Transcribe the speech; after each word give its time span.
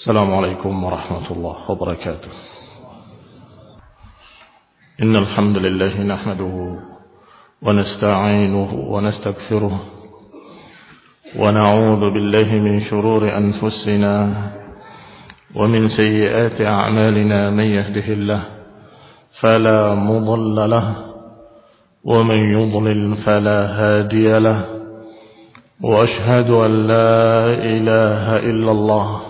السلام 0.00 0.34
عليكم 0.34 0.84
ورحمة 0.84 1.30
الله 1.30 1.56
وبركاته. 1.68 2.32
إن 5.02 5.16
الحمد 5.16 5.56
لله 5.56 5.94
نحمده 6.02 6.56
ونستعينه 7.62 8.70
ونستغفره 8.92 9.80
ونعوذ 11.36 12.00
بالله 12.00 12.48
من 12.54 12.80
شرور 12.80 13.36
أنفسنا 13.36 14.14
ومن 15.54 15.88
سيئات 15.88 16.60
أعمالنا 16.60 17.50
من 17.50 17.64
يهده 17.64 18.08
الله 18.08 18.42
فلا 19.40 19.94
مضل 19.94 20.70
له 20.70 20.86
ومن 22.04 22.40
يضلل 22.56 23.16
فلا 23.16 23.60
هادي 23.80 24.38
له 24.38 24.60
وأشهد 25.82 26.50
أن 26.50 26.72
لا 26.86 27.20
إله 27.52 28.36
إلا 28.36 28.70
الله 28.72 29.29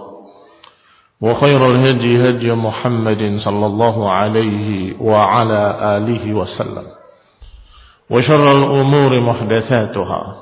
وخير 1.21 1.71
الهدي 1.71 2.29
هدي 2.29 2.51
محمد 2.51 3.39
صلى 3.45 3.65
الله 3.65 4.11
عليه 4.11 4.93
وعلى 5.01 5.61
آله 5.97 6.33
وسلم. 6.33 6.87
وشر 8.09 8.51
الأمور 8.51 9.11
محدثاتها. 9.19 10.35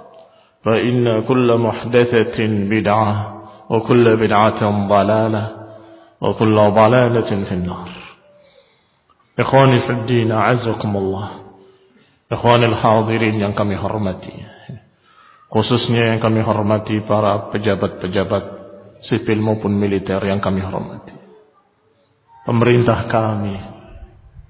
فإن 0.65 1.21
كل 1.23 1.57
محدثة 1.57 2.37
بدعة 2.71 3.15
وكل 3.69 4.05
بدعة 4.17 4.87
ضلالة 4.87 5.47
وكل 6.21 6.55
ضلالة 6.55 7.29
في 7.43 7.51
النار. 7.51 7.89
إخواني 9.39 9.79
في 9.79 9.91
الدين 9.91 10.31
أعزكم 10.31 10.97
الله. 10.97 11.27
إخواني 12.31 12.65
الحاضرين 12.65 13.35
yang 13.39 13.55
kami 13.55 13.75
hormati. 13.75 14.35
Khususnya 15.49 16.13
yang 16.13 16.19
kami 16.19 16.43
hormati 16.43 16.99
para 17.03 17.49
pejabat-pejabat 17.49 18.58
sipil 19.07 19.39
maupun 19.39 19.71
militer 19.71 20.19
yang 20.27 20.43
kami 20.43 20.59
hormati. 20.59 21.15
Pemerintah 22.43 23.07
kami 23.07 23.55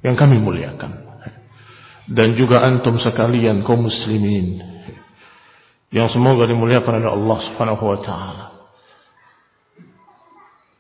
yang 0.01 0.15
kami 0.15 0.39
muliakan. 0.39 1.09
Dan 2.09 2.33
juga 2.33 2.65
antum 2.65 2.97
sekalian 2.97 3.61
kaum 3.61 3.85
muslimin 3.85 4.57
yang 5.93 6.09
semoga 6.09 6.49
dimuliakan 6.49 7.05
oleh 7.05 7.11
Allah 7.13 7.37
Subhanahu 7.49 7.83
wa 7.85 7.99
taala. 8.01 8.45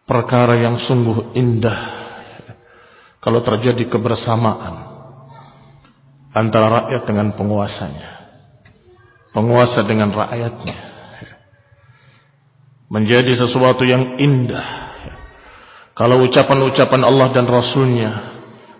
Perkara 0.09 0.57
yang 0.57 0.81
sungguh 0.89 1.37
indah 1.37 1.79
kalau 3.21 3.45
terjadi 3.45 3.93
kebersamaan 3.93 4.89
antara 6.33 6.81
rakyat 6.81 7.05
dengan 7.05 7.37
penguasanya. 7.37 8.09
Penguasa 9.29 9.85
dengan 9.85 10.09
rakyatnya 10.09 10.88
menjadi 12.92 13.34
sesuatu 13.34 13.82
yang 13.82 14.20
indah. 14.20 14.94
Kalau 15.94 16.26
ucapan-ucapan 16.26 17.02
Allah 17.06 17.28
dan 17.30 17.46
Rasulnya 17.46 18.10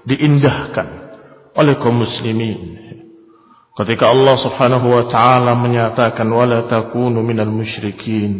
diindahkan 0.07 0.89
oleh 1.55 1.75
kaum 1.79 2.03
muslimin. 2.03 2.75
Ketika 3.75 4.07
Allah 4.07 4.39
subhanahu 4.39 4.87
wa 4.87 5.05
ta'ala 5.11 5.59
menyatakan 5.59 6.31
وَلَا 6.31 6.71
تَكُونُوا 6.71 7.23
مِنَ 7.23 7.39
الْمُشْرِكِينَ 7.43 8.33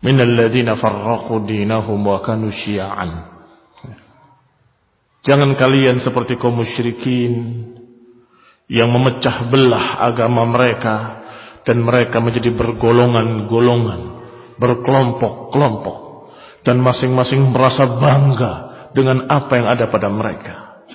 مِنَ 0.00 0.16
الَّذِينَ 0.20 0.68
فَرَّقُوا 0.72 1.40
دِينَهُمْ 1.44 1.98
وَكَانُوا 2.00 2.52
شِيَعًا 2.64 3.08
Jangan 5.26 5.58
kalian 5.58 6.06
seperti 6.06 6.38
kaum 6.38 6.54
musyrikin 6.54 7.32
yang 8.70 8.94
memecah 8.94 9.50
belah 9.50 9.98
agama 10.06 10.46
mereka 10.46 11.26
dan 11.66 11.82
mereka 11.82 12.22
menjadi 12.22 12.54
bergolongan-golongan 12.54 14.16
berkelompok-kelompok 14.61 15.97
dan 16.61 16.77
masing-masing 16.77 17.49
merasa 17.49 17.89
bangga 17.97 18.53
dengan 18.93 19.25
apa 19.25 19.51
yang 19.57 19.67
ada 19.67 19.89
pada 19.89 20.07
mereka. 20.13 20.85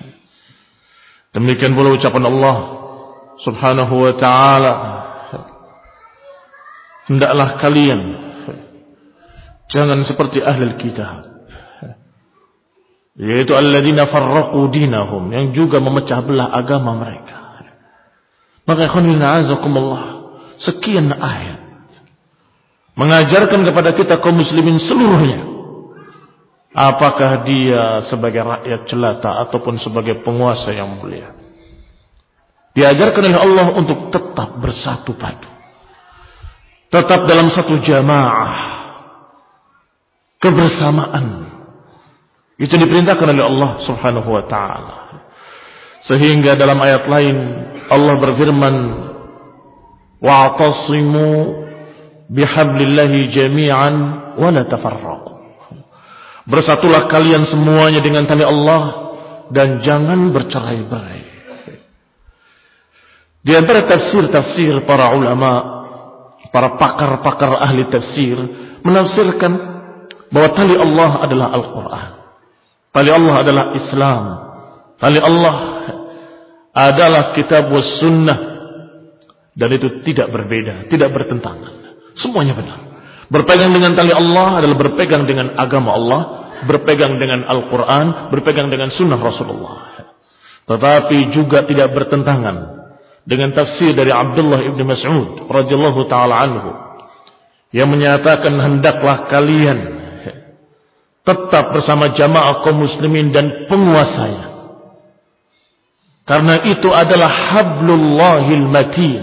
Demikian 1.34 1.74
pula 1.74 1.92
ucapan 1.92 2.24
Allah 2.30 2.56
Subhanahu 3.44 3.94
wa 3.98 4.14
taala 4.16 4.74
Hendaklah 7.06 7.62
kalian 7.62 8.00
jangan 9.70 10.02
seperti 10.10 10.42
ahli 10.42 10.74
kitab 10.78 11.22
yaitu 13.16 13.54
alladzina 13.54 14.10
farraqu 14.10 14.58
dinahum 14.74 15.30
yang 15.30 15.54
juga 15.56 15.78
memecah 15.78 16.20
belah 16.26 16.50
agama 16.52 16.98
mereka. 16.98 17.62
Maka 18.66 18.90
ikhwan 18.90 19.22
azakumullah 19.22 20.04
sekian 20.66 21.14
ayat 21.14 21.65
mengajarkan 22.96 23.60
kepada 23.62 23.92
kita 23.92 24.18
kaum 24.24 24.40
muslimin 24.40 24.80
seluruhnya. 24.88 25.54
Apakah 26.76 27.44
dia 27.48 28.04
sebagai 28.12 28.44
rakyat 28.44 28.84
jelata 28.88 29.48
ataupun 29.48 29.80
sebagai 29.80 30.20
penguasa 30.20 30.76
yang 30.76 31.00
mulia. 31.00 31.32
Diajarkan 32.76 33.22
oleh 33.32 33.40
Allah 33.40 33.66
untuk 33.72 34.12
tetap 34.12 34.60
bersatu 34.60 35.16
padu. 35.16 35.48
Tetap 36.92 37.24
dalam 37.24 37.48
satu 37.48 37.80
jamaah. 37.80 38.52
Kebersamaan. 40.36 41.48
Itu 42.60 42.76
diperintahkan 42.76 43.28
oleh 43.32 43.44
Allah 43.44 43.70
Subhanahu 43.88 44.28
wa 44.28 44.44
taala. 44.44 44.96
Sehingga 46.04 46.60
dalam 46.60 46.76
ayat 46.76 47.08
lain 47.08 47.36
Allah 47.88 48.14
berfirman 48.20 48.76
wa'tasimu 50.20 51.28
bihablillahi 52.30 53.30
jami'an 53.32 53.94
wa 54.38 54.48
la 54.50 54.62
tafarraqu. 54.66 55.32
Bersatulah 56.46 57.10
kalian 57.10 57.50
semuanya 57.50 57.98
dengan 57.98 58.26
tali 58.30 58.46
Allah 58.46 58.82
dan 59.50 59.82
jangan 59.82 60.30
bercerai-berai. 60.30 61.22
Di 63.46 63.52
antara 63.54 63.86
tafsir-tafsir 63.86 64.82
para 64.86 65.14
ulama, 65.14 65.50
para 66.50 66.74
pakar-pakar 66.78 67.62
ahli 67.62 67.86
tafsir 67.90 68.34
menafsirkan 68.82 69.52
bahwa 70.30 70.48
tali 70.54 70.74
Allah 70.74 71.10
adalah 71.22 71.48
Al-Qur'an. 71.54 72.10
Tali 72.90 73.10
Allah 73.10 73.34
adalah 73.42 73.64
Islam. 73.78 74.24
Tali 74.96 75.20
Allah 75.20 75.56
adalah 76.74 77.22
kitab 77.38 77.70
was 77.70 77.86
sunnah 78.02 78.38
dan 79.56 79.68
itu 79.72 80.04
tidak 80.04 80.28
berbeda, 80.28 80.90
tidak 80.92 81.10
bertentangan. 81.14 81.85
Semuanya 82.20 82.56
benar. 82.56 82.78
Berpegang 83.26 83.74
dengan 83.74 83.92
tali 83.98 84.14
Allah 84.14 84.62
adalah 84.62 84.76
berpegang 84.78 85.26
dengan 85.26 85.58
agama 85.58 85.90
Allah 85.92 86.20
berpegang 86.64 87.20
dengan 87.20 87.44
Al-Quran, 87.44 88.32
berpegang 88.32 88.72
dengan 88.72 88.88
sunnah 88.94 89.20
Rasulullah. 89.20 90.08
Tetapi 90.64 91.36
juga 91.36 91.68
tidak 91.68 91.92
bertentangan 91.92 92.56
dengan 93.26 93.52
tafsir 93.52 93.92
dari 93.92 94.14
Abdullah 94.14 94.64
ibn 94.64 94.80
Mas'ud 94.86 95.50
radhiyallahu 95.50 96.00
taala 96.08 96.34
anhu 96.46 96.70
yang 97.74 97.90
menyatakan 97.90 98.54
hendaklah 98.56 99.28
kalian 99.28 99.98
tetap 101.26 101.74
bersama 101.74 102.14
jamaah 102.14 102.62
kaum 102.62 102.86
muslimin 102.86 103.34
dan 103.34 103.66
penguasanya. 103.66 104.54
Karena 106.26 106.66
itu 106.66 106.90
adalah 106.90 107.30
hablullahil 107.30 108.66
matin. 108.66 109.22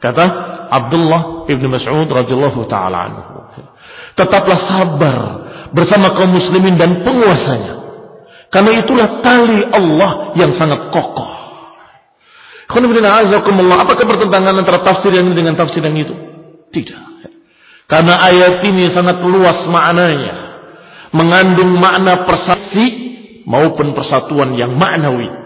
Kata 0.00 0.24
Abdullah 0.70 1.46
ibn 1.50 1.64
Mas'ud 1.70 2.08
radhiyallahu 2.08 2.60
taala 2.66 2.98
anhu. 3.10 3.22
Tetaplah 4.16 4.58
sabar 4.66 5.16
bersama 5.70 6.16
kaum 6.16 6.32
muslimin 6.32 6.80
dan 6.80 7.04
penguasanya. 7.04 7.74
Karena 8.48 8.70
itulah 8.80 9.20
tali 9.20 9.60
Allah 9.68 10.32
yang 10.38 10.56
sangat 10.56 10.88
kokoh. 10.94 11.30
Apakah 12.66 14.04
pertentangan 14.08 14.54
antara 14.58 14.82
tafsir 14.82 15.14
yang 15.14 15.30
ini 15.30 15.36
dengan 15.38 15.54
tafsir 15.54 15.84
yang 15.84 15.94
itu? 15.94 16.14
Tidak. 16.74 17.00
Karena 17.86 18.18
ayat 18.26 18.66
ini 18.66 18.90
sangat 18.90 19.22
luas 19.22 19.62
maknanya. 19.70 20.34
Mengandung 21.14 21.78
makna 21.78 22.26
persasi 22.26 22.86
maupun 23.46 23.94
persatuan 23.94 24.58
yang 24.58 24.74
maknawi. 24.74 25.45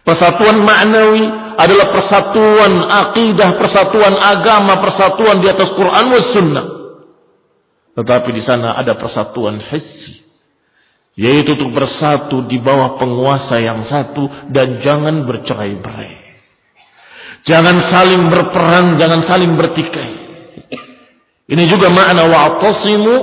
Persatuan 0.00 0.64
maknawi 0.64 1.24
adalah 1.60 1.86
persatuan 1.92 2.72
akidah, 2.88 3.50
persatuan 3.60 4.14
agama, 4.16 4.80
persatuan 4.80 5.44
di 5.44 5.48
atas 5.52 5.68
Quran 5.76 6.06
dan 6.08 6.24
Sunnah. 6.32 6.66
Tetapi 8.00 8.28
di 8.32 8.42
sana 8.48 8.80
ada 8.80 8.96
persatuan 8.96 9.60
hissi. 9.60 10.24
Yaitu 11.20 11.52
untuk 11.52 11.76
bersatu 11.76 12.48
di 12.48 12.56
bawah 12.56 12.96
penguasa 12.96 13.60
yang 13.60 13.84
satu 13.92 14.48
dan 14.48 14.80
jangan 14.80 15.28
bercerai-berai. 15.28 16.16
Jangan 17.44 17.76
saling 17.92 18.22
berperang, 18.32 18.96
jangan 18.96 19.20
saling 19.28 19.52
bertikai. 19.52 20.12
Ini 21.50 21.64
juga 21.68 21.92
makna 21.92 22.24
wa'tasimu 22.24 23.14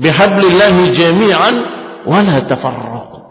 bihablillahi 0.00 0.82
jami'an 0.96 1.54
wa 2.02 2.18
la. 2.18 3.23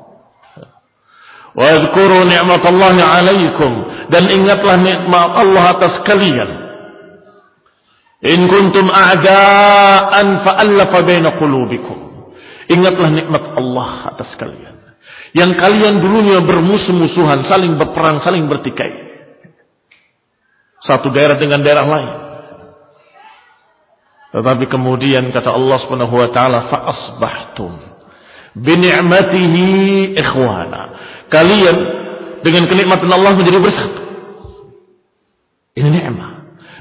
Wa 1.53 1.65
adhkuru 1.69 2.25
ni'matallahi 2.25 3.01
'alaikum 3.01 3.71
dan 4.09 4.23
ingatlah 4.25 4.75
nikmat 4.81 5.29
Allah 5.37 5.63
atas 5.77 5.93
kalian. 6.05 6.49
In 8.23 8.49
kuntum 8.49 8.89
a'da'an 8.89 10.27
fa'allafa 10.41 10.97
baina 11.05 11.37
qulubikum. 11.37 11.97
Ingatlah 12.71 13.09
nikmat 13.13 13.43
Allah 13.53 14.15
atas 14.15 14.31
kalian. 14.39 14.97
Yang 15.33 15.51
kalian 15.57 15.97
dulunya 16.01 16.39
bermusuh-musuhan, 16.45 17.49
saling 17.49 17.77
berperang, 17.77 18.21
saling 18.21 18.45
bertikai. 18.45 19.13
Satu 20.85 21.09
daerah 21.09 21.37
dengan 21.37 21.61
daerah 21.61 21.85
lain. 21.85 22.13
Tetapi 24.33 24.65
kemudian 24.65 25.29
kata 25.29 25.53
Allah 25.53 25.77
Subhanahu 25.85 26.15
wa 26.17 26.29
taala 26.33 26.59
fa 26.65 26.77
asbahtum 26.89 27.77
bi 28.57 28.73
ni'matihi 28.77 30.17
ikhwana. 30.17 30.81
Kalian 31.33 31.77
dengan 32.45 32.63
kenikmatan 32.69 33.09
Allah 33.09 33.33
menjadi 33.33 33.57
bersatu. 33.57 34.01
Ini 35.73 35.89
nikmat. 35.89 36.31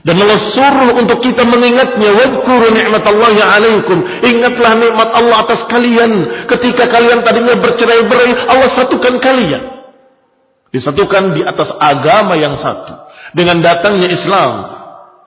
Dan 0.02 0.18
Allah 0.18 0.40
suruh 0.52 0.90
untuk 0.98 1.22
kita 1.22 1.46
mengingatnya. 1.46 2.10
Wadkuru 2.12 2.74
ni'matallahi 2.74 3.40
alaikum. 3.40 3.98
Ingatlah 4.20 4.72
nikmat 4.76 5.08
Allah 5.14 5.36
atas 5.46 5.60
kalian. 5.70 6.10
Ketika 6.50 6.90
kalian 6.90 7.22
tadinya 7.22 7.54
bercerai-berai, 7.56 8.50
Allah 8.50 8.68
satukan 8.76 9.22
kalian. 9.22 9.62
Disatukan 10.74 11.38
di 11.38 11.46
atas 11.46 11.70
agama 11.78 12.34
yang 12.34 12.58
satu. 12.58 13.08
Dengan 13.32 13.62
datangnya 13.62 14.10
Islam. 14.10 14.52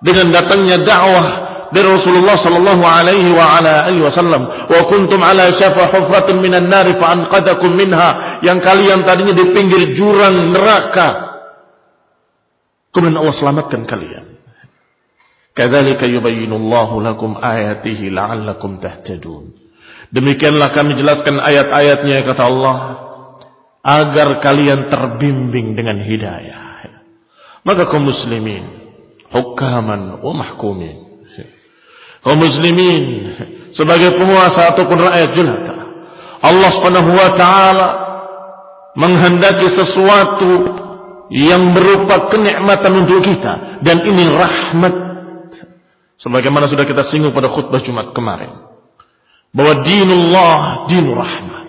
Dengan 0.03 0.27
datangnya 0.35 0.77
dakwah 0.83 1.54
dari 1.73 1.87
Rasulullah 1.87 2.37
sallallahu 2.41 2.83
alaihi 2.83 3.29
wa 3.33 3.45
ala 3.57 3.89
alihi 3.89 4.03
wasallam 4.05 4.69
wa 4.69 4.81
kuntum 4.89 5.21
ala 5.23 5.53
syafa 5.57 5.89
hufratin 5.93 6.41
minan 6.41 6.69
nari 6.69 6.97
fa 6.99 7.15
anqadakum 7.15 7.73
minha 7.73 8.41
yang 8.45 8.61
kalian 8.61 9.05
tadinya 9.07 9.33
di 9.33 9.45
pinggir 9.53 9.97
jurang 9.97 10.53
neraka 10.53 11.07
kemudian 12.93 13.17
Allah 13.21 13.35
selamatkan 13.41 13.85
kalian 13.89 14.35
Kadzalika 15.55 16.03
yubayyinullahu 16.03 16.99
lakum 16.99 17.39
ayatihi 17.39 18.11
la'allakum 18.11 18.83
tahtadun. 18.83 19.55
Demikianlah 20.11 20.75
kami 20.75 20.99
jelaskan 20.99 21.39
ayat-ayatnya 21.39 22.27
kata 22.27 22.43
Allah 22.43 22.75
agar 23.79 24.43
kalian 24.43 24.91
terbimbing 24.91 25.79
dengan 25.79 26.03
hidayah. 26.03 26.63
Maka 27.63 27.87
kaum 27.87 28.03
muslimin, 28.03 28.67
hukaman 29.31 30.19
wa 30.19 30.33
mahkumin. 30.35 31.04
Kaum 32.25 32.41
muslimin 32.41 33.03
sebagai 33.77 34.17
penguasa 34.17 34.73
ataupun 34.73 34.97
rakyat 34.97 35.29
jelata. 35.37 35.75
Allah 36.41 36.69
Subhanahu 36.73 37.11
wa 37.13 37.29
taala 37.37 37.87
menghendaki 38.97 39.69
sesuatu 39.77 40.51
yang 41.29 41.77
berupa 41.77 42.33
kenikmatan 42.33 42.91
untuk 43.05 43.21
kita 43.21 43.81
dan 43.85 43.97
ini 44.09 44.25
rahmat 44.25 45.05
Sebagaimana 46.25 46.65
sudah 46.65 46.89
kita 46.89 47.13
singgung 47.13 47.37
pada 47.37 47.53
khutbah 47.53 47.85
Jumat 47.85 48.09
kemarin. 48.17 48.49
Bahwa 49.53 49.85
dinullah 49.85 50.89
dinu 50.89 51.13
rahmat. 51.13 51.63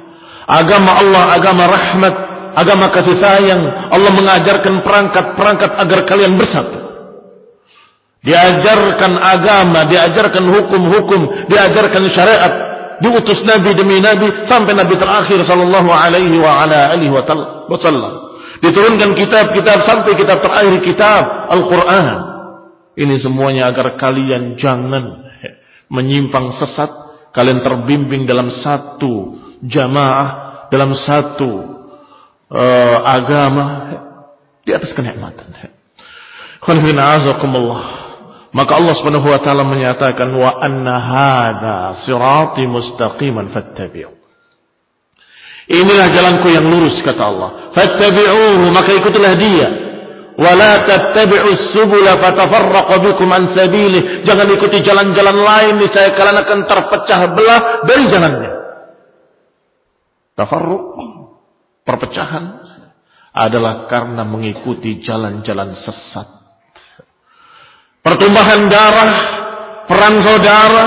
Agama 0.49 0.97
Allah 0.97 1.25
agama 1.37 1.64
rahmat. 1.69 2.14
Agama 2.56 2.88
kasih 2.88 3.20
sayang. 3.20 3.62
Allah 3.93 4.11
mengajarkan 4.17 4.81
perangkat-perangkat 4.81 5.70
agar 5.76 5.99
kalian 6.09 6.41
bersatu. 6.41 6.86
Diajarkan 8.26 9.12
agama, 9.23 9.87
diajarkan 9.87 10.44
hukum-hukum, 10.50 11.46
diajarkan 11.46 12.02
syariat, 12.11 12.52
diutus 12.99 13.38
nabi 13.46 13.70
demi 13.78 14.02
nabi 14.02 14.50
sampai 14.50 14.75
nabi 14.75 14.99
terakhir 14.99 15.46
sallallahu 15.46 15.90
alaihi 15.94 16.34
wa 16.43 16.67
ala 16.67 16.90
alihi 16.90 17.12
wasallam. 17.70 18.26
Diturunkan 18.67 19.14
kitab-kitab 19.14 19.78
sampai 19.87 20.19
kitab 20.19 20.43
terakhir 20.43 20.75
kitab 20.82 21.23
Al-Qur'an. 21.55 22.06
Ini 22.96 23.20
semuanya 23.23 23.70
agar 23.70 23.94
kalian 24.00 24.58
jangan 24.58 25.23
menyimpang 25.93 26.56
sesat. 26.58 26.90
Kalian 27.37 27.61
terbimbing 27.61 28.25
dalam 28.25 28.49
satu 28.64 29.37
jamaah, 29.61 30.67
dalam 30.73 30.96
satu 31.05 31.52
uh, 32.49 32.97
agama 33.04 33.66
di 34.64 34.73
atas 34.73 34.97
kenikmatan. 34.97 35.52
Maka 38.56 38.72
Allah 38.72 38.94
Subhanahu 38.96 39.28
wa 39.28 39.40
taala 39.44 39.68
menyatakan 39.68 40.32
wa 40.32 40.64
anna 40.64 40.96
hadza 40.96 41.76
sirati 42.08 42.64
mustaqiman 42.64 43.52
fattabi'u. 43.52 44.16
Inilah 45.66 46.08
jalanku 46.14 46.48
yang 46.48 46.64
lurus 46.64 46.96
kata 47.04 47.20
Allah. 47.20 47.50
Fattabi'uhu 47.76 48.72
maka 48.72 48.96
ikutilah 48.96 49.34
dia. 49.36 49.68
Wala 50.40 50.72
tattabi'us 50.88 51.76
subula 51.76 52.16
fatafarraqa 52.16 52.96
bikum 53.04 53.28
an 53.28 53.52
sabilih. 53.52 54.25
Jangan 54.25 54.48
ikuti 54.48 54.80
jalan-jalan 54.80 55.36
lain 55.36 55.75
niscaya 55.76 56.16
kalian 56.16 56.40
akan 56.40 56.58
terpecah 56.64 57.20
belah 57.36 57.60
dari 57.84 58.04
jalannya. 58.08 58.52
Tafarruq 60.32 60.84
perpecahan 61.84 62.44
adalah 63.36 63.84
karena 63.92 64.25
mengikuti 64.25 65.04
jalan-jalan 65.04 65.76
sesat. 65.84 66.36
Pertumbuhan 68.06 68.70
darah, 68.70 69.12
perang 69.90 70.22
saudara 70.22 70.84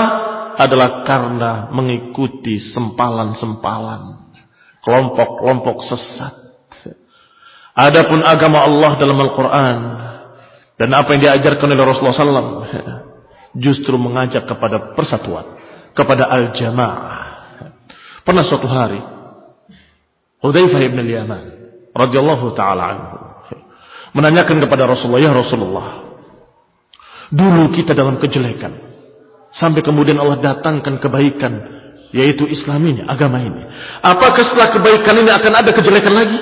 adalah 0.56 1.04
karena 1.04 1.68
mengikuti 1.68 2.72
sempalan-sempalan 2.72 4.32
kelompok-kelompok 4.80 5.76
sesat. 5.84 6.34
Adapun 7.76 8.24
agama 8.24 8.64
Allah 8.64 8.96
dalam 8.96 9.20
Al-Quran 9.20 9.78
dan 10.80 10.88
apa 10.96 11.12
yang 11.12 11.20
diajarkan 11.28 11.68
oleh 11.68 11.84
Rasulullah 11.84 12.16
SAW 12.16 12.60
justru 13.60 14.00
mengajak 14.00 14.48
kepada 14.48 14.96
persatuan, 14.96 15.60
kepada 15.92 16.24
al-jamaah. 16.24 17.20
Pernah 18.24 18.48
suatu 18.48 18.64
hari 18.64 19.00
Hudzaifah 20.40 20.80
ibn 20.88 21.04
al-Yaman 21.04 21.42
radhiyallahu 21.92 22.56
taala 22.56 22.82
anhu 22.96 23.16
menanyakan 24.16 24.56
kepada 24.64 24.88
Rasulullah, 24.88 25.20
"Ya 25.20 25.32
Rasulullah, 25.36 26.09
dulu 27.30 27.74
kita 27.74 27.94
dalam 27.94 28.18
kejelekan 28.18 28.74
sampai 29.56 29.82
kemudian 29.82 30.18
Allah 30.18 30.38
datangkan 30.42 30.98
kebaikan 30.98 31.80
yaitu 32.10 32.42
Islam 32.50 32.82
ini, 32.90 33.06
agama 33.06 33.38
ini. 33.38 33.62
Apakah 34.02 34.42
setelah 34.42 34.74
kebaikan 34.74 35.14
ini 35.14 35.30
akan 35.30 35.52
ada 35.54 35.70
kejelekan 35.70 36.14
lagi?" 36.14 36.38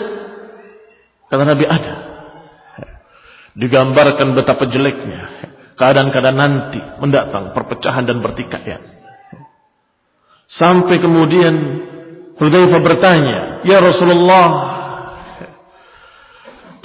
Kata 1.29 1.45
Nabi 1.45 1.65
ada. 1.69 1.95
Digambarkan 3.53 4.33
betapa 4.33 4.65
jeleknya 4.71 5.29
keadaan-keadaan 5.77 6.39
nanti 6.39 6.81
mendatang 6.99 7.53
perpecahan 7.53 8.09
dan 8.09 8.25
pertikaian. 8.25 8.83
Sampai 10.57 10.99
kemudian 10.99 11.55
Hudzaifah 12.39 12.81
bertanya, 12.81 13.39
"Ya 13.67 13.83
Rasulullah, 13.83 14.47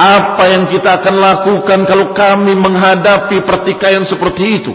apa 0.04 0.44
yang 0.52 0.68
kita 0.68 1.00
akan 1.00 1.16
lakukan 1.16 1.80
kalau 1.88 2.12
kami 2.12 2.54
menghadapi 2.60 3.48
pertikaian 3.48 4.04
seperti 4.12 4.44
itu? 4.60 4.72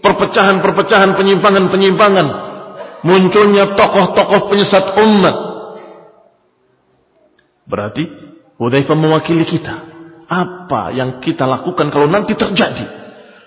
Perpecahan-perpecahan, 0.00 1.12
penyimpangan-penyimpangan, 1.12 2.26
munculnya 3.04 3.76
tokoh-tokoh 3.76 4.48
penyesat 4.48 4.96
umat." 4.96 5.36
Berarti 7.68 8.04
Hudzaifah 8.60 8.96
mewakili 8.96 9.48
kita. 9.48 9.88
Apa 10.30 10.92
yang 10.92 11.24
kita 11.24 11.48
lakukan 11.48 11.88
kalau 11.90 12.06
nanti 12.06 12.36
terjadi 12.36 12.84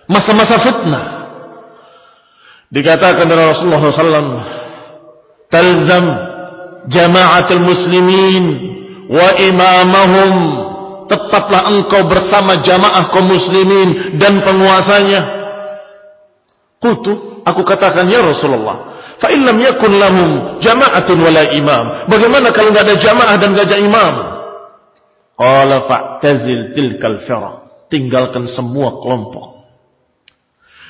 masa-masa 0.10 0.58
fitnah? 0.58 1.06
Dikatakan 2.74 3.30
oleh 3.30 3.46
Rasulullah 3.54 3.82
SAW, 3.94 4.34
talzam 5.54 6.06
jama'atul 6.90 7.62
muslimin 7.62 8.46
wa 9.08 9.28
imamahum 9.38 10.34
tetaplah 11.14 11.70
engkau 11.70 12.10
bersama 12.10 12.66
jamaah 12.66 13.14
kaum 13.14 13.30
muslimin 13.30 14.18
dan 14.18 14.42
penguasanya. 14.42 15.22
Kutu, 16.82 17.46
aku 17.46 17.62
katakan 17.62 18.10
ya 18.10 18.26
Rasulullah 18.26 18.94
fa 19.22 19.32
illam 19.32 19.56
yakun 19.62 19.92
lahum 19.96 20.30
jama'atun 20.60 21.18
wala 21.22 21.44
imam. 21.54 21.86
Bagaimana 22.12 22.52
kalau 22.52 22.74
enggak 22.74 22.86
ada 22.90 22.98
jamaah 23.00 23.36
dan 23.40 23.50
enggak 23.56 23.68
ada 23.72 23.80
imam? 23.80 24.14
Qala 25.40 25.78
fa'tazil 25.88 26.76
tilkal 26.76 27.24
firaq 27.24 27.88
tinggalkan 27.88 28.50
semua 28.58 29.00
kelompok. 29.00 29.70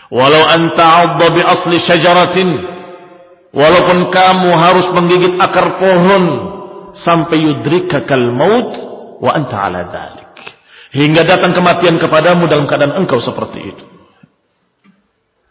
Walau 0.08 0.44
anta 0.46 1.20
bi 1.20 1.42
asli 1.44 1.78
syajaratin. 1.84 2.50
Walaupun 3.54 4.10
kamu 4.10 4.50
harus 4.58 4.88
menggigit 4.98 5.38
akar 5.38 5.78
pohon 5.78 6.24
sampai 7.06 7.38
yudrikakal 7.38 8.34
maut 8.34 8.93
wa 9.24 9.32
anta 9.32 9.56
ala 9.56 9.88
dhalik. 9.88 10.36
Hingga 10.94 11.24
datang 11.24 11.56
kematian 11.56 11.96
kepadamu 11.98 12.46
dalam 12.52 12.68
keadaan 12.68 13.00
engkau 13.00 13.24
seperti 13.24 13.60
itu. 13.64 13.86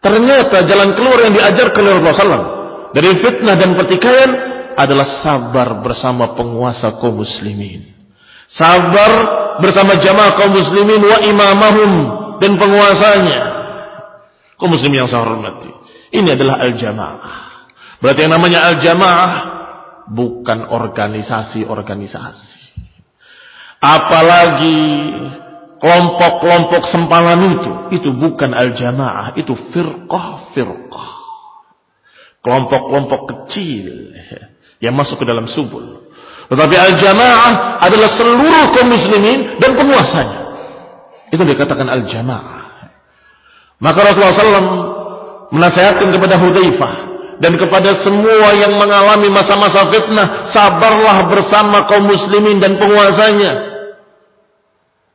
Ternyata 0.04 0.68
jalan 0.68 0.92
keluar 0.98 1.18
yang 1.24 1.32
diajarkan 1.34 1.82
oleh 1.82 2.02
Rasulullah 2.04 2.44
dari 2.92 3.10
fitnah 3.22 3.56
dan 3.56 3.72
pertikaian 3.72 4.30
adalah 4.76 5.24
sabar 5.24 5.80
bersama 5.80 6.36
penguasa 6.36 7.00
kaum 7.00 7.24
muslimin. 7.24 7.88
Sabar 8.52 9.10
bersama 9.64 9.96
jamaah 9.96 10.32
kaum 10.36 10.52
muslimin 10.52 11.00
wa 11.00 11.18
imamahum 11.24 11.92
dan 12.38 12.52
penguasanya. 12.60 13.40
Kaum 14.60 14.70
muslimin 14.76 15.06
yang 15.06 15.10
saya 15.10 15.24
hormati. 15.24 15.70
Ini 16.12 16.36
adalah 16.36 16.60
al-jamaah. 16.60 17.40
Berarti 18.04 18.20
yang 18.28 18.34
namanya 18.36 18.60
al-jamaah 18.68 19.32
bukan 20.12 20.68
organisasi-organisasi. 20.68 22.51
Apalagi 23.82 24.78
kelompok-kelompok 25.82 26.82
sempalan 26.94 27.58
itu, 27.58 27.70
itu 27.98 28.08
bukan 28.14 28.54
al-jamaah, 28.54 29.34
itu 29.34 29.50
firqah-firqah. 29.74 31.10
Kelompok-kelompok 32.46 33.20
kecil 33.26 34.14
yang 34.78 34.94
masuk 34.94 35.18
ke 35.18 35.26
dalam 35.26 35.50
subul. 35.50 36.06
Tetapi 36.46 36.74
al-jamaah 36.78 37.82
adalah 37.82 38.08
seluruh 38.14 38.64
kaum 38.70 38.86
muslimin 38.86 39.58
dan 39.58 39.74
penguasanya. 39.74 40.40
Itu 41.34 41.42
dikatakan 41.42 41.90
al-jamaah. 41.90 42.62
Maka 43.82 43.98
Rasulullah 43.98 44.38
SAW 44.38 44.70
menasihatkan 45.50 46.08
kepada 46.14 46.38
Hudzaifah 46.38 46.94
dan 47.42 47.58
kepada 47.58 48.06
semua 48.06 48.54
yang 48.54 48.78
mengalami 48.78 49.26
masa-masa 49.26 49.90
fitnah, 49.90 50.54
sabarlah 50.54 51.26
bersama 51.26 51.90
kaum 51.90 52.06
muslimin 52.06 52.62
dan 52.62 52.78
penguasanya. 52.78 53.52
kaum 53.52 53.70
muslim 53.70 53.70
yang 53.70 53.70
saya 53.70 53.70
hormati. 53.72 55.11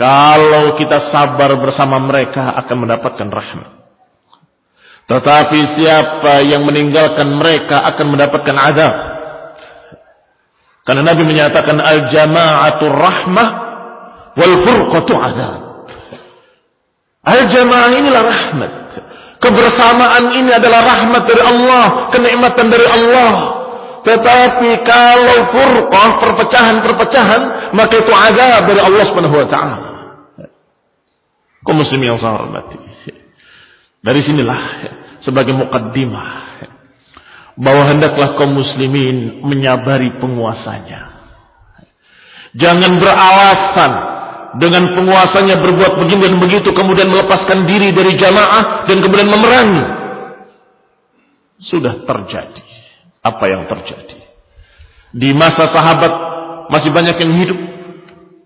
Kalau 0.00 0.64
kita 0.78 0.98
sabar 1.10 1.50
bersama 1.58 1.98
mereka 2.00 2.54
akan 2.56 2.76
mendapatkan 2.86 3.28
rahmat. 3.28 3.70
Tetapi 5.10 5.58
siapa 5.74 6.38
yang 6.46 6.62
meninggalkan 6.62 7.34
mereka 7.34 7.82
akan 7.82 8.06
mendapatkan 8.14 8.56
adab. 8.56 8.94
Karena 10.86 11.02
Nabi 11.02 11.22
menyatakan 11.26 11.76
al-jama'atu 11.82 12.84
rahmah 12.86 13.48
wal 14.38 14.56
furqatu 14.64 15.12
adab. 15.18 15.58
Al-jamaah 17.26 17.90
inilah 17.90 18.22
rahmat. 18.22 18.72
Kebersamaan 19.42 20.24
ini 20.36 20.50
adalah 20.54 20.80
rahmat 20.84 21.22
dari 21.26 21.42
Allah, 21.42 21.84
kenikmatan 22.14 22.66
dari 22.70 22.86
Allah. 22.86 23.59
Tetapi 24.00 24.70
kalau 24.88 25.38
furqah, 25.52 26.10
perpecahan-perpecahan, 26.24 27.42
maka 27.76 27.94
itu 28.00 28.12
azab 28.12 28.62
dari 28.64 28.80
Allah 28.80 29.02
Subhanahu 29.12 29.36
wa 29.36 29.48
taala. 29.48 29.76
Kau 31.60 31.76
muslim 31.76 32.00
yang 32.00 32.16
saya 32.16 32.40
hormati. 32.40 32.80
Dari 34.00 34.20
sinilah 34.24 34.60
sebagai 35.20 35.52
mukaddimah 35.52 36.28
bahwa 37.60 37.82
hendaklah 37.92 38.40
kaum 38.40 38.56
muslimin 38.56 39.44
menyabari 39.44 40.16
penguasanya. 40.16 41.20
Jangan 42.56 42.96
beralasan 42.96 43.92
dengan 44.56 44.96
penguasanya 44.96 45.60
berbuat 45.60 45.92
begini 46.00 46.22
dan 46.26 46.36
begitu 46.40 46.72
kemudian 46.72 47.12
melepaskan 47.12 47.68
diri 47.68 47.92
dari 47.94 48.16
jamaah 48.18 48.88
dan 48.88 48.98
kemudian 48.98 49.30
memerangi 49.30 49.84
sudah 51.70 52.02
terjadi 52.02 52.79
apa 53.20 53.44
yang 53.48 53.68
terjadi. 53.68 54.18
Di 55.10 55.30
masa 55.34 55.68
sahabat 55.68 56.12
masih 56.70 56.90
banyak 56.94 57.16
yang 57.18 57.32
hidup. 57.44 57.58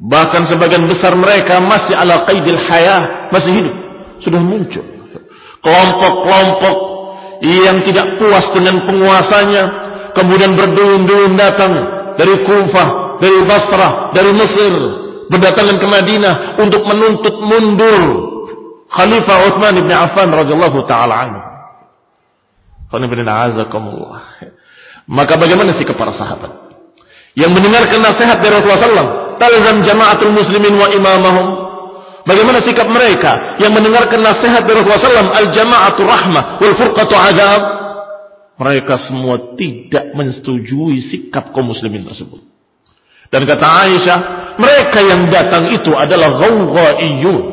Bahkan 0.04 0.50
sebagian 0.50 0.84
besar 0.90 1.14
mereka 1.14 1.62
masih 1.62 1.94
ala 1.94 2.26
qaidil 2.26 2.60
hayah 2.68 3.30
masih 3.30 3.52
hidup. 3.62 3.74
Sudah 4.24 4.40
muncul. 4.42 4.84
Kelompok-kelompok 5.64 6.76
yang 7.44 7.84
tidak 7.84 8.20
puas 8.20 8.46
dengan 8.52 8.84
penguasanya 8.84 9.62
kemudian 10.16 10.56
berduyun-duyun 10.56 11.34
datang 11.36 11.72
dari 12.16 12.34
Kufah 12.46 12.88
dari 13.20 13.38
Basrah 13.44 13.92
dari 14.14 14.30
Mesir 14.32 14.72
berdatangan 15.28 15.76
ke 15.80 15.86
Madinah 15.88 16.34
untuk 16.60 16.82
menuntut 16.84 17.34
mundur 17.40 18.02
Khalifah 18.94 19.36
Utsman 19.50 19.74
bin 19.74 19.90
Affan 19.90 20.30
radhiyallahu 20.30 20.78
taala 20.86 21.14
anhu. 21.26 21.40
Maka 25.04 25.36
bagaimana 25.36 25.76
sikap 25.76 26.00
para 26.00 26.16
sahabat 26.16 26.64
yang 27.34 27.50
mendengarkan 27.50 27.98
nasihat 27.98 28.38
dari 28.38 28.52
Rasulullah 28.54 28.82
SAW, 28.88 29.10
talzam 29.42 29.82
jamaatul 29.82 30.32
muslimin 30.32 30.74
wa 30.78 30.88
imamahum. 30.94 31.46
Bagaimana 32.24 32.64
sikap 32.64 32.88
mereka 32.88 33.60
yang 33.60 33.74
mendengarkan 33.74 34.22
nasihat 34.22 34.64
dari 34.64 34.80
Rasulullah 34.80 35.28
SAW, 35.28 35.34
al 35.34 35.48
jamaatu 35.52 36.00
rahmah 36.06 36.44
wal 36.62 36.74
furqatu 36.78 37.14
adab. 37.18 37.62
Mereka 38.54 39.10
semua 39.10 39.58
tidak 39.58 40.14
menyetujui 40.14 41.10
sikap 41.10 41.50
kaum 41.50 41.74
muslimin 41.74 42.06
tersebut. 42.06 42.54
Dan 43.34 43.50
kata 43.50 43.66
Aisyah, 43.66 44.18
mereka 44.62 45.02
yang 45.02 45.26
datang 45.26 45.74
itu 45.74 45.90
adalah 45.90 46.38
ghawghaiyun. 46.38 47.44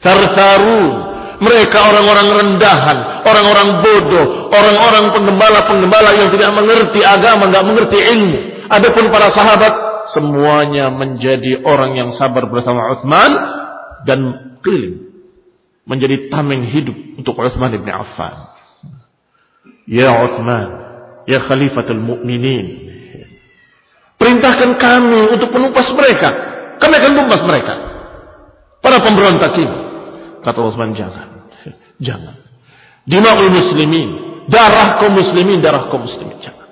Sarsarun. 0.00 1.07
Mereka 1.38 1.78
orang-orang 1.78 2.28
rendahan, 2.34 3.22
orang-orang 3.22 3.68
bodoh, 3.82 4.26
orang-orang 4.50 5.14
penggembala-penggembala 5.14 6.10
yang 6.18 6.28
tidak 6.34 6.50
mengerti 6.50 7.00
agama, 7.06 7.46
tidak 7.46 7.66
mengerti 7.66 7.98
ilmu. 8.02 8.38
Adapun 8.66 9.04
para 9.14 9.30
sahabat, 9.30 9.72
semuanya 10.18 10.90
menjadi 10.90 11.62
orang 11.62 11.94
yang 11.94 12.10
sabar 12.18 12.50
bersama 12.50 12.90
Utsman 12.98 13.30
dan 14.02 14.18
keliling 14.66 15.08
menjadi 15.88 16.28
tameng 16.28 16.68
hidup 16.68 16.96
untuk 17.16 17.38
Utsman 17.38 17.72
bin 17.72 17.88
Affan. 17.88 18.34
Ya 19.88 20.10
Utsman, 20.26 20.68
ya 21.24 21.48
Khalifatul 21.48 22.02
Mukminin, 22.02 22.88
Perintahkan 24.18 24.70
kami 24.82 25.30
untuk 25.30 25.54
menumpas 25.54 25.86
mereka. 25.94 26.28
Kami 26.82 26.94
akan 26.98 27.12
tumpas 27.14 27.42
mereka. 27.46 27.74
Para 28.82 28.98
pemberontak 28.98 29.54
ini. 29.54 29.87
Kata 30.44 30.58
Utsman, 30.62 30.94
jangan. 30.94 31.50
Jangan. 31.98 32.34
Dima'ul 33.08 33.50
muslimin. 33.50 34.08
Darah 34.48 35.02
kaum 35.02 35.12
muslimin, 35.12 35.60
darah 35.60 35.90
kaum 35.92 36.04
muslimin. 36.04 36.38
Jangan. 36.40 36.68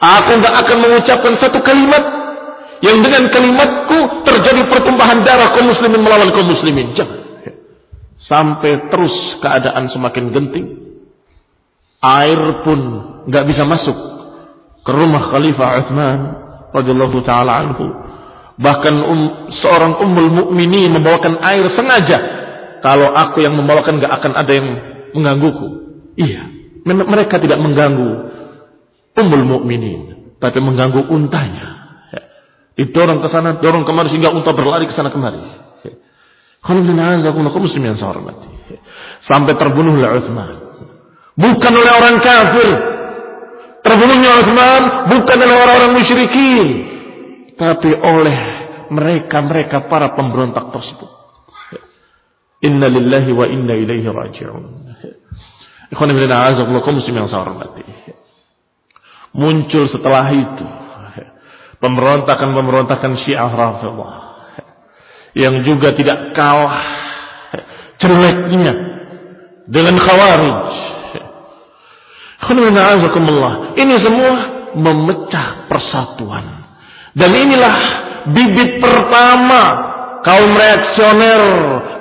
Aku 0.00 0.30
tidak 0.38 0.54
akan 0.64 0.76
mengucapkan 0.78 1.34
satu 1.42 1.58
kalimat 1.60 2.04
yang 2.80 3.04
dengan 3.04 3.28
kalimatku 3.28 4.24
terjadi 4.24 4.68
pertumpahan 4.72 5.20
darah 5.26 5.52
kaum 5.52 5.68
muslimin 5.68 6.00
melawan 6.00 6.30
kaum 6.32 6.48
muslimin. 6.48 6.94
Jangan. 6.94 7.20
Sampai 8.30 8.88
terus 8.92 9.14
keadaan 9.42 9.90
semakin 9.90 10.24
genting. 10.30 10.66
Air 12.00 12.64
pun 12.64 12.80
nggak 13.28 13.44
bisa 13.44 13.66
masuk 13.68 13.96
ke 14.86 14.90
rumah 14.94 15.28
Khalifah 15.28 15.68
Uthman 15.84 16.20
radhiyallahu 16.72 17.18
taala 17.26 17.52
anhu. 17.60 17.86
Bahkan 18.60 18.94
um, 19.04 19.20
seorang 19.60 20.00
ummul 20.04 20.30
mukminin 20.30 20.92
membawakan 20.92 21.40
air 21.44 21.68
sengaja. 21.76 22.18
Kalau 22.80 23.12
aku 23.12 23.44
yang 23.44 23.54
membawakan 23.56 24.00
gak 24.00 24.12
akan 24.20 24.32
ada 24.36 24.52
yang 24.52 24.68
menggangguku. 25.12 25.68
Iya, 26.16 26.42
mereka 26.84 27.40
tidak 27.40 27.60
mengganggu 27.60 28.10
umul 29.20 29.42
mukminin, 29.44 30.34
tapi 30.40 30.58
mengganggu 30.64 31.06
untanya. 31.12 31.66
Ya. 32.12 32.22
Didorong 32.80 33.20
ke 33.20 33.28
sana, 33.28 33.60
dorong 33.60 33.84
kemari 33.84 34.08
sehingga 34.12 34.32
unta 34.32 34.52
berlari 34.56 34.88
ke 34.88 34.94
sana 34.96 35.12
kemari. 35.12 35.40
muslim 37.56 37.82
yang 37.84 37.96
Sampai 39.24 39.56
terbunuh 39.56 39.96
oleh 39.96 40.10
Uthman. 40.20 40.50
Bukan 41.40 41.72
oleh 41.72 41.92
orang 41.96 42.16
kafir. 42.20 42.68
Terbunuhnya 43.80 44.30
Uthman 44.44 44.82
bukan 45.08 45.38
oleh 45.40 45.56
orang-orang 45.56 45.92
musyrikin. 45.96 46.68
Tapi 47.56 47.90
oleh 47.96 48.38
mereka-mereka 48.92 49.88
para 49.88 50.12
pemberontak 50.12 50.68
tersebut. 50.68 51.09
Inna 52.60 52.92
lillahi 52.92 53.30
wa 53.32 53.48
inna 53.48 53.72
ilaihi 53.72 54.04
raji'un. 54.04 54.64
Ikhwan 55.90 56.08
ibn 56.12 56.28
a'azakullah 56.28 56.84
muslim 56.92 57.14
yang 57.16 57.28
saya 57.32 57.48
hormati. 57.48 57.82
Muncul 59.34 59.88
setelah 59.90 60.26
itu 60.34 60.66
pemberontakan-pemberontakan 61.80 63.24
Syiah 63.24 63.48
Rafidhah 63.48 64.14
yang 65.34 65.62
juga 65.64 65.94
tidak 65.94 66.34
kalah 66.36 66.78
jeleknya 67.98 68.74
dengan 69.70 69.96
Khawarij. 69.96 70.68
Ini 73.78 73.94
semua 74.02 74.32
memecah 74.74 75.70
persatuan. 75.70 76.44
Dan 77.14 77.30
inilah 77.34 77.76
bibit 78.30 78.78
pertama 78.82 79.89
kaum 80.24 80.50
reaksioner, 80.52 81.42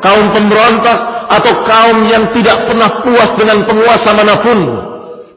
kaum 0.04 0.26
pemberontak, 0.36 1.00
atau 1.30 1.54
kaum 1.62 1.98
yang 2.10 2.34
tidak 2.34 2.66
pernah 2.66 3.06
puas 3.06 3.30
dengan 3.38 3.64
penguasa 3.70 4.10
mana 4.18 4.36
pun. 4.42 4.60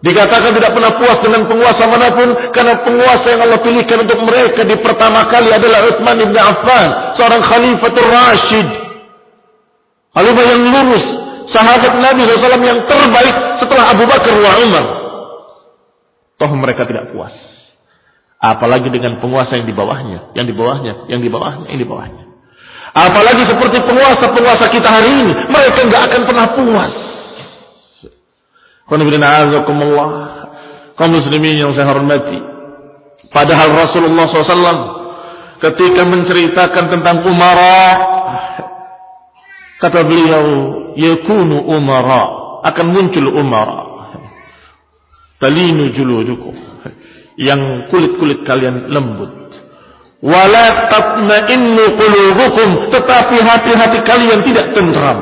Dikatakan 0.02 0.50
tidak 0.58 0.74
pernah 0.74 0.98
puas 0.98 1.18
dengan 1.22 1.46
penguasa 1.46 1.86
mana 1.86 2.10
pun 2.10 2.28
karena 2.50 2.74
penguasa 2.82 3.26
yang 3.30 3.46
Allah 3.46 3.60
pilihkan 3.62 4.02
untuk 4.02 4.18
mereka 4.26 4.66
di 4.66 4.74
pertama 4.82 5.22
kali 5.30 5.54
adalah 5.54 5.78
Utsman 5.86 6.18
bin 6.18 6.34
Affan, 6.34 7.14
seorang 7.14 7.42
khalifatul 7.46 8.10
Rashid. 8.10 8.68
Khalifah 10.10 10.44
yang 10.44 10.62
lurus, 10.74 11.06
sahabat 11.54 11.92
Nabi 12.02 12.26
SAW 12.26 12.66
yang 12.66 12.82
terbaik 12.90 13.36
setelah 13.62 13.84
Abu 13.94 14.04
Bakar 14.10 14.34
wa 14.42 14.52
Umar. 14.58 14.84
Toh 16.36 16.50
mereka 16.58 16.82
tidak 16.82 17.14
puas. 17.14 17.32
Apalagi 18.42 18.90
dengan 18.90 19.22
penguasa 19.22 19.54
yang 19.54 19.70
di 19.70 19.74
bawahnya, 19.76 20.34
yang 20.34 20.50
di 20.50 20.54
bawahnya, 20.56 21.06
yang 21.06 21.22
di 21.22 21.30
bawahnya, 21.30 21.66
yang 21.70 21.78
di 21.78 21.86
bawahnya. 21.86 22.21
Apalagi 22.92 23.48
seperti 23.48 23.80
penguasa-penguasa 23.88 24.68
kita 24.68 24.88
hari 24.88 25.08
ini. 25.16 25.32
Mereka 25.48 25.80
nggak 25.88 26.02
akan 26.12 26.20
pernah 26.28 26.46
puas. 26.52 26.92
Kaum 30.92 31.10
muslimin 31.16 31.56
yang 31.56 31.72
saya 31.72 31.88
hormati. 31.88 32.36
Padahal 33.32 33.72
Rasulullah 33.72 34.28
SAW 34.28 34.80
ketika 35.56 36.04
menceritakan 36.04 36.84
tentang 36.92 37.24
umara. 37.24 37.80
Kata 39.80 40.04
beliau, 40.04 40.44
yakunu 40.92 41.64
umara. 41.72 42.22
Akan 42.68 42.92
muncul 42.92 43.32
umara. 43.32 43.88
Talinu 45.40 45.96
juludukum. 45.96 46.54
Yang 47.40 47.88
kulit-kulit 47.88 48.44
kalian 48.44 48.92
lembut 48.92 49.42
wala 50.22 50.64
tatma'innu 50.88 51.84
qulubukum 51.98 52.68
tetapi 52.94 53.36
hati-hati 53.42 53.98
kalian 54.06 54.40
tidak 54.46 54.66
tentram 54.72 55.18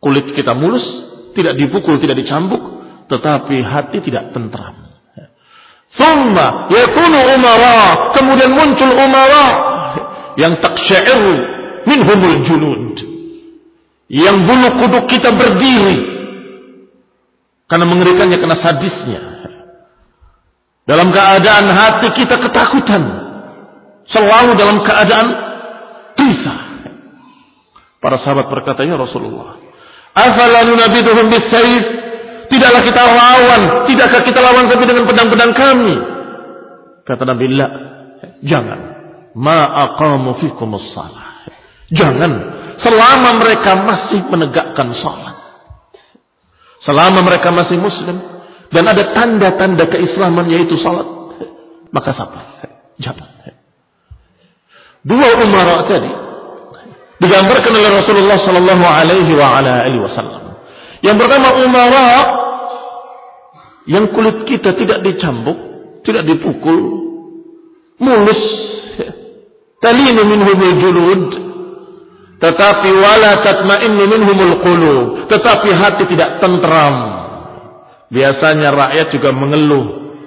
kulit 0.00 0.32
kita 0.32 0.56
mulus 0.56 0.84
tidak 1.36 1.54
dipukul 1.60 2.00
tidak 2.00 2.16
dicambuk 2.16 2.60
tetapi 3.12 3.60
hati 3.60 4.00
tidak 4.00 4.32
tentram 4.32 4.88
thumma 6.00 6.72
yakunu 6.72 7.18
umara 7.36 8.10
kemudian 8.16 8.50
muncul 8.56 8.90
umara 8.96 9.46
yang 10.40 10.56
taksya'iru 10.58 11.34
minhumul 11.84 12.38
julud 12.48 13.14
yang 14.08 14.44
bulu 14.44 14.68
kuduk 14.78 15.04
kita 15.08 15.32
berdiri. 15.32 16.14
Karena 17.64 17.88
mengerikannya 17.88 18.38
karena 18.38 18.58
sadisnya 18.60 19.20
dalam 20.84 21.08
keadaan 21.12 21.66
hati 21.72 22.08
kita 22.12 22.36
ketakutan. 22.40 23.02
Selalu 24.04 24.52
dalam 24.60 24.84
keadaan 24.84 25.26
gelisah. 26.12 26.58
Para 28.04 28.20
sahabat 28.20 28.52
berkata, 28.52 28.84
Ya 28.84 29.00
Rasulullah, 29.00 29.56
Afala 30.12 30.62
nunabiduhum 30.68 31.26
bisayf? 31.32 31.84
Tidaklah 32.52 32.82
kita 32.84 33.02
lawan, 33.02 33.62
tidakkah 33.88 34.22
kita 34.22 34.38
lawan 34.44 34.68
kami 34.68 34.84
dengan 34.84 35.04
pedang-pedang 35.08 35.52
kami? 35.56 35.94
Kata 37.08 37.22
Nabi, 37.24 37.44
La, 37.56 37.66
jangan. 38.44 38.80
Ma 39.34 39.88
aqamu 39.88 40.38
fikumus 40.38 40.92
salah. 40.92 41.48
Jangan. 41.90 42.32
Selama 42.84 43.40
mereka 43.40 43.72
masih 43.80 44.20
menegakkan 44.28 44.92
salat. 45.00 45.36
Selama 46.84 47.24
mereka 47.24 47.48
masih 47.48 47.80
muslim, 47.80 48.33
dan 48.74 48.84
ada 48.90 49.14
tanda-tanda 49.14 49.86
keislaman 49.86 50.50
yaitu 50.50 50.74
salat, 50.82 51.06
maka 51.94 52.10
sabar, 52.10 52.42
jangan. 52.98 53.30
Dua 55.06 55.28
umara 55.38 55.86
tadi 55.86 56.10
digambarkan 57.22 57.72
oleh 57.76 57.90
Rasulullah 58.02 58.38
sallallahu 58.42 58.84
alaihi 58.88 60.00
wasallam. 60.02 60.58
Yang 61.06 61.16
pertama 61.22 61.48
umara 61.62 62.08
yang 63.86 64.10
kulit 64.10 64.42
kita 64.48 64.74
tidak 64.74 65.06
dicambuk, 65.06 65.58
tidak 66.02 66.26
dipukul, 66.26 66.80
mulus, 68.02 68.42
talinu 69.78 70.24
minhumul 70.24 70.74
julud, 70.82 71.24
tetapi 72.42 72.90
wala 72.90 73.38
tatma'innu 73.44 74.02
minhumul 74.08 74.54
qulub, 74.64 75.06
tetapi 75.30 75.68
hati 75.70 76.10
tidak 76.10 76.42
tentram 76.42 77.13
Biasanya 78.12 78.68
rakyat 78.74 79.06
juga 79.16 79.30
mengeluh 79.32 79.86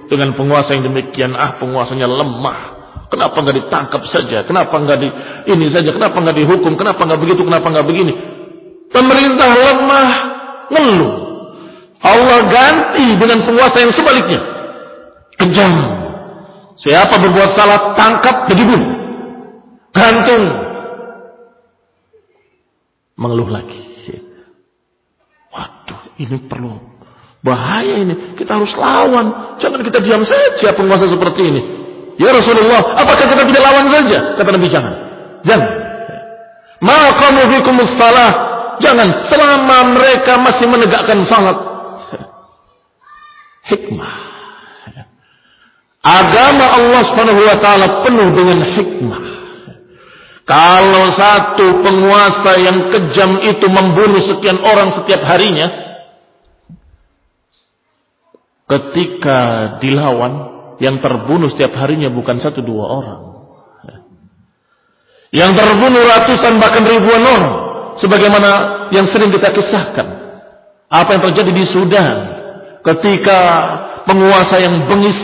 dengan 0.10 0.34
penguasa 0.34 0.74
yang 0.74 0.88
demikian. 0.88 1.38
Ah 1.38 1.60
penguasanya 1.62 2.08
lemah. 2.10 2.60
Kenapa 3.08 3.40
nggak 3.40 3.58
ditangkap 3.64 4.02
saja? 4.12 4.44
Kenapa 4.44 4.76
nggak 4.76 4.98
di 5.00 5.10
ini 5.56 5.72
saja? 5.72 5.96
Kenapa 5.96 6.20
nggak 6.20 6.38
dihukum? 6.44 6.76
Kenapa 6.76 7.08
nggak 7.08 7.22
begitu? 7.24 7.42
Kenapa 7.48 7.68
nggak 7.72 7.88
begini? 7.88 8.14
Pemerintah 8.92 9.50
lemah, 9.52 10.10
ngeluh. 10.72 11.14
Allah 12.04 12.40
ganti 12.52 13.06
dengan 13.16 13.44
penguasa 13.48 13.78
yang 13.80 13.94
sebaliknya. 13.96 14.40
Kejam. 15.40 15.74
Siapa 16.78 17.16
berbuat 17.20 17.52
salah 17.58 17.96
tangkap 17.96 18.36
jadi 18.52 18.64
bunuh. 18.64 18.92
Gantung. 19.96 20.44
Mengeluh 23.18 23.50
lagi. 23.50 23.82
Waduh, 25.50 26.02
ini 26.22 26.38
perlu 26.46 26.97
Bahaya 27.46 28.02
ini. 28.02 28.36
Kita 28.38 28.58
harus 28.58 28.74
lawan. 28.74 29.58
Jangan 29.62 29.80
kita 29.82 30.00
diam 30.02 30.24
saja 30.26 30.74
penguasa 30.74 31.06
seperti 31.10 31.42
ini. 31.42 31.62
Ya 32.18 32.34
Rasulullah, 32.34 32.98
apakah 32.98 33.30
kita 33.30 33.46
tidak 33.46 33.62
lawan 33.62 33.86
saja? 33.94 34.20
Kata 34.42 34.50
Nabi, 34.50 34.68
jangan. 34.74 34.94
Jangan. 35.46 35.70
Fikumus 37.54 37.94
salah. 37.98 38.32
Jangan. 38.82 39.10
Selama 39.30 39.78
mereka 39.98 40.38
masih 40.42 40.66
menegakkan 40.70 41.20
salat. 41.30 41.58
Hikmah. 43.70 44.14
Agama 46.08 46.66
Allah 46.80 47.02
subhanahu 47.12 47.42
wa 47.44 47.58
ta'ala 47.60 47.88
penuh 48.08 48.28
dengan 48.32 48.60
hikmah. 48.64 49.22
Kalau 50.48 51.06
satu 51.20 51.84
penguasa 51.84 52.52
yang 52.64 52.88
kejam 52.88 53.44
itu 53.44 53.68
membunuh 53.68 54.24
sekian 54.32 54.64
orang 54.64 54.96
setiap 55.04 55.28
harinya, 55.28 55.68
ketika 58.68 59.40
dilawan 59.80 60.34
yang 60.78 61.00
terbunuh 61.02 61.50
setiap 61.56 61.74
harinya 61.80 62.12
bukan 62.12 62.38
satu 62.44 62.62
dua 62.62 62.86
orang. 62.86 63.22
Yang 65.32 65.60
terbunuh 65.60 66.04
ratusan 66.08 66.54
bahkan 66.60 66.84
ribuan 66.88 67.24
orang. 67.24 67.56
Sebagaimana 68.00 68.50
yang 68.94 69.10
sering 69.12 69.34
kita 69.34 69.52
kisahkan. 69.52 70.08
Apa 70.88 71.10
yang 71.18 71.22
terjadi 71.32 71.52
di 71.52 71.66
Sudan. 71.74 72.16
Ketika 72.86 73.40
penguasa 74.08 74.56
yang 74.62 74.88
bengis 74.88 75.18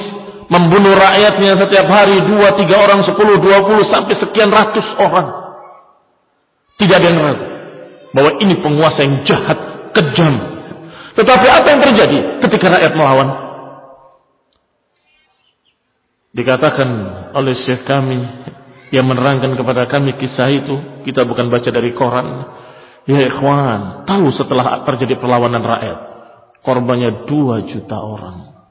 membunuh 0.52 0.92
rakyatnya 0.92 1.56
setiap 1.56 1.88
hari 1.88 2.20
dua, 2.28 2.52
tiga 2.60 2.84
orang, 2.84 3.08
sepuluh, 3.08 3.40
dua 3.40 3.64
puluh, 3.64 3.88
sampai 3.88 4.20
sekian 4.20 4.52
ratus 4.52 4.84
orang. 5.00 5.28
Tidak 6.76 6.96
ada 7.00 7.08
yang 7.08 7.22
ragu 7.24 7.48
bahwa 8.14 8.32
ini 8.44 8.54
penguasa 8.62 9.00
yang 9.02 9.26
jahat, 9.26 9.58
kejam, 9.96 10.34
tetapi 11.14 11.46
apa 11.46 11.68
yang 11.70 11.82
terjadi 11.86 12.18
ketika 12.42 12.74
rakyat 12.74 12.94
melawan? 12.98 13.30
Dikatakan 16.34 16.90
oleh 17.38 17.54
syekh 17.62 17.86
kami 17.86 18.18
yang 18.90 19.06
menerangkan 19.06 19.54
kepada 19.54 19.86
kami 19.86 20.18
kisah 20.18 20.50
itu, 20.50 21.06
kita 21.06 21.22
bukan 21.30 21.54
baca 21.54 21.70
dari 21.70 21.94
koran. 21.94 22.50
Ya 23.06 23.20
ikhwan, 23.30 24.10
tahu 24.10 24.34
setelah 24.34 24.82
terjadi 24.90 25.22
perlawanan 25.22 25.62
rakyat. 25.62 26.00
Korbannya 26.66 27.30
dua 27.30 27.62
juta 27.70 27.98
orang. 28.00 28.66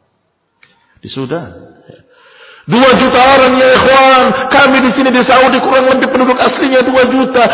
Di 0.98 1.07
Sudan. 1.12 1.78
Dua 2.66 2.90
juta 2.98 3.20
orang 3.22 3.52
ya 3.55 3.68
ikhwan. 3.78 4.24
Kami 4.50 4.76
di 4.83 4.90
sini 4.98 5.11
di 5.14 5.22
Saudi 5.22 5.62
kurang 5.62 5.87
lebih 5.94 6.11
penduduk 6.11 6.38
aslinya 6.38 6.83
dua 6.83 7.07
juta. 7.07 7.44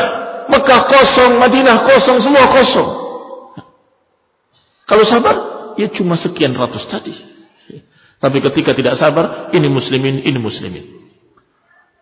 Mekah 0.48 0.80
kosong, 0.88 1.36
Madinah 1.36 1.84
kosong, 1.84 2.24
semua 2.24 2.48
kosong. 2.48 2.97
Kalau 4.88 5.04
sabar, 5.04 5.36
ya 5.76 5.92
cuma 5.92 6.16
sekian 6.16 6.56
ratus 6.56 6.88
tadi. 6.88 7.12
Tapi 8.18 8.38
ketika 8.42 8.74
tidak 8.74 8.98
sabar, 8.98 9.52
ini 9.54 9.68
muslimin, 9.68 10.24
ini 10.24 10.38
muslimin. 10.40 10.84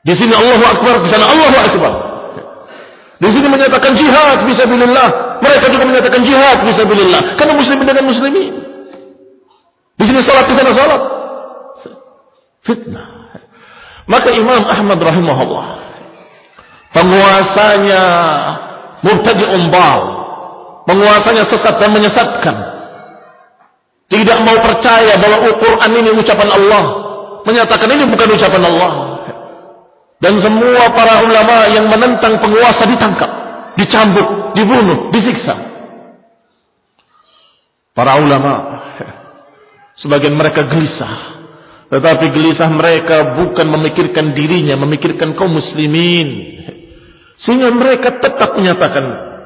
Di 0.07 0.15
sini 0.15 0.33
Allahu 0.33 0.65
Akbar, 0.65 1.03
di 1.03 1.09
sana 1.11 1.25
Allahu 1.29 1.57
Akbar. 1.59 1.93
Di 3.17 3.29
sini 3.33 3.47
menyatakan 3.51 3.93
jihad 3.97 4.39
bisa 4.47 4.63
bilillah. 4.65 5.41
Mereka 5.43 5.67
juga 5.73 5.85
menyatakan 5.89 6.21
jihad 6.25 6.59
bisa 6.63 6.83
bilillah. 6.87 7.23
Karena 7.37 7.53
muslimin 7.59 7.85
dengan 7.85 8.05
muslimin. 8.07 8.55
Di 9.97 10.05
sini 10.07 10.21
salat, 10.25 10.47
di 10.47 10.55
sana 10.57 10.73
salat. 10.73 11.03
Fitnah. 12.65 13.07
Maka 14.07 14.31
Imam 14.31 14.63
Ahmad 14.63 15.03
rahimahullah 15.03 15.87
penguasanya 16.97 18.03
murtadi 19.05 19.45
umbal, 19.45 20.01
penguasanya 20.89 21.45
sesat 21.53 21.75
dan 21.77 21.91
menyesatkan. 21.93 22.57
Tidak 24.07 24.39
mau 24.47 24.57
percaya 24.63 25.19
bahwa 25.19 25.39
Al-Quran 25.51 25.91
ini 25.99 26.11
ucapan 26.15 26.49
Allah. 26.55 26.85
Menyatakan 27.43 27.89
ini 27.91 28.05
bukan 28.07 28.29
ucapan 28.39 28.63
Allah. 28.67 28.93
Dan 30.23 30.41
semua 30.41 30.91
para 30.95 31.21
ulama 31.27 31.69
yang 31.69 31.87
menentang 31.93 32.41
penguasa 32.41 32.89
ditangkap, 32.89 33.31
dicambuk, 33.77 34.57
dibunuh, 34.57 35.13
disiksa. 35.13 35.55
Para 37.93 38.17
ulama, 38.17 38.53
sebagian 40.01 40.33
mereka 40.33 40.65
gelisah 40.65 41.37
tetapi 41.87 42.35
gelisah 42.35 42.67
mereka 42.67 43.39
bukan 43.39 43.67
memikirkan 43.71 44.35
dirinya, 44.35 44.75
memikirkan 44.75 45.39
kaum 45.39 45.55
muslimin. 45.55 46.29
Sehingga 47.47 47.71
mereka 47.71 48.19
tetap 48.19 48.59
menyatakan, 48.59 49.05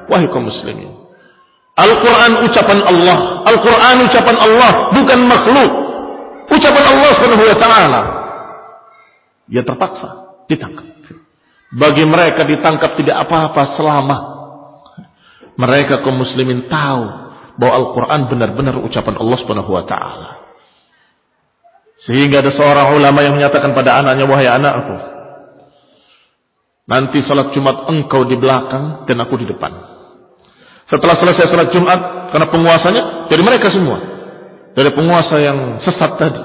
wahai 0.09 0.25
kaum 0.25 0.49
muslimin. 0.49 1.00
Al-Quran 1.71 2.31
ucapan 2.51 2.79
Allah. 2.83 3.17
Al-Quran 3.47 3.95
ucapan 4.11 4.37
Allah, 4.37 4.71
bukan 4.91 5.19
makhluk. 5.23 5.71
Ucapan 6.51 6.83
Allah 6.83 7.09
subhanahu 7.15 7.43
wa 7.47 7.57
ta'ala. 7.57 8.01
Ya 9.47 9.61
terpaksa, 9.63 10.09
ditangkap. 10.51 10.87
Bagi 11.71 12.03
mereka 12.03 12.43
ditangkap 12.43 12.99
tidak 12.99 13.23
apa-apa 13.27 13.79
selama 13.79 14.17
mereka 15.55 16.03
kaum 16.03 16.19
muslimin 16.19 16.67
tahu 16.67 17.03
bahwa 17.55 17.73
Al-Quran 17.79 18.21
benar-benar 18.27 18.75
ucapan 18.83 19.15
Allah 19.15 19.37
subhanahu 19.39 19.71
wa 19.71 19.83
ta'ala. 19.87 20.29
Sehingga 22.03 22.41
ada 22.41 22.51
seorang 22.51 22.97
ulama 22.97 23.19
yang 23.21 23.37
menyatakan 23.37 23.77
pada 23.77 24.01
anaknya, 24.01 24.25
wahai 24.25 24.49
anakku, 24.49 24.95
nanti 26.89 27.21
salat 27.23 27.53
Jumat 27.53 27.87
engkau 27.87 28.25
di 28.25 28.35
belakang 28.35 29.05
dan 29.05 29.21
aku 29.21 29.37
di 29.37 29.45
depan. 29.45 29.90
Setelah 30.91 31.15
selesai 31.23 31.47
salat 31.47 31.71
Jumat, 31.71 31.99
karena 32.35 32.47
penguasanya 32.51 33.01
dari 33.31 33.41
mereka 33.41 33.71
semua, 33.71 33.97
dari 34.75 34.91
penguasa 34.91 35.35
yang 35.39 35.79
sesat 35.87 36.11
tadi, 36.19 36.43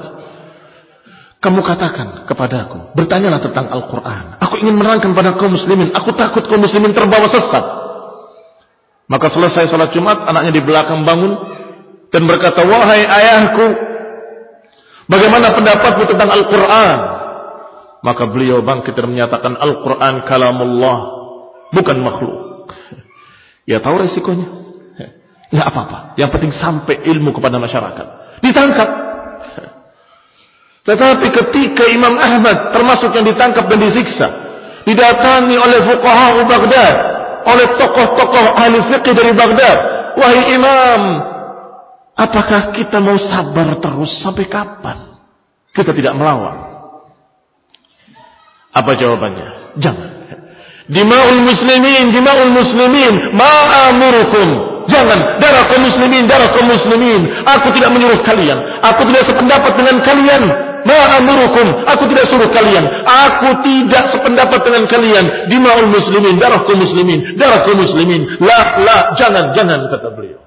kamu 1.42 1.60
katakan 1.66 2.30
kepadaku, 2.30 2.94
bertanyalah 2.94 3.42
tentang 3.42 3.66
Al-Quran. 3.66 4.38
Aku 4.38 4.54
ingin 4.62 4.78
menerangkan 4.78 5.10
pada 5.18 5.34
kaum 5.34 5.50
muslimin, 5.50 5.90
aku 5.90 6.14
takut 6.14 6.46
kaum 6.46 6.62
muslimin 6.62 6.94
terbawa 6.94 7.26
sesat. 7.26 7.64
Maka 9.10 9.26
selesai 9.34 9.70
salat 9.70 9.90
Jumat, 9.90 10.22
anaknya 10.30 10.54
di 10.54 10.62
belakang 10.62 11.02
bangun 11.02 11.34
dan 12.14 12.22
berkata, 12.30 12.62
wahai 12.62 13.02
ayahku, 13.02 13.66
Bagaimana 15.06 15.54
pendapatmu 15.54 16.02
tentang 16.10 16.30
Al-Quran? 16.34 16.98
Maka 18.02 18.22
beliau 18.30 18.62
bangkit 18.62 18.94
dan 18.94 19.06
menyatakan 19.10 19.54
Al-Quran 19.54 20.26
kalamullah. 20.26 20.98
Bukan 21.70 21.98
makhluk. 22.02 22.34
Ya 23.66 23.82
tahu 23.82 23.98
resikonya. 23.98 24.46
Ya 25.50 25.62
apa-apa. 25.66 26.18
Yang 26.18 26.30
penting 26.38 26.52
sampai 26.58 27.02
ilmu 27.06 27.34
kepada 27.34 27.58
masyarakat. 27.58 28.06
Ditangkap. 28.42 28.88
Tetapi 30.86 31.26
ketika 31.34 31.84
Imam 31.90 32.14
Ahmad 32.14 32.70
termasuk 32.70 33.10
yang 33.14 33.26
ditangkap 33.26 33.66
dan 33.66 33.78
disiksa. 33.82 34.28
Didatangi 34.86 35.58
oleh 35.58 35.78
fuqaha 35.82 36.46
Baghdad. 36.46 36.94
Oleh 37.46 37.66
tokoh-tokoh 37.78 38.46
ahli 38.54 38.78
fiqh 38.90 39.10
dari 39.10 39.34
Baghdad. 39.34 39.78
Wahai 40.16 40.56
imam, 40.56 41.02
Apakah 42.16 42.72
kita 42.72 42.96
mau 42.96 43.20
sabar 43.20 43.76
terus 43.76 44.08
sampai 44.24 44.48
kapan? 44.48 45.20
Kita 45.76 45.92
tidak 45.92 46.16
melawan. 46.16 46.56
Apa 48.72 48.96
jawabannya? 48.96 49.76
Jangan. 49.76 50.10
Dima'ul 50.86 51.42
muslimin, 51.42 52.14
dima'ul 52.14 52.52
muslimin, 52.54 53.14
ma'amurukum. 53.34 54.48
Jangan, 54.86 55.42
darah 55.42 55.66
kaum 55.66 55.82
muslimin, 55.82 56.30
darah 56.30 56.46
kaum 56.54 56.70
muslimin. 56.70 57.26
Aku 57.42 57.74
tidak 57.74 57.90
menyuruh 57.90 58.22
kalian. 58.22 58.58
Aku 58.86 59.02
tidak 59.10 59.26
sependapat 59.26 59.72
dengan 59.74 59.96
kalian. 60.06 60.42
Ma'amurukum, 60.86 61.66
aku 61.90 62.06
tidak 62.14 62.30
suruh 62.30 62.50
kalian. 62.54 62.86
Aku 63.02 63.66
tidak 63.66 64.14
sependapat 64.14 64.60
dengan 64.62 64.86
kalian. 64.86 65.24
Dima'ul 65.50 65.90
muslimin, 65.90 66.38
darah 66.38 66.62
kaum 66.62 66.78
muslimin, 66.78 67.34
darah 67.34 67.66
kaum 67.66 67.82
muslimin. 67.82 68.38
La, 68.38 68.78
la, 68.86 68.98
jangan, 69.18 69.58
jangan, 69.58 69.90
kata 69.90 70.14
beliau 70.14 70.46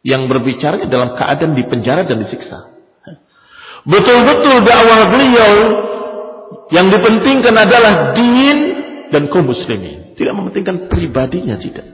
yang 0.00 0.32
berbicara 0.32 0.88
dalam 0.88 1.12
keadaan 1.12 1.52
di 1.52 1.64
penjara 1.68 2.08
dan 2.08 2.24
disiksa. 2.24 2.72
Betul-betul 3.84 4.64
dakwah 4.64 5.08
beliau 5.08 5.52
yang 6.70 6.86
dipentingkan 6.86 7.54
adalah 7.54 8.14
din 8.14 8.58
dan 9.10 9.26
kaum 9.26 9.50
muslimin. 9.50 10.14
Tidak 10.14 10.30
mementingkan 10.30 10.86
pribadinya 10.86 11.58
tidak. 11.58 11.86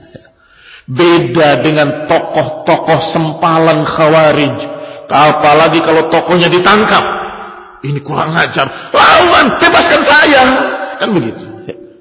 Beda 0.87 1.59
dengan 1.65 2.07
tokoh-tokoh 2.07 2.99
sempalan 3.11 3.83
khawarij. 3.83 4.57
Apalagi 5.09 5.79
kalau 5.83 6.07
tokohnya 6.13 6.47
ditangkap. 6.47 7.03
Ini 7.83 7.99
kurang 8.05 8.37
ajar. 8.37 8.91
Lawan, 8.93 9.57
bebaskan 9.59 10.01
saya. 10.05 10.43
Kan 11.01 11.09
begitu. 11.11 11.43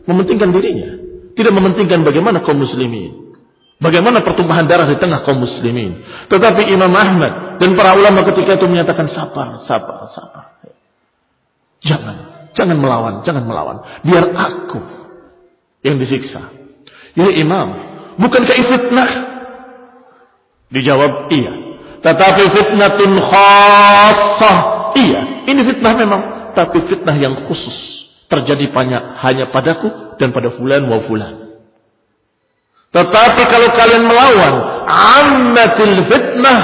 Mementingkan 0.07 0.53
dirinya. 0.55 0.91
Tidak 1.35 1.53
mementingkan 1.53 2.05
bagaimana 2.07 2.45
kaum 2.45 2.61
muslimin. 2.61 3.27
Bagaimana 3.77 4.25
pertumpahan 4.25 4.65
darah 4.65 4.89
di 4.89 4.97
tengah 4.97 5.21
kaum 5.25 5.37
muslimin. 5.37 6.01
Tetapi 6.33 6.65
Imam 6.73 6.93
Ahmad 6.97 7.61
dan 7.61 7.77
para 7.77 7.93
ulama 7.93 8.25
ketika 8.33 8.57
itu 8.57 8.67
menyatakan 8.69 9.13
sabar, 9.13 9.65
sabar, 9.69 10.09
sabar. 10.17 10.45
Jangan, 11.85 12.36
jangan 12.57 12.81
melawan, 12.81 13.23
jangan 13.23 13.45
melawan. 13.45 13.77
Biar 14.03 14.33
aku 14.33 14.81
yang 15.85 16.01
disiksa. 16.01 16.51
Ya 17.15 17.29
Imam, 17.37 17.69
bukankah 18.19 18.57
fitnah? 18.57 19.11
Dijawab 20.73 21.31
iya. 21.31 21.53
Tetapi 22.03 22.43
fitnatun 22.51 23.13
khassah. 23.23 24.59
Iya, 24.97 25.21
ini 25.47 25.61
fitnah 25.63 25.93
memang. 25.95 26.23
Tapi 26.57 26.89
fitnah 26.89 27.17
yang 27.17 27.47
khusus. 27.47 27.77
Terjadi 28.27 28.73
banyak 28.75 29.23
hanya 29.23 29.53
padaku 29.55 30.19
dan 30.19 30.35
pada 30.35 30.51
fulan 30.57 30.83
wa 30.91 30.99
fulan. 31.07 31.47
Tetapi 32.91 33.43
kalau 33.53 33.69
kalian 33.77 34.05
melawan, 34.09 34.55
ammatil 34.89 35.97
fitnah. 36.09 36.61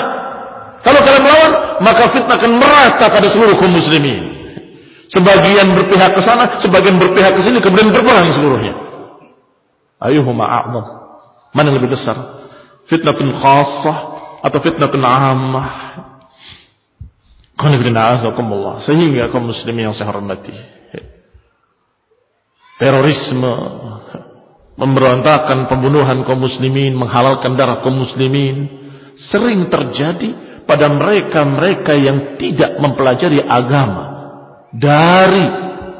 Kalau 0.83 1.00
kalian 1.05 1.22
melawan, 1.22 1.52
maka 1.85 2.05
fitnah 2.11 2.37
akan 2.40 2.52
merata 2.59 3.07
pada 3.12 3.26
seluruh 3.31 3.55
kaum 3.61 3.70
muslimin. 3.70 4.32
Sebagian 5.12 5.77
berpihak 5.77 6.16
ke 6.16 6.22
sana, 6.25 6.57
sebagian 6.64 6.96
berpihak 6.96 7.37
ke 7.37 7.44
sini, 7.44 7.61
kemudian 7.61 7.92
berperang 7.92 8.33
seluruhnya. 8.33 8.75
Ayuhuma 10.01 10.48
a'zam. 10.48 10.85
Mana 11.53 11.68
yang 11.68 11.85
lebih 11.85 12.01
besar? 12.01 12.16
Fitnatun 12.88 13.29
khassah 13.37 13.98
atau 14.40 14.59
fitnatun 14.64 15.05
ammah? 15.05 15.68
Sehingga 18.88 19.31
kaum 19.31 19.46
muslimin 19.46 19.92
yang 19.92 19.94
saya 19.94 20.11
hormati. 20.11 20.51
Terorisme, 22.81 23.53
Memberontakan 24.72 25.68
pembunuhan 25.68 26.25
kaum 26.25 26.40
muslimin, 26.40 26.96
menghalalkan 26.96 27.55
darah 27.61 27.85
kaum 27.85 28.03
muslimin 28.03 28.66
sering 29.29 29.68
terjadi 29.68 30.64
pada 30.64 30.88
mereka-mereka 30.88 31.92
yang 31.92 32.40
tidak 32.40 32.81
mempelajari 32.81 33.44
agama 33.44 34.12
dari 34.72 35.44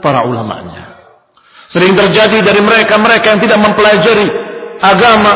para 0.01 0.25
ulamanya. 0.25 0.97
Sering 1.73 1.97
terjadi 1.97 2.45
dari 2.45 2.61
mereka-mereka 2.61 3.27
yang 3.33 3.41
tidak 3.41 3.59
mempelajari 3.61 4.27
agama 4.83 5.33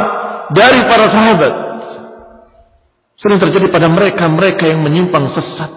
dari 0.52 0.80
para 0.84 1.06
sahabat. 1.08 1.54
Sering 3.16 3.40
terjadi 3.40 3.72
pada 3.72 3.88
mereka-mereka 3.88 4.68
yang 4.68 4.84
menyimpang 4.84 5.32
sesat. 5.32 5.72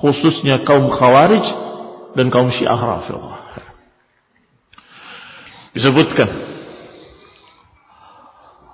Khususnya 0.00 0.64
kaum 0.66 0.90
khawarij 0.90 1.44
dan 2.16 2.32
kaum 2.32 2.48
syiah 2.50 2.74
rafidhah 2.74 3.40
disebutkan 5.70 6.28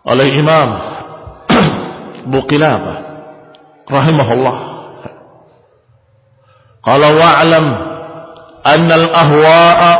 oleh 0.06 0.28
Imam 0.38 0.68
Abu 2.26 2.40
Qilabah 2.48 2.96
rahimahullah. 3.86 4.75
Qala 6.86 7.08
wa'lam 7.10 7.66
anna 8.62 8.94
al-ahwa'a 8.94 9.90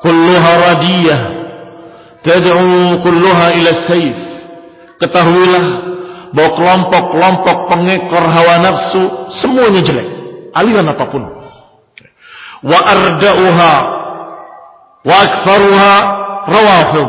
kulluha 0.00 0.50
radiyah 0.72 1.20
tad'u 2.24 3.04
kulluha 3.04 3.46
ila 3.60 3.70
sayf. 3.84 4.16
Ketahuilah 5.04 5.64
bahwa 6.32 6.50
kelompok-kelompok 6.56 7.56
pengekor 7.68 8.24
hawa 8.24 8.54
nafsu 8.64 9.02
semuanya 9.44 9.84
jelek, 9.84 10.08
aliran 10.56 10.88
apa 10.88 11.04
pun. 11.12 11.22
Wa 12.64 12.78
arda'uha 12.88 13.72
wa 15.04 15.14
aktsaruha 15.28 15.92
rawafid 16.48 17.08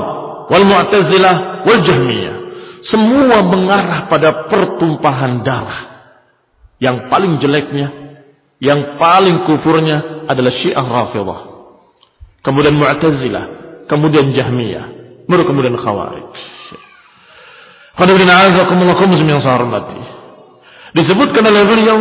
wal 0.52 0.66
mu'tazilah 0.68 1.36
wal 1.64 1.82
jahmiyah. 1.88 2.36
Semua 2.92 3.44
mengarah 3.48 4.12
pada 4.12 4.48
pertumpahan 4.52 5.44
darah. 5.44 5.88
Yang 6.80 7.12
paling 7.12 7.44
jeleknya, 7.44 8.09
yang 8.60 9.00
paling 9.00 9.48
kufurnya 9.48 10.28
adalah 10.28 10.52
Syiah 10.52 10.84
Rafidah. 10.84 11.39
Kemudian 12.43 12.76
Mu'tazilah, 12.76 13.45
kemudian 13.88 14.36
Jahmiyah, 14.36 14.86
baru 15.28 15.43
kemudian 15.48 15.76
Khawarij. 15.80 16.32
Disebutkan 20.89 21.43
oleh 21.43 21.63
beliau 21.67 21.98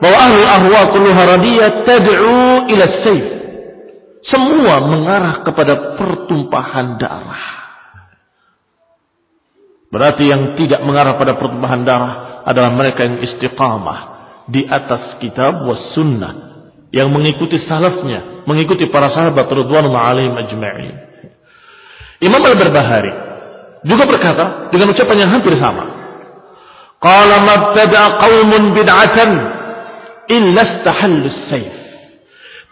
bahwa 0.00 0.18
ahli 0.20 0.42
ahwa 0.44 0.80
kulluha 0.92 1.22
radiyah 1.36 1.68
tad'u 1.84 2.64
ila 2.72 2.84
sayf. 3.04 3.26
Semua 4.26 4.82
mengarah 4.82 5.44
kepada 5.44 5.96
pertumpahan 6.00 6.98
darah. 6.98 7.44
Berarti 9.86 10.24
yang 10.26 10.58
tidak 10.58 10.82
mengarah 10.82 11.14
pada 11.14 11.38
pertumpahan 11.38 11.86
darah 11.86 12.42
adalah 12.42 12.74
mereka 12.74 13.06
yang 13.06 13.22
istiqamah 13.22 14.15
di 14.46 14.62
atas 14.66 15.18
kitab 15.18 15.66
was 15.66 15.94
sunnah 15.94 16.62
yang 16.94 17.10
mengikuti 17.10 17.58
salafnya, 17.66 18.46
mengikuti 18.46 18.86
para 18.88 19.10
sahabat 19.10 19.46
radhiyallahu 19.46 19.94
alaihim 19.94 20.34
ajma'in. 20.34 20.94
Imam 22.22 22.40
Al-Barbahari 22.40 23.12
juga 23.84 24.04
berkata 24.08 24.72
dengan 24.72 24.94
ucapan 24.94 25.16
yang 25.26 25.30
hampir 25.30 25.52
sama. 25.60 25.84
Qala 26.96 27.44
mabtada 27.44 28.22
qaumun 28.24 28.72
bid'atan 28.72 29.30
illa 30.32 30.62
istahallu 30.64 31.26
sayf. 31.52 31.76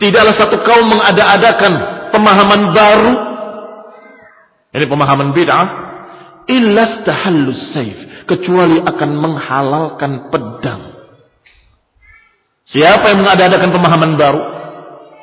Tidaklah 0.00 0.34
satu 0.40 0.56
kaum 0.64 0.90
mengada-adakan 0.90 1.72
pemahaman 2.10 2.62
baru 2.74 3.12
ini 4.74 4.90
pemahaman 4.90 5.30
bid'ah 5.30 5.66
illa 6.50 7.06
tahallus 7.06 7.70
saif 7.70 8.26
kecuali 8.26 8.82
akan 8.82 9.10
menghalalkan 9.14 10.34
pedang. 10.34 10.93
Siapa 12.72 13.12
yang 13.12 13.20
mengadakan 13.20 13.70
pemahaman 13.74 14.12
baru? 14.16 14.40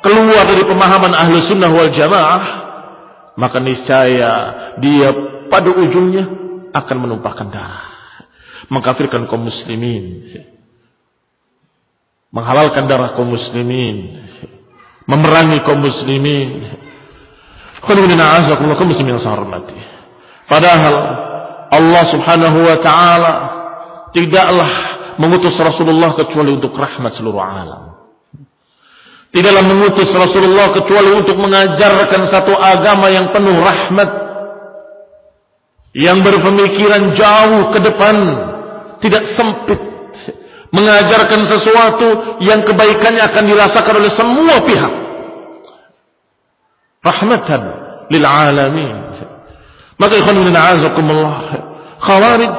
Keluar 0.02 0.44
dari 0.46 0.62
pemahaman 0.66 1.12
ahlu 1.14 1.36
sunnah 1.46 1.70
wal 1.70 1.90
jamaah 1.94 2.42
maka 3.32 3.62
niscaya 3.62 4.32
dia 4.82 5.08
pada 5.48 5.70
ujungnya 5.72 6.26
akan 6.74 6.96
menumpahkan 7.00 7.48
darah 7.48 7.86
mengkafirkan 8.68 9.24
kaum 9.24 9.48
muslimin 9.48 10.36
menghalalkan 12.28 12.84
darah 12.90 13.16
kaum 13.16 13.32
muslimin 13.32 14.26
memerangi 15.06 15.58
kaum 15.66 15.82
muslimin. 15.82 16.78
Padahal 20.46 20.94
Allah 21.72 22.02
subhanahu 22.12 22.58
wa 22.62 22.76
ta'ala 22.84 23.32
tidaklah 24.12 24.70
mengutus 25.22 25.54
Rasulullah 25.54 26.18
kecuali 26.18 26.50
untuk 26.50 26.74
rahmat 26.74 27.14
seluruh 27.14 27.38
alam. 27.38 27.82
Tidaklah 29.32 29.64
mengutus 29.64 30.10
Rasulullah 30.10 30.74
kecuali 30.74 31.14
untuk 31.14 31.38
mengajarkan 31.38 32.28
satu 32.28 32.52
agama 32.58 33.06
yang 33.08 33.30
penuh 33.30 33.54
rahmat. 33.62 34.10
Yang 35.94 36.18
berpemikiran 36.26 37.02
jauh 37.14 37.62
ke 37.70 37.78
depan. 37.80 38.16
Tidak 38.98 39.24
sempit. 39.38 39.80
Mengajarkan 40.72 41.40
sesuatu 41.48 42.08
yang 42.44 42.66
kebaikannya 42.66 43.22
akan 43.30 43.44
dirasakan 43.46 43.94
oleh 44.02 44.12
semua 44.18 44.56
pihak. 44.66 44.92
Rahmatan 47.02 47.62
lil 48.10 48.26
alamin. 48.26 48.96
Maka 49.96 50.12
ikhwan 50.18 50.36
bin. 50.44 50.56
Khawarij 52.02 52.58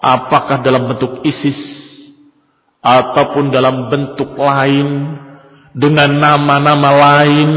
apakah 0.00 0.64
dalam 0.64 0.88
bentuk 0.90 1.20
ISIS 1.22 1.60
ataupun 2.80 3.52
dalam 3.52 3.92
bentuk 3.92 4.32
lain 4.36 5.20
dengan 5.76 6.10
nama-nama 6.16 6.90
lain 6.90 7.50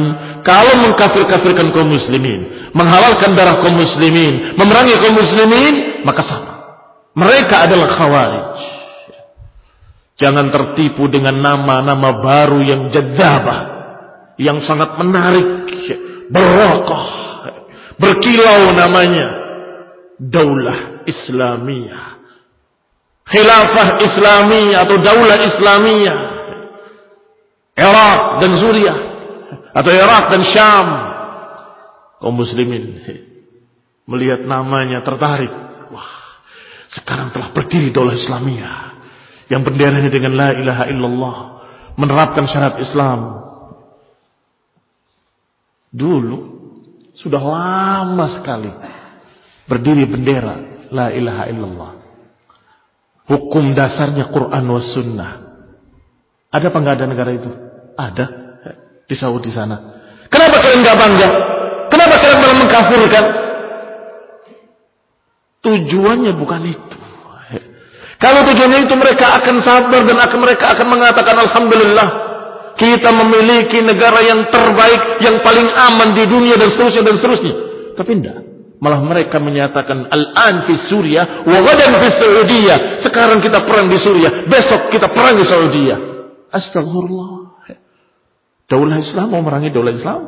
kalau 0.45 0.83
mengkafir-kafirkan 0.85 1.71
kaum 1.73 1.89
muslimin 1.89 2.71
menghalalkan 2.75 3.33
darah 3.33 3.63
kaum 3.63 3.73
muslimin 3.73 4.53
memerangi 4.59 4.99
kaum 4.99 5.15
muslimin 5.15 5.73
maka 6.03 6.21
sama 6.27 6.53
mereka 7.17 7.65
adalah 7.65 7.89
khawarij 7.97 8.59
jangan 10.19 10.51
tertipu 10.51 11.09
dengan 11.09 11.39
nama-nama 11.41 12.21
baru 12.21 12.59
yang 12.61 12.91
jadzabah 12.93 13.59
yang 14.37 14.61
sangat 14.67 14.99
menarik 14.99 15.65
berokah 16.29 17.23
Berkilau 18.03 18.73
namanya. 18.73 19.27
Daulah 20.17 21.05
Islamiyah. 21.05 22.22
Khilafah 23.23 24.03
Islamiyah 24.03 24.79
atau 24.83 24.97
Daulah 24.99 25.37
Islamiyah. 25.47 26.19
Irak 27.73 28.19
dan 28.43 28.51
Suriah. 28.59 28.99
Atau 29.73 29.91
Irak 29.95 30.23
dan 30.29 30.41
Syam. 30.53 30.87
Kaum 32.19 32.35
muslimin 32.35 33.03
melihat 34.03 34.43
namanya 34.43 35.01
tertarik. 35.01 35.51
Wah, 35.91 36.11
sekarang 36.99 37.31
telah 37.31 37.55
berdiri 37.55 37.89
Daulah 37.95 38.15
Islamiyah. 38.19 38.77
Yang 39.47 39.61
benderanya 39.71 40.11
dengan 40.11 40.33
La 40.35 40.49
ilaha 40.55 40.83
illallah. 40.91 41.37
Menerapkan 41.95 42.45
syarat 42.49 42.75
Islam. 42.83 43.19
Dulu 45.93 46.37
sudah 47.21 47.39
lama 47.39 48.41
sekali 48.41 48.71
berdiri 49.69 50.09
bendera 50.09 50.55
la 50.89 51.13
ilaha 51.13 51.43
illallah. 51.47 52.02
Hukum 53.23 53.71
dasarnya 53.71 54.27
Quran 54.35 54.65
was 54.67 54.87
sunnah. 54.91 55.31
Ada 56.51 56.69
apa 56.69 56.77
enggak 56.83 56.95
ada 56.99 57.05
negara 57.07 57.31
itu? 57.31 57.49
Ada 57.95 58.25
di 59.07 59.15
Saudi 59.15 59.49
sana. 59.55 59.77
Kenapa 60.27 60.59
kalian 60.59 60.81
enggak 60.83 60.97
bangga? 60.99 61.29
Kenapa 61.87 62.15
kalian 62.19 62.39
malah 62.43 62.57
mengkafirkan? 62.59 63.25
Tujuannya 65.63 66.31
bukan 66.35 66.61
itu. 66.67 66.97
Kalau 68.19 68.39
tujuannya 68.47 68.87
itu 68.87 68.95
mereka 68.95 69.35
akan 69.35 69.55
sabar 69.67 70.01
dan 70.03 70.17
akan 70.19 70.39
mereka 70.39 70.65
akan 70.71 70.87
mengatakan 70.87 71.35
Alhamdulillah 71.43 72.07
kita 72.79 73.09
memiliki 73.11 73.83
negara 73.83 74.19
yang 74.23 74.47
terbaik, 74.47 75.19
yang 75.19 75.43
paling 75.43 75.67
aman 75.67 76.15
di 76.15 76.23
dunia 76.27 76.55
dan 76.55 76.71
seterusnya 76.71 77.03
dan 77.03 77.15
seterusnya. 77.19 77.53
Tapi 77.99 78.11
tidak. 78.19 78.52
Malah 78.81 78.99
mereka 78.99 79.39
menyatakan 79.39 80.07
al-an 80.11 80.67
fi 80.67 80.73
Suriah 80.91 81.45
wa 81.45 81.57
gadan 81.61 81.93
fi 81.97 82.07
Saudiyah. 82.19 83.05
Sekarang 83.05 83.39
kita 83.39 83.63
perang 83.63 83.87
di 83.87 83.97
Suriah, 84.01 84.47
besok 84.47 84.91
kita 84.91 85.07
perang 85.11 85.35
di 85.39 85.45
Saudi. 85.47 85.87
Astagfirullah. 86.53 87.43
Daulah 88.69 88.97
Islam 89.01 89.27
mau 89.33 89.41
merangi 89.43 89.69
daulah 89.69 89.93
Islam. 89.93 90.21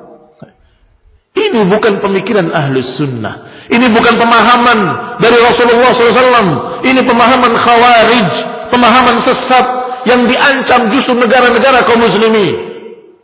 Ini 1.36 1.68
bukan 1.68 2.00
pemikiran 2.00 2.48
ahli 2.48 2.80
sunnah. 2.96 3.68
Ini 3.68 3.92
bukan 3.92 4.16
pemahaman 4.16 4.80
dari 5.20 5.36
Rasulullah 5.36 5.92
SAW. 5.92 6.50
Ini 6.80 7.02
pemahaman 7.04 7.54
khawarij. 7.60 8.32
Pemahaman 8.72 9.18
sesat 9.28 9.66
yang 10.08 10.24
diancam 10.32 10.96
justru 10.96 11.14
negara-negara 11.20 11.84
kaum 11.84 12.00
muslimin. 12.00 12.56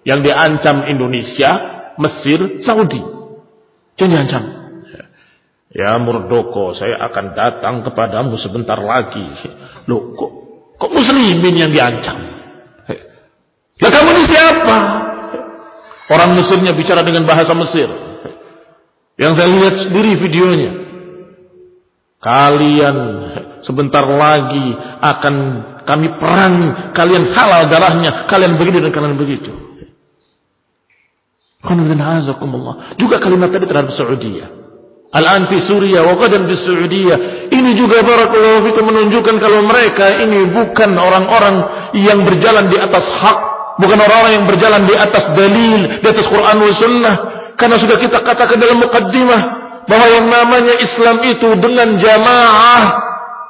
Yang 0.03 0.19
diancam 0.27 0.91
Indonesia, 0.91 1.51
Mesir, 1.95 2.59
Saudi. 2.67 2.99
Jangan 3.95 4.11
diancam. 4.11 4.43
Ya 5.71 5.95
Murdoko, 5.95 6.75
saya 6.75 6.99
akan 7.07 7.31
datang 7.31 7.75
kepadamu 7.87 8.35
sebentar 8.43 8.75
lagi. 8.75 9.23
Loh, 9.87 10.11
kok, 10.19 10.31
kok 10.75 10.91
muslimin 10.91 11.55
yang 11.55 11.71
diancam? 11.71 12.17
Lah 13.81 13.89
kamu 13.89 14.09
ini 14.13 14.23
siapa? 14.29 14.77
Orang 16.11 16.35
Mesirnya 16.35 16.75
bicara 16.75 17.07
dengan 17.07 17.23
bahasa 17.23 17.55
Mesir. 17.55 17.87
Yang 19.15 19.33
saya 19.39 19.49
lihat 19.49 19.75
sendiri 19.87 20.11
videonya. 20.19 20.71
Kalian 22.21 22.97
sebentar 23.65 24.05
lagi 24.05 24.75
akan 25.01 25.35
kami 25.87 26.07
perang, 26.21 26.55
kalian 26.93 27.33
halal 27.33 27.71
darahnya, 27.71 28.29
kalian 28.29 28.59
begini 28.59 28.85
dan 28.85 28.91
kalian 28.93 29.17
begitu. 29.17 29.49
Juga 32.99 33.17
kalimat 33.23 33.49
tadi 33.49 33.65
terhadap 33.65 33.95
Saudi. 33.97 34.60
Al-an 35.11 35.51
fi 35.51 35.59
Suriah 35.67 36.07
wa 36.07 36.15
qadan 36.23 36.47
di 36.47 36.55
Saudi. 36.63 37.03
Ini 37.51 37.71
juga 37.75 37.99
barakallahu 37.99 38.63
fikum 38.71 38.83
menunjukkan 38.87 39.35
kalau 39.43 39.59
mereka 39.67 40.07
ini 40.23 40.47
bukan 40.55 40.95
orang-orang 40.95 41.55
yang 41.99 42.23
berjalan 42.23 42.71
di 42.71 42.79
atas 42.79 43.03
hak, 43.19 43.37
bukan 43.75 43.99
orang-orang 43.99 44.33
yang 44.39 44.47
berjalan 44.47 44.87
di 44.87 44.95
atas 44.95 45.35
dalil, 45.35 45.99
di 45.99 46.07
atas 46.07 46.25
Quran 46.31 46.55
dan 46.63 46.73
Sunnah. 46.79 47.15
Karena 47.59 47.75
sudah 47.83 47.97
kita 47.99 48.23
katakan 48.23 48.55
dalam 48.55 48.79
mukaddimah 48.79 49.41
bahwa 49.83 50.07
yang 50.15 50.27
namanya 50.31 50.79
Islam 50.79 51.17
itu 51.27 51.49
dengan 51.59 51.99
jamaah. 51.99 52.83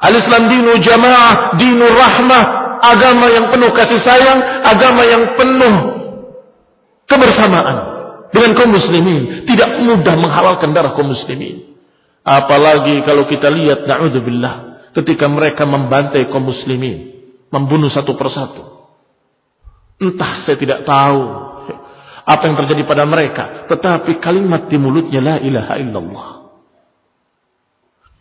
Al-Islam 0.01 0.49
dinu 0.49 0.81
jamaah, 0.81 1.61
dinu 1.61 1.85
rahmah, 1.85 2.43
agama 2.89 3.29
yang 3.29 3.53
penuh 3.53 3.69
kasih 3.69 4.01
sayang, 4.01 4.65
agama 4.65 5.05
yang 5.05 5.37
penuh 5.37 5.75
kebersamaan 7.05 7.90
dengan 8.31 8.51
kaum 8.55 8.71
muslimin. 8.71 9.45
Tidak 9.45 9.69
mudah 9.85 10.15
menghalalkan 10.17 10.71
darah 10.71 10.95
kaum 10.95 11.11
muslimin. 11.11 11.75
Apalagi 12.23 13.03
kalau 13.03 13.27
kita 13.27 13.51
lihat 13.51 13.85
na'udzubillah 13.85 14.53
ketika 14.95 15.27
mereka 15.27 15.67
membantai 15.67 16.27
kaum 16.31 16.47
muslimin, 16.47 17.27
membunuh 17.51 17.91
satu 17.91 18.15
persatu. 18.15 18.63
Entah 20.01 20.47
saya 20.47 20.57
tidak 20.57 20.81
tahu 20.87 21.21
apa 22.21 22.43
yang 22.47 22.55
terjadi 22.65 22.81
pada 22.87 23.03
mereka, 23.05 23.67
tetapi 23.69 24.17
kalimat 24.23 24.65
di 24.71 24.77
mulutnya 24.79 25.19
la 25.21 25.35
ilaha 25.37 25.73
illallah. 25.77 26.27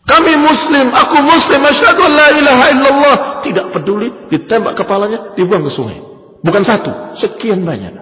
Kami 0.01 0.33
muslim, 0.33 0.89
aku 0.91 1.17
muslim, 1.21 1.61
asyhadu 1.61 2.03
la 2.09 2.27
ilaha 2.33 2.65
illallah. 2.73 3.15
Tidak 3.45 3.65
peduli, 3.69 4.09
ditembak 4.33 4.73
kepalanya, 4.73 5.37
dibuang 5.37 5.61
ke 5.61 5.71
sungai. 5.77 6.01
Bukan 6.41 6.63
satu, 6.65 7.21
sekian 7.21 7.61
banyak. 7.61 7.93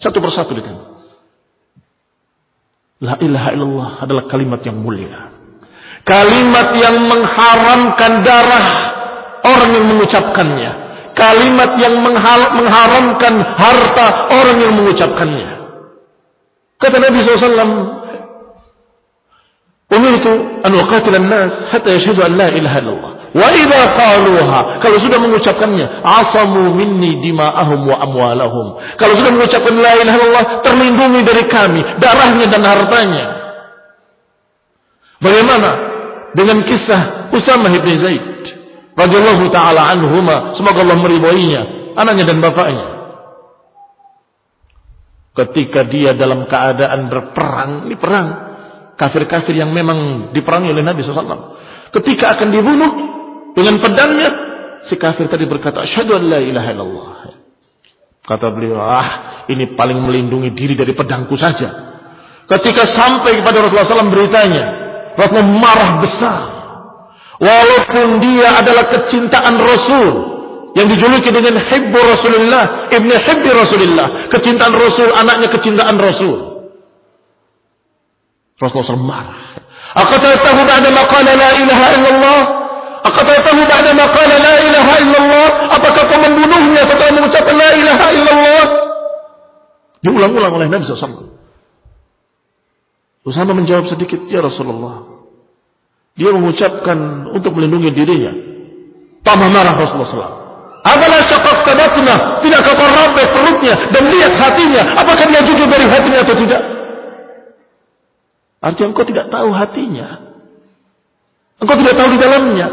Satu 0.00 0.18
persatu 0.18 0.56
ditembak. 0.56 0.91
La 3.02 3.18
ilaha 3.18 3.48
illallah 3.50 3.90
adalah 4.06 4.24
kalimat 4.30 4.62
yang 4.62 4.78
mulia. 4.78 5.34
Kalimat 6.06 6.78
yang 6.78 6.96
mengharamkan 7.10 8.22
darah 8.22 8.66
orang 9.42 9.70
yang 9.74 9.86
mengucapkannya. 9.90 10.72
Kalimat 11.12 11.70
yang 11.82 11.98
mengharamkan 11.98 13.34
harta 13.58 14.06
orang 14.30 14.56
yang 14.62 14.72
mengucapkannya. 14.78 15.50
Kata 16.78 16.96
Nabi 16.98 17.18
SAW, 17.26 18.02
Umirtu 19.92 20.32
an 20.64 20.72
uqatilan 20.72 21.26
nas 21.28 21.52
hatta 21.68 21.90
yashhadu 21.92 22.24
an 22.24 22.32
la 22.40 22.48
ilaha 22.48 22.76
illallah. 22.80 23.11
Wa 23.32 23.48
idza 23.48 23.82
qaluha, 23.96 24.60
kalau 24.84 24.98
sudah 25.00 25.16
mengucapkannya, 25.16 26.04
asamu 26.04 26.76
minni 26.76 27.16
dima'ahum 27.24 27.80
wa 27.88 27.96
amwalahum. 28.04 28.76
Kalau 29.00 29.14
sudah 29.16 29.32
mengucapkan 29.32 29.72
la 29.72 29.92
ilaha 29.96 30.16
illallah, 30.20 30.46
terlindungi 30.60 31.20
dari 31.24 31.44
kami 31.48 31.80
darahnya 31.96 32.46
dan 32.52 32.60
hartanya. 32.60 33.24
Bagaimana 35.16 35.70
dengan 36.36 36.60
kisah 36.60 37.32
Usama 37.32 37.72
bin 37.72 37.96
Zaid 38.04 38.24
radhiyallahu 39.00 39.48
taala 39.48 39.80
anhuma, 39.88 40.52
semoga 40.60 40.84
Allah 40.84 41.00
meridhoinya, 41.00 41.62
anaknya 41.96 42.28
dan 42.28 42.38
bapaknya. 42.44 42.86
Ketika 45.32 45.88
dia 45.88 46.12
dalam 46.12 46.44
keadaan 46.44 47.08
berperang, 47.08 47.88
ini 47.88 47.96
perang 47.96 48.26
kafir-kafir 49.00 49.56
yang 49.56 49.72
memang 49.72 50.28
diperangi 50.36 50.68
oleh 50.68 50.84
Nabi 50.84 51.00
SAW. 51.00 51.56
Ketika 51.96 52.36
akan 52.36 52.48
dibunuh, 52.52 52.92
dengan 53.52 53.74
pedangnya, 53.84 54.30
si 54.88 54.96
kafir 54.96 55.28
tadi 55.28 55.44
berkata, 55.44 55.84
Asyhadu 55.84 56.16
an 56.16 56.22
la 56.28 56.40
ilaha 56.40 56.68
illallah. 56.72 57.10
Kata 58.22 58.54
beliau, 58.54 58.78
ah 58.80 59.44
ini 59.50 59.74
paling 59.74 59.98
melindungi 59.98 60.54
diri 60.54 60.78
dari 60.78 60.94
pedangku 60.94 61.34
saja. 61.36 61.92
Ketika 62.46 62.86
sampai 62.94 63.38
kepada 63.38 63.60
Rasulullah 63.60 63.88
SAW 63.88 64.14
beritanya, 64.14 64.64
Rasulullah 65.18 65.50
marah 65.58 65.92
besar. 66.00 66.40
Walaupun 67.42 68.22
dia 68.22 68.48
adalah 68.54 68.84
kecintaan 68.86 69.56
Rasul, 69.58 70.08
yang 70.72 70.88
dijuluki 70.88 71.28
dengan 71.28 71.60
hibbu 71.60 71.98
Rasulullah, 72.00 72.88
ibni 72.88 73.12
hibbi 73.12 73.50
Rasulullah, 73.52 74.32
kecintaan 74.32 74.72
Rasul, 74.72 75.12
anaknya 75.12 75.52
kecintaan 75.52 75.96
Rasul. 76.00 76.38
Rasulullah 78.56 78.94
SAW 78.94 79.02
marah. 79.02 79.40
Aqatatahu 79.92 80.60
ba'da 80.64 80.88
maqala 80.88 81.32
la 81.36 81.50
ilaha 81.58 81.86
illallah 81.98 82.61
Aqataitahu 83.02 83.60
ba'dama 83.66 84.04
qala 84.14 84.34
la 84.38 84.54
ilaha 84.62 84.94
illallah? 85.02 85.48
Apakah 85.74 86.02
kau 86.06 86.18
membunuhnya 86.22 86.82
setelah 86.86 87.12
mengucapkan 87.18 87.56
la 87.58 87.70
ilaha 87.74 88.06
illallah? 88.14 88.66
Diulang-ulang 90.02 90.52
oleh 90.58 90.66
Nabi 90.70 90.82
SAW. 90.86 91.30
Usama 93.22 93.54
menjawab 93.54 93.86
sedikit, 93.90 94.18
Ya 94.26 94.42
Rasulullah. 94.42 95.06
Dia 96.18 96.30
mengucapkan 96.34 97.30
untuk 97.32 97.54
melindungi 97.54 97.90
dirinya. 97.94 98.32
Tambah 99.22 99.48
marah 99.50 99.74
Rasulullah 99.78 100.10
SAW. 100.10 100.42
Apalah 100.82 101.22
syakak 101.30 101.58
tabatna. 101.62 102.42
Tidakkah 102.42 102.74
kau 102.74 102.90
robek 102.90 103.26
perutnya 103.30 103.74
dan 103.94 104.02
lihat 104.10 104.34
hatinya. 104.34 104.82
Apakah 104.98 105.24
dia 105.30 105.40
jujur 105.46 105.66
dari 105.70 105.86
hatinya 105.86 106.18
atau 106.26 106.34
tidak? 106.34 106.62
Artinya 108.62 108.86
engkau 108.90 109.06
tidak 109.06 109.26
tahu 109.30 109.48
hatinya. 109.54 110.06
Engkau 111.62 111.76
tidak 111.78 111.94
tahu 111.94 112.08
di 112.10 112.18
dalamnya. 112.18 112.68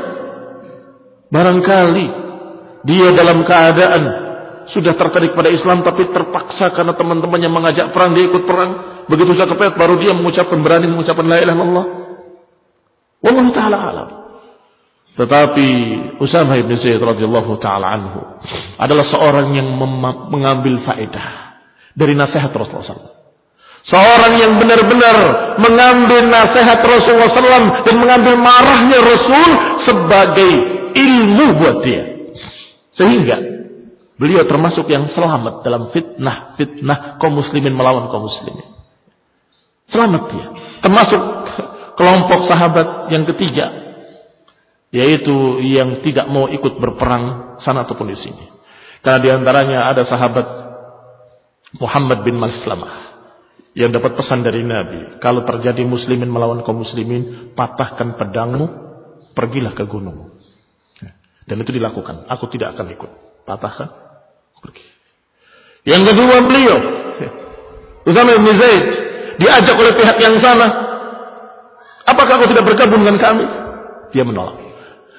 Barangkali 1.29 2.07
dia 2.83 3.07
dalam 3.13 3.45
keadaan 3.45 4.03
sudah 4.69 4.93
tertarik 4.93 5.33
pada 5.33 5.49
Islam 5.49 5.81
tapi 5.81 6.09
terpaksa 6.13 6.73
karena 6.73 6.93
teman-temannya 6.93 7.49
mengajak 7.49 7.87
perang 7.93 8.13
dia 8.13 8.29
ikut 8.29 8.43
perang. 8.45 8.71
Begitu 9.09 9.33
sudah 9.33 9.49
kepet 9.49 9.73
baru 9.77 9.97
dia 9.97 10.13
mengucapkan 10.13 10.61
berani 10.61 10.85
mengucapkan 10.89 11.25
la 11.25 11.37
ilaha 11.41 11.57
illallah. 11.57 11.85
Wallahu 13.19 13.49
taala 13.51 13.77
alam. 13.77 14.09
Tetapi 15.19 15.67
Usama 16.23 16.55
bin 16.63 16.79
Zaid 16.79 17.01
radhiyallahu 17.01 17.59
taala 17.59 17.97
anhu 17.97 18.21
adalah 18.79 19.05
seorang 19.11 19.51
yang 19.51 19.67
mengambil 20.31 20.79
faedah 20.87 21.59
dari 21.97 22.15
nasihat 22.15 22.53
Rasulullah 22.53 22.87
SAW. 22.87 23.17
Seorang 23.89 24.33
yang 24.37 24.53
benar-benar 24.61 25.17
mengambil 25.59 26.29
nasihat 26.29 26.79
Rasulullah 26.79 27.31
SAW 27.33 27.83
dan 27.83 27.95
mengambil 27.97 28.37
marahnya 28.37 28.97
Rasul 29.01 29.49
sebagai 29.83 30.78
ilmu 30.93 31.45
buat 31.59 31.77
dia. 31.85 32.03
Sehingga 32.99 33.37
beliau 34.19 34.43
termasuk 34.43 34.91
yang 34.91 35.07
selamat 35.15 35.63
dalam 35.63 35.89
fitnah-fitnah 35.95 37.17
kaum 37.23 37.39
muslimin 37.39 37.71
melawan 37.71 38.11
kaum 38.11 38.27
muslimin. 38.27 38.67
Selamat 39.89 40.23
dia. 40.29 40.45
Termasuk 40.85 41.21
kelompok 41.97 42.39
sahabat 42.51 43.09
yang 43.09 43.25
ketiga. 43.25 43.89
Yaitu 44.89 45.61
yang 45.69 46.01
tidak 46.01 46.25
mau 46.29 46.49
ikut 46.49 46.81
berperang 46.81 47.57
sana 47.61 47.85
ataupun 47.85 48.09
di 48.09 48.17
sini. 48.17 48.45
Karena 49.05 49.19
di 49.21 49.29
antaranya 49.29 49.79
ada 49.89 50.03
sahabat 50.05 50.47
Muhammad 51.77 52.25
bin 52.25 52.37
Maslamah. 52.37 53.09
Yang 53.77 54.01
dapat 54.01 54.11
pesan 54.17 54.41
dari 54.41 54.65
Nabi. 54.65 55.21
Kalau 55.21 55.45
terjadi 55.45 55.85
muslimin 55.85 56.29
melawan 56.29 56.65
kaum 56.65 56.81
muslimin. 56.81 57.53
Patahkan 57.53 58.17
pedangmu. 58.17 58.65
Pergilah 59.37 59.77
ke 59.77 59.85
gunung. 59.85 60.28
Dan 61.49 61.65
itu 61.65 61.73
dilakukan. 61.73 62.29
Aku 62.29 62.45
tidak 62.53 62.77
akan 62.77 62.93
ikut. 62.93 63.09
Patahkan. 63.49 63.89
Pergi. 64.61 64.85
Yang 65.89 66.13
kedua 66.13 66.45
beliau. 66.45 66.77
Usama 68.05 68.37
bin 68.37 68.53
Zaid. 68.61 68.85
Diajak 69.41 69.73
oleh 69.73 69.93
pihak 69.97 70.17
yang 70.21 70.37
sama. 70.45 70.67
Apakah 72.05 72.37
kau 72.37 72.49
tidak 72.53 72.69
bergabung 72.69 73.01
dengan 73.01 73.17
kami? 73.17 73.45
Dia 74.13 74.21
menolak. 74.21 74.61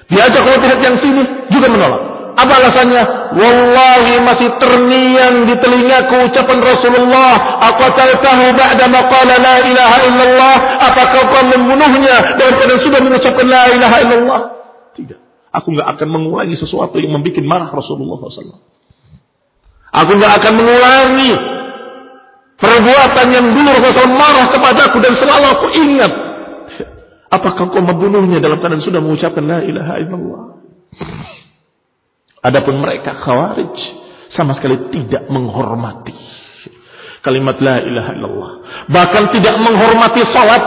Diajak 0.07 0.39
oleh 0.39 0.59
pihak 0.63 0.79
yang 0.79 0.95
sini. 1.03 1.23
Juga 1.51 1.67
menolak. 1.67 2.01
Apa 2.39 2.63
alasannya? 2.63 3.03
Wallahi 3.35 4.15
masih 4.23 4.49
terngiang 4.55 5.35
di 5.51 5.55
telingaku 5.59 6.31
ucapan 6.31 6.59
Rasulullah. 6.63 7.59
Aku 7.75 7.91
tahu 7.91 8.43
ba'da 8.55 8.85
maqala 8.87 9.35
la 9.35 9.55
ilaha 9.67 9.97
illallah. 10.07 10.55
Apakah 10.79 11.27
kau 11.27 11.43
membunuhnya 11.43 12.39
keadaan 12.39 12.79
sudah 12.79 12.99
mengucapkan 13.03 13.47
la 13.51 13.63
ilaha 13.75 13.97
illallah? 13.99 14.60
Aku 15.51 15.67
nggak 15.75 15.87
akan 15.97 16.07
mengulangi 16.07 16.55
sesuatu 16.55 16.95
yang 16.95 17.11
membuat 17.11 17.43
marah 17.43 17.69
Rasulullah 17.71 18.15
SAW. 18.23 18.63
Aku 19.91 20.11
nggak 20.15 20.33
akan 20.39 20.53
mengulangi 20.55 21.31
perbuatan 22.55 23.27
yang 23.35 23.45
dulu 23.51 23.71
Rasulullah 23.75 24.19
marah 24.31 24.45
kepadaku 24.55 24.97
dan 25.03 25.13
selalu 25.19 25.45
aku 25.51 25.67
ingat. 25.75 26.11
Apakah 27.31 27.67
kau 27.71 27.83
membunuhnya 27.83 28.43
dalam 28.43 28.59
keadaan 28.59 28.83
sudah 28.83 28.99
mengucapkan 28.99 29.43
la 29.43 29.59
ilaha 29.63 29.93
illallah? 29.99 30.43
Adapun 32.43 32.75
mereka 32.79 33.15
khawarij 33.23 33.75
sama 34.35 34.55
sekali 34.55 34.91
tidak 34.91 35.27
menghormati 35.31 36.15
kalimat 37.21 37.59
la 37.61 37.77
ilaha 37.79 38.11
illallah. 38.17 38.51
Bahkan 38.89 39.23
tidak 39.37 39.55
menghormati 39.61 40.21
salat. 40.33 40.63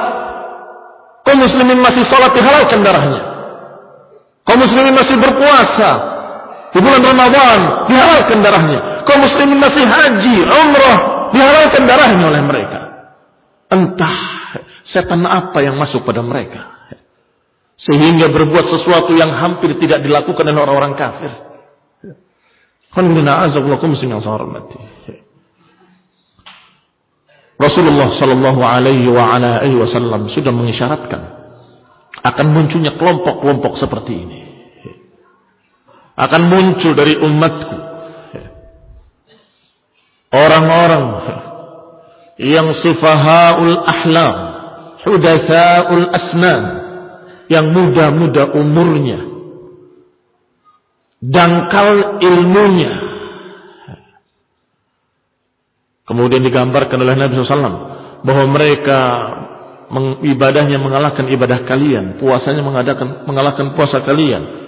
Kau 1.24 1.37
muslimin 1.37 1.80
masih 1.80 2.05
salat 2.09 2.32
dihalalkan 2.32 2.80
darahnya. 2.85 3.34
Muslimin 4.65 4.95
masih 4.97 5.17
berpuasa 5.21 5.91
di 6.73 6.79
bulan 6.83 7.03
Ramadan, 7.05 7.59
dihalalkan 7.87 8.39
darahnya. 8.43 8.81
Kaum 9.05 9.21
muslimin 9.23 9.61
masih 9.61 9.85
haji, 9.85 10.37
umrah, 10.43 10.99
dihalalkan 11.31 11.83
darahnya 11.85 12.25
oleh 12.33 12.43
mereka. 12.43 12.81
Entah 13.69 14.35
Setan 14.95 15.27
apa 15.27 15.59
yang 15.59 15.75
masuk 15.75 16.07
pada 16.07 16.23
mereka? 16.23 16.71
Sehingga 17.83 18.31
berbuat 18.31 18.71
sesuatu 18.71 19.11
yang 19.19 19.35
hampir 19.35 19.75
tidak 19.83 20.07
dilakukan 20.07 20.47
oleh 20.47 20.61
orang-orang 20.62 20.95
kafir. 20.95 21.35
Rasulullah 27.59 28.09
Shallallahu 28.15 28.61
Alaihi 28.62 29.11
Wasallam 29.83 30.31
sudah 30.31 30.55
mengisyaratkan 30.55 31.23
akan 32.23 32.47
munculnya 32.55 32.95
kelompok-kelompok 32.95 33.83
seperti 33.83 34.15
ini. 34.15 34.44
Akan 36.15 36.47
muncul 36.47 36.95
dari 36.95 37.19
umatku 37.19 37.95
orang-orang 40.35 41.05
yang 42.43 42.67
sufahaul 42.83 43.79
ahlam, 43.87 44.37
hudatsaul 45.07 46.07
asnan, 46.11 46.62
yang 47.47 47.71
muda-muda 47.71 48.51
umurnya, 48.59 49.21
dangkal 51.23 52.19
ilmunya. 52.19 52.93
Kemudian 56.05 56.45
digambarkan 56.45 57.01
oleh 57.01 57.17
Nabi 57.17 57.33
SAW 57.33 57.81
bahwa 58.27 58.45
mereka 58.53 59.01
ibadahnya 60.21 60.77
mengalahkan 60.77 61.31
ibadah 61.33 61.65
kalian, 61.65 62.21
puasanya 62.21 62.61
mengadakan 62.61 63.25
mengalahkan 63.25 63.73
puasa 63.73 64.05
kalian, 64.05 64.64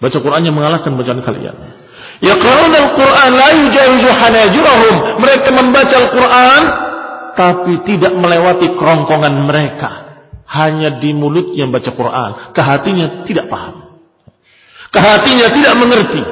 baca 0.00 0.18
Qurannya 0.18 0.50
mengalahkan 0.50 0.96
bacaan 0.96 1.20
kalian. 1.22 1.56
Yaqra'una 2.20 2.76
al-Qur'an 2.88 3.30
la 3.32 3.48
yujawizu. 3.54 4.10
Mereka 5.20 5.48
membaca 5.52 5.94
Al-Qur'an 5.94 6.62
tapi 7.40 7.72
tidak 7.88 8.12
melewati 8.12 8.76
kerongkongan 8.76 9.34
mereka. 9.48 9.90
Hanya 10.50 10.98
di 10.98 11.14
mulutnya 11.14 11.70
baca 11.70 11.90
Quran, 11.94 12.30
ke 12.50 12.60
hatinya 12.60 13.22
tidak 13.22 13.46
paham. 13.46 14.02
Ke 14.90 14.98
hatinya 14.98 15.46
tidak 15.54 15.74
mengerti. 15.78 16.22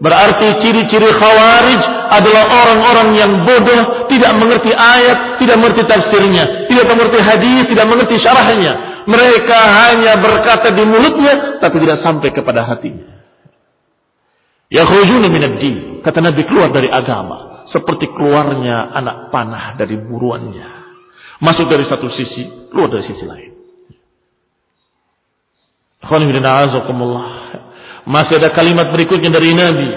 Berarti 0.00 0.46
ciri-ciri 0.64 1.10
khawarij 1.12 1.82
adalah 2.08 2.44
orang-orang 2.46 3.08
yang 3.20 3.32
bodoh, 3.44 4.08
tidak 4.08 4.32
mengerti 4.38 4.72
ayat, 4.72 5.36
tidak 5.42 5.60
mengerti 5.60 5.82
tafsirnya, 5.84 6.70
tidak 6.72 6.86
mengerti 6.88 7.18
hadis, 7.20 7.62
tidak 7.68 7.86
mengerti 7.90 8.16
syarahnya. 8.22 8.72
Mereka 9.10 9.58
hanya 9.58 10.22
berkata 10.22 10.70
di 10.70 10.86
mulutnya, 10.86 11.58
tapi 11.58 11.82
tidak 11.82 12.06
sampai 12.06 12.30
kepada 12.30 12.62
hatinya. 12.62 13.18
Yakhrujuna 14.70 15.26
minad 15.26 15.58
din. 15.58 15.98
Kata 16.06 16.22
Nabi 16.22 16.46
keluar 16.46 16.70
dari 16.70 16.86
agama. 16.86 17.66
Seperti 17.74 18.06
keluarnya 18.14 18.94
anak 18.94 19.34
panah 19.34 19.74
dari 19.74 19.98
buruannya. 19.98 20.78
Masuk 21.42 21.66
dari 21.66 21.90
satu 21.90 22.06
sisi, 22.14 22.70
keluar 22.70 22.90
dari 22.90 23.04
sisi 23.10 23.24
lain. 23.26 23.50
Masih 28.06 28.34
ada 28.38 28.50
kalimat 28.54 28.94
berikutnya 28.94 29.30
dari 29.30 29.50
Nabi. 29.54 29.90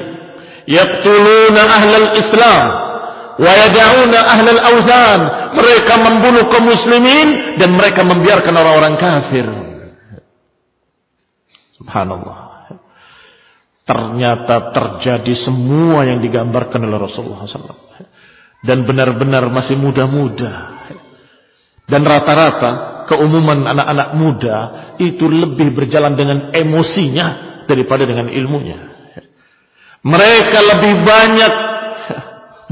Yaqtuluna 0.74 1.62
ahlal 1.70 2.10
Islam. 2.18 2.66
Yada'una 3.40 4.20
ahlal 4.30 4.62
awzan. 4.62 5.22
Mereka 5.58 5.94
membunuh 5.98 6.46
kaum 6.54 6.66
muslimin. 6.70 7.58
Dan 7.58 7.74
mereka 7.74 8.06
membiarkan 8.06 8.54
orang-orang 8.54 8.94
kafir. 8.98 9.46
Subhanallah. 11.82 12.40
Ternyata 13.84 14.72
terjadi 14.72 15.34
semua 15.44 16.08
yang 16.08 16.24
digambarkan 16.24 16.88
oleh 16.88 17.00
Rasulullah 17.04 17.44
SAW. 17.44 18.08
Dan 18.64 18.88
benar-benar 18.88 19.44
masih 19.52 19.76
muda-muda. 19.76 20.80
Dan 21.84 22.08
rata-rata 22.08 23.04
keumuman 23.12 23.68
anak-anak 23.68 24.10
muda 24.16 24.58
itu 25.04 25.28
lebih 25.28 25.76
berjalan 25.76 26.16
dengan 26.16 26.56
emosinya 26.56 27.28
daripada 27.68 28.08
dengan 28.08 28.32
ilmunya. 28.32 28.80
Mereka 30.04 30.60
lebih 30.64 30.94
banyak 31.04 31.54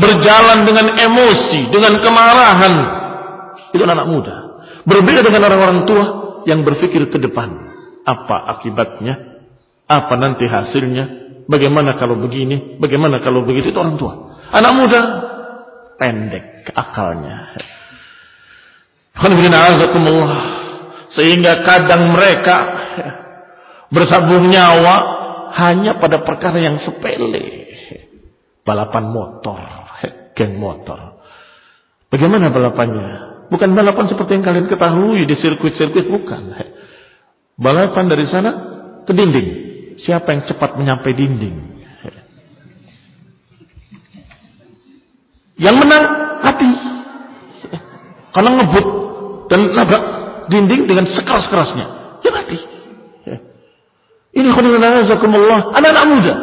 berjalan 0.02 0.66
dengan 0.66 0.98
emosi, 0.98 1.70
dengan 1.70 2.02
kemarahan. 2.02 2.74
Itu 3.72 3.86
anak 3.86 4.08
muda. 4.10 4.36
Berbeda 4.84 5.22
dengan 5.22 5.46
orang-orang 5.46 5.80
tua 5.86 6.06
yang 6.50 6.66
berpikir 6.66 7.08
ke 7.14 7.18
depan. 7.22 7.50
Apa 8.04 8.58
akibatnya? 8.58 9.46
Apa 9.86 10.18
nanti 10.18 10.50
hasilnya? 10.50 11.22
Bagaimana 11.46 12.02
kalau 12.02 12.18
begini? 12.18 12.82
Bagaimana 12.82 13.22
kalau 13.22 13.46
begitu? 13.46 13.70
Itu 13.70 13.80
orang 13.80 14.02
tua. 14.02 14.14
Anak 14.52 14.72
muda 14.74 15.02
pendek 16.02 16.74
akalnya. 16.74 17.54
Sehingga 21.12 21.62
kadang 21.68 22.16
mereka 22.16 22.58
bersabung 23.92 24.50
nyawa 24.50 24.96
hanya 25.62 26.00
pada 26.00 26.24
perkara 26.24 26.58
yang 26.58 26.80
sepele. 26.82 27.70
Balapan 28.64 29.10
motor, 29.12 29.60
geng 30.42 30.58
motor. 30.58 31.22
Bagaimana 32.10 32.50
balapannya? 32.50 33.10
Bukan 33.54 33.78
balapan 33.78 34.10
seperti 34.10 34.42
yang 34.42 34.46
kalian 34.48 34.66
ketahui 34.66 35.30
di 35.30 35.36
sirkuit-sirkuit, 35.38 36.10
bukan. 36.10 36.58
Balapan 37.62 38.10
dari 38.10 38.26
sana 38.26 38.52
ke 39.06 39.14
dinding. 39.14 39.50
Siapa 40.02 40.34
yang 40.34 40.50
cepat 40.50 40.82
menyampai 40.82 41.14
dinding? 41.14 41.58
Yang 45.62 45.76
menang 45.78 46.06
hati. 46.42 46.72
Karena 48.34 48.50
ngebut 48.58 48.88
dan 49.52 49.60
nabrak 49.78 50.04
dinding 50.50 50.90
dengan 50.90 51.06
sekeras-kerasnya. 51.06 51.86
Ya 52.26 52.32
mati. 52.34 52.58
Ini 54.32 54.48
khonilunazakumullah. 54.48 55.76
Anak-anak 55.76 56.06
muda. 56.08 56.36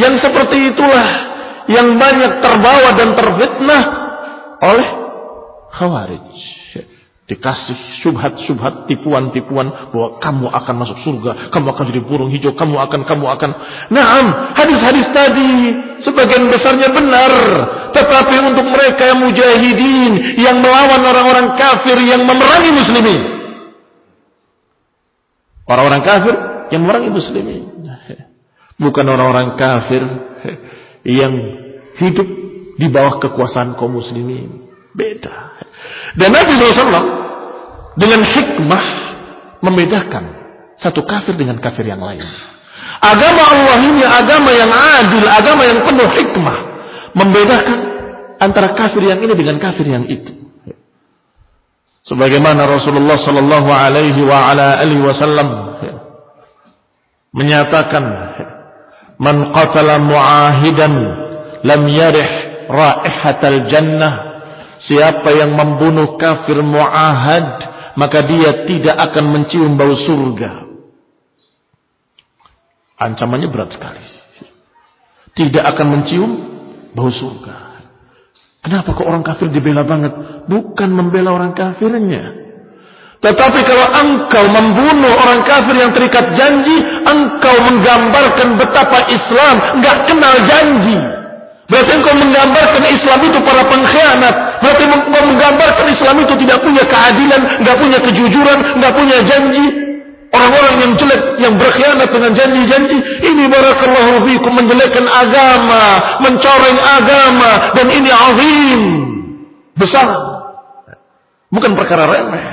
Yang 0.00 0.24
seperti 0.24 0.74
itulah 0.74 1.35
yang 1.66 1.98
banyak 1.98 2.32
terbawa 2.42 2.88
dan 2.94 3.08
terfitnah 3.14 3.82
oleh 4.62 4.88
khawarij 5.74 6.56
dikasih 7.26 8.06
subhat-subhat 8.06 8.86
tipuan-tipuan 8.86 9.90
bahwa 9.90 10.22
kamu 10.22 10.46
akan 10.46 10.74
masuk 10.78 10.98
surga, 11.02 11.50
kamu 11.50 11.66
akan 11.74 11.84
jadi 11.90 12.02
burung 12.06 12.30
hijau, 12.30 12.54
kamu 12.54 12.78
akan 12.86 13.02
kamu 13.02 13.26
akan. 13.34 13.50
Naam, 13.90 14.26
hadis-hadis 14.54 15.10
tadi 15.10 15.50
sebagian 16.06 16.46
besarnya 16.46 16.86
benar, 16.94 17.32
tetapi 17.90 18.36
untuk 18.46 18.66
mereka 18.70 19.10
yang 19.10 19.18
mujahidin 19.26 20.12
yang 20.38 20.56
melawan 20.62 21.02
orang-orang 21.02 21.58
kafir 21.58 21.98
yang 21.98 22.22
memerangi 22.22 22.70
muslimin. 22.70 23.22
Orang-orang 25.66 26.02
kafir 26.06 26.34
yang 26.70 26.80
memerangi 26.86 27.10
muslimin. 27.10 27.62
Bukan 28.78 29.02
orang-orang 29.02 29.58
kafir 29.58 30.02
yang 31.02 31.34
hidup 31.96 32.28
di 32.76 32.86
bawah 32.92 33.18
kekuasaan 33.20 33.76
kaum 33.80 33.96
muslimin. 33.96 34.68
Beda. 34.96 35.60
Dan 36.16 36.32
Nabi 36.32 36.56
SAW 36.56 37.08
dengan 37.96 38.20
hikmah 38.24 38.84
membedakan 39.60 40.24
satu 40.80 41.04
kafir 41.04 41.36
dengan 41.36 41.60
kafir 41.60 41.88
yang 41.88 42.00
lain. 42.00 42.24
Agama 43.00 43.42
Allah 43.52 43.76
ini 43.84 44.02
agama 44.04 44.50
yang 44.52 44.72
adil, 44.72 45.24
agama 45.28 45.62
yang 45.68 45.80
penuh 45.84 46.08
hikmah. 46.08 46.56
Membedakan 47.16 47.78
antara 48.40 48.76
kafir 48.76 49.04
yang 49.04 49.20
ini 49.24 49.32
dengan 49.32 49.56
kafir 49.56 49.88
yang 49.88 50.04
itu. 50.08 50.32
Sebagaimana 52.06 52.70
Rasulullah 52.70 53.18
sallallahu 53.18 53.70
alaihi 53.72 54.20
wa 54.22 54.38
ala 54.38 54.78
alihi 54.78 55.02
wasallam 55.02 55.48
menyatakan 57.34 58.04
man 59.18 59.50
qatala 59.50 59.98
muahidan 59.98 60.94
lam 61.66 61.82
yarih 61.90 62.30
raihatal 62.70 63.60
jannah 63.66 64.26
Siapa 64.86 65.34
yang 65.34 65.58
membunuh 65.58 66.14
kafir 66.14 66.62
mu'ahad, 66.62 67.46
maka 67.98 68.22
dia 68.22 68.70
tidak 68.70 68.96
akan 69.10 69.24
mencium 69.34 69.74
bau 69.74 69.94
surga. 69.98 70.50
Ancamannya 72.96 73.50
berat 73.50 73.74
sekali. 73.74 74.04
Tidak 75.36 75.64
akan 75.74 75.86
mencium 75.90 76.30
bau 76.94 77.10
surga. 77.10 77.82
Kenapa 78.62 78.94
kok 78.94 79.06
orang 79.06 79.26
kafir 79.26 79.50
dibela 79.50 79.82
banget? 79.82 80.14
Bukan 80.46 80.90
membela 80.90 81.34
orang 81.34 81.54
kafirnya. 81.54 82.46
Tetapi 83.26 83.60
kalau 83.66 83.86
engkau 83.90 84.44
membunuh 84.54 85.14
orang 85.18 85.42
kafir 85.42 85.74
yang 85.82 85.90
terikat 85.90 86.30
janji, 86.38 86.78
engkau 87.02 87.54
menggambarkan 87.58 88.54
betapa 88.54 89.02
Islam 89.10 89.82
nggak 89.82 89.98
kenal 90.06 90.34
janji. 90.46 91.15
Berarti 91.66 91.92
engkau 91.98 92.14
menggambarkan 92.14 92.84
Islam 92.86 93.18
itu 93.26 93.38
para 93.42 93.62
pengkhianat. 93.66 94.34
Berarti 94.62 94.82
engkau 94.86 95.22
menggambarkan 95.26 95.86
Islam 95.90 96.16
itu 96.22 96.34
tidak 96.46 96.58
punya 96.62 96.82
keadilan, 96.86 97.40
nggak 97.66 97.76
punya 97.82 97.98
kejujuran, 97.98 98.58
nggak 98.78 98.94
punya 98.94 99.18
janji. 99.26 99.66
Orang-orang 100.26 100.74
yang 100.82 100.92
jelek, 100.98 101.22
yang 101.42 101.54
berkhianat 101.58 102.08
dengan 102.10 102.32
janji-janji. 102.34 102.96
Ini 103.24 103.44
barakallahu 103.50 104.26
fikum 104.26 104.52
menjelekkan 104.58 105.06
agama, 105.06 105.84
mencoreng 106.22 106.78
agama. 106.82 107.52
Dan 107.74 107.86
ini 107.90 108.10
azim. 108.10 108.82
Besar. 109.74 110.06
Bukan 111.50 111.72
perkara 111.78 112.04
remeh. 112.10 112.46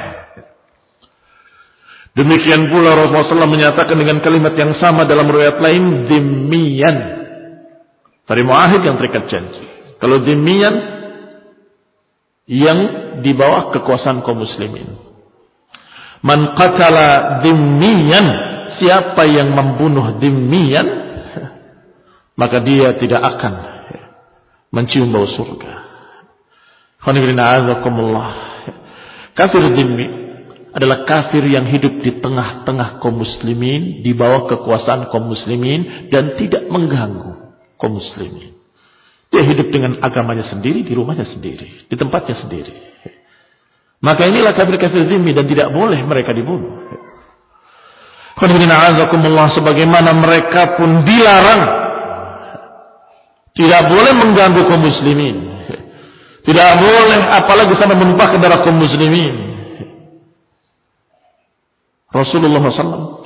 Demikian 2.13 2.69
pula 2.69 2.93
Rasulullah 2.93 3.41
SAW 3.41 3.49
menyatakan 3.49 3.97
dengan 3.97 4.21
kalimat 4.21 4.53
yang 4.53 4.77
sama 4.77 5.09
dalam 5.09 5.25
riwayat 5.25 5.57
lain, 5.57 6.05
dimian. 6.05 7.22
Dari 8.23 8.41
muahid 8.43 8.81
yang 8.87 8.95
terikat 8.95 9.27
janji. 9.27 9.63
Kalau 9.99 10.23
dimian, 10.23 10.75
yang 12.47 12.79
di 13.23 13.31
bawah 13.35 13.71
kekuasaan 13.71 14.23
kaum 14.23 14.43
muslimin. 14.43 14.99
Man 16.23 16.55
qatala 16.55 17.39
dimian, 17.43 18.27
siapa 18.79 19.27
yang 19.27 19.51
membunuh 19.51 20.19
dimian, 20.19 20.87
maka 22.39 22.63
dia 22.63 22.95
tidak 22.99 23.19
akan 23.19 23.53
mencium 24.71 25.11
bau 25.11 25.27
surga. 25.27 25.73
Kafir 29.33 29.63
dimi 29.75 30.07
adalah 30.71 31.03
kafir 31.03 31.43
yang 31.43 31.67
hidup 31.67 31.99
di 31.99 32.23
tengah-tengah 32.23 33.03
kaum 33.03 33.19
muslimin, 33.19 33.99
di 33.99 34.15
bawah 34.15 34.47
kekuasaan 34.47 35.11
kaum 35.11 35.27
muslimin 35.27 36.07
dan 36.07 36.39
tidak 36.39 36.63
mengganggu 36.71 37.32
kaum 37.83 37.99
muslimin. 37.99 38.55
Dia 39.27 39.43
hidup 39.43 39.67
dengan 39.75 39.99
agamanya 39.99 40.47
sendiri, 40.47 40.87
di 40.87 40.95
rumahnya 40.95 41.27
sendiri, 41.27 41.91
di 41.91 41.95
tempatnya 41.99 42.39
sendiri. 42.39 42.71
Maka 43.99 44.23
inilah 44.31 44.55
kafir-kafir 44.55 45.03
zimmi 45.11 45.35
dan 45.35 45.43
tidak 45.51 45.67
boleh 45.75 45.99
mereka 46.07 46.31
dibunuh. 46.31 46.79
sebagaimana 48.39 50.15
mereka 50.15 50.79
pun 50.79 51.03
dilarang 51.03 51.63
tidak 53.53 53.81
boleh 53.85 54.13
mengganggu 54.17 54.61
kaum 54.65 54.81
muslimin. 54.81 55.35
Tidak 56.43 56.69
boleh 56.79 57.19
apalagi 57.39 57.73
sampai 57.79 57.95
menumpahkan 57.99 58.39
darah 58.41 58.65
kaum 58.65 58.75
muslimin. 58.79 59.53
Rasulullah 62.13 62.61
SAW 62.69 63.25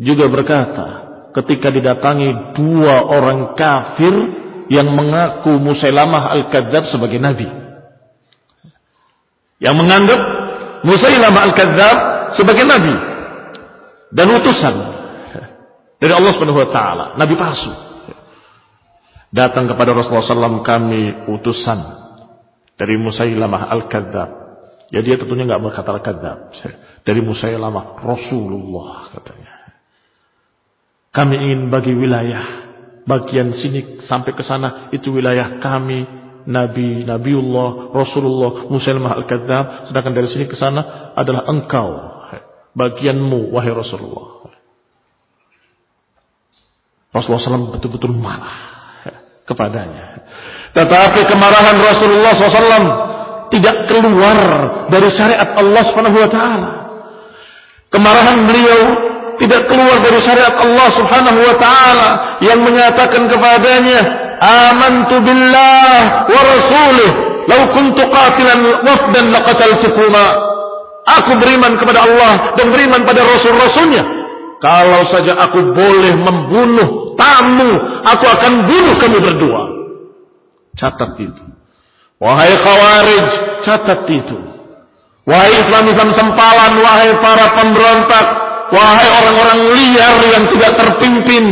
juga 0.00 0.26
berkata 0.26 1.09
ketika 1.34 1.70
didatangi 1.70 2.54
dua 2.58 3.06
orang 3.06 3.54
kafir 3.54 4.14
yang 4.70 4.90
mengaku 4.94 5.58
Musailamah 5.58 6.30
Al-Kadzab 6.38 6.94
sebagai 6.94 7.18
nabi. 7.18 7.46
Yang 9.58 9.76
menganggap 9.76 10.20
Musailamah 10.86 11.40
Al-Kadzab 11.50 11.96
sebagai 12.38 12.64
nabi 12.64 12.94
dan 14.14 14.26
utusan 14.30 14.74
dari 16.00 16.12
Allah 16.16 16.32
Subhanahu 16.32 16.60
wa 16.64 16.70
taala, 16.72 17.04
nabi 17.20 17.34
palsu. 17.36 17.72
Datang 19.30 19.70
kepada 19.70 19.94
Rasulullah 19.94 20.26
SAW 20.26 20.66
kami 20.66 21.30
utusan 21.30 21.78
dari 22.74 22.98
Musailamah 22.98 23.70
Al-Kadzab. 23.70 24.30
Ya 24.90 25.06
dia 25.06 25.14
tentunya 25.22 25.46
nggak 25.46 25.62
berkata 25.62 25.94
Al-Kadzab 25.94 26.38
dari 27.06 27.20
Musailamah 27.22 28.02
Rasulullah 28.02 29.14
katanya. 29.14 29.39
Kami 31.10 31.34
ingin 31.34 31.74
bagi 31.74 31.90
wilayah 31.90 32.70
bagian 33.02 33.50
sini 33.58 34.06
sampai 34.06 34.30
ke 34.36 34.46
sana 34.46 34.92
itu 34.94 35.10
wilayah 35.10 35.58
kami 35.58 36.06
Nabi 36.46 37.02
Nabiullah 37.02 37.90
Rasulullah 37.90 38.70
Musailamah 38.70 39.18
Al-Kadzab 39.18 39.90
sedangkan 39.90 40.14
dari 40.14 40.28
sini 40.30 40.46
ke 40.46 40.54
sana 40.54 41.10
adalah 41.18 41.50
engkau 41.50 41.88
bagianmu 42.74 43.50
wahai 43.50 43.74
Rasulullah. 43.74 44.46
Rasulullah 47.10 47.42
SAW 47.42 47.74
betul-betul 47.74 48.14
marah 48.14 48.70
kepadanya. 49.50 50.22
Tetapi 50.70 51.20
kemarahan 51.26 51.76
Rasulullah 51.82 52.32
SAW 52.38 52.86
tidak 53.50 53.90
keluar 53.90 54.38
dari 54.86 55.10
syariat 55.18 55.58
Allah 55.58 55.82
Subhanahu 55.90 56.18
Wa 56.22 56.30
Taala. 56.30 56.70
Kemarahan 57.90 58.38
beliau 58.46 59.09
tidak 59.40 59.72
keluar 59.72 59.96
dari 60.04 60.20
syariat 60.20 60.52
Allah 60.52 60.88
Subhanahu 61.00 61.38
wa 61.40 61.56
taala 61.56 62.10
yang 62.44 62.60
menyatakan 62.60 63.24
kepadanya, 63.24 64.00
"Amantu 64.36 65.16
billah 65.24 66.28
wa 66.28 66.40
rasulih, 66.44 67.10
law 67.48 67.62
kuntu 67.72 68.04
qatilan 68.04 68.60
wafdan 68.84 69.24
laqataltukuma." 69.32 70.26
Aku 71.08 71.32
beriman 71.40 71.80
kepada 71.80 72.04
Allah 72.04 72.54
dan 72.60 72.68
beriman 72.68 73.00
pada 73.08 73.24
rasul-rasulnya. 73.24 74.04
Kalau 74.60 75.08
saja 75.08 75.32
aku 75.48 75.72
boleh 75.72 76.12
membunuh 76.20 77.16
tamu, 77.16 77.70
aku 78.04 78.24
akan 78.28 78.52
bunuh 78.68 78.94
kamu 79.00 79.18
berdua. 79.24 79.62
Catat 80.76 81.16
itu. 81.16 81.44
Wahai 82.20 82.52
khawarij, 82.60 83.26
catat 83.64 84.04
itu. 84.12 84.36
Wahai 85.24 85.56
Islam-Islam 85.56 86.12
sempalan, 86.12 86.72
wahai 86.84 87.10
para 87.24 87.46
pemberontak, 87.56 88.26
wahai 88.70 89.08
orang-orang 89.10 89.60
liar 89.74 90.16
yang 90.30 90.44
tidak 90.54 90.72
terpimpin, 90.78 91.44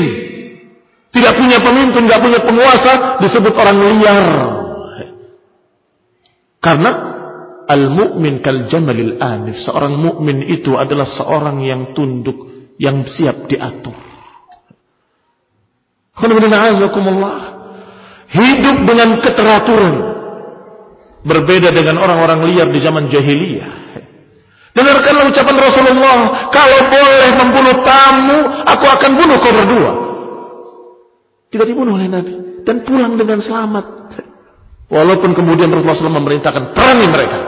tidak 1.15 1.33
punya 1.35 1.59
pemimpin, 1.59 2.03
tidak 2.07 2.23
punya 2.23 2.41
penguasa, 2.43 2.93
disebut 3.23 3.55
orang 3.55 3.79
liar. 3.79 4.27
Karena 6.59 6.91
al-mu'min 7.71 8.43
kal 8.43 8.67
jamalil 8.73 9.19
anif, 9.23 9.63
seorang 9.63 9.95
mukmin 9.95 10.43
itu 10.49 10.75
adalah 10.75 11.07
seorang 11.15 11.63
yang 11.63 11.95
tunduk, 11.95 12.73
yang 12.81 13.07
siap 13.15 13.47
diatur. 13.47 13.95
Hidup 18.29 18.77
dengan 18.85 19.23
keteraturan. 19.23 19.95
Berbeda 21.23 21.71
dengan 21.71 21.99
orang-orang 22.03 22.47
liar 22.51 22.69
di 22.75 22.81
zaman 22.83 23.07
jahiliyah. 23.11 23.88
Dengarkanlah 24.79 25.25
ucapan 25.27 25.57
Rasulullah. 25.59 26.19
Kalau 26.55 26.81
boleh 26.87 27.31
membunuh 27.35 27.77
tamu, 27.83 28.39
aku 28.63 28.85
akan 28.87 29.11
bunuh 29.19 29.37
kau 29.43 29.55
berdua. 29.59 29.93
Tidak 31.51 31.67
dibunuh 31.67 31.99
oleh 31.99 32.07
Nabi. 32.07 32.63
Dan 32.63 32.87
pulang 32.87 33.19
dengan 33.19 33.43
selamat. 33.43 33.87
Walaupun 34.89 35.35
kemudian 35.35 35.69
Rasulullah 35.75 36.23
memerintahkan 36.23 36.79
perangi 36.79 37.07
mereka. 37.11 37.39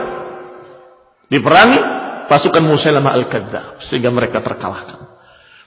Diperangi 1.31 1.79
pasukan 2.27 2.63
Musailamah 2.67 3.15
Al-Kadzab. 3.15 3.87
Sehingga 3.87 4.11
mereka 4.11 4.43
terkalahkan. 4.43 5.07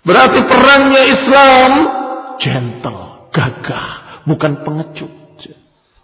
Berarti 0.05 0.45
perangnya 0.45 1.03
Islam 1.09 1.71
gentle, 2.37 3.33
gagah, 3.33 4.21
bukan 4.29 4.53
pengecut 4.61 5.25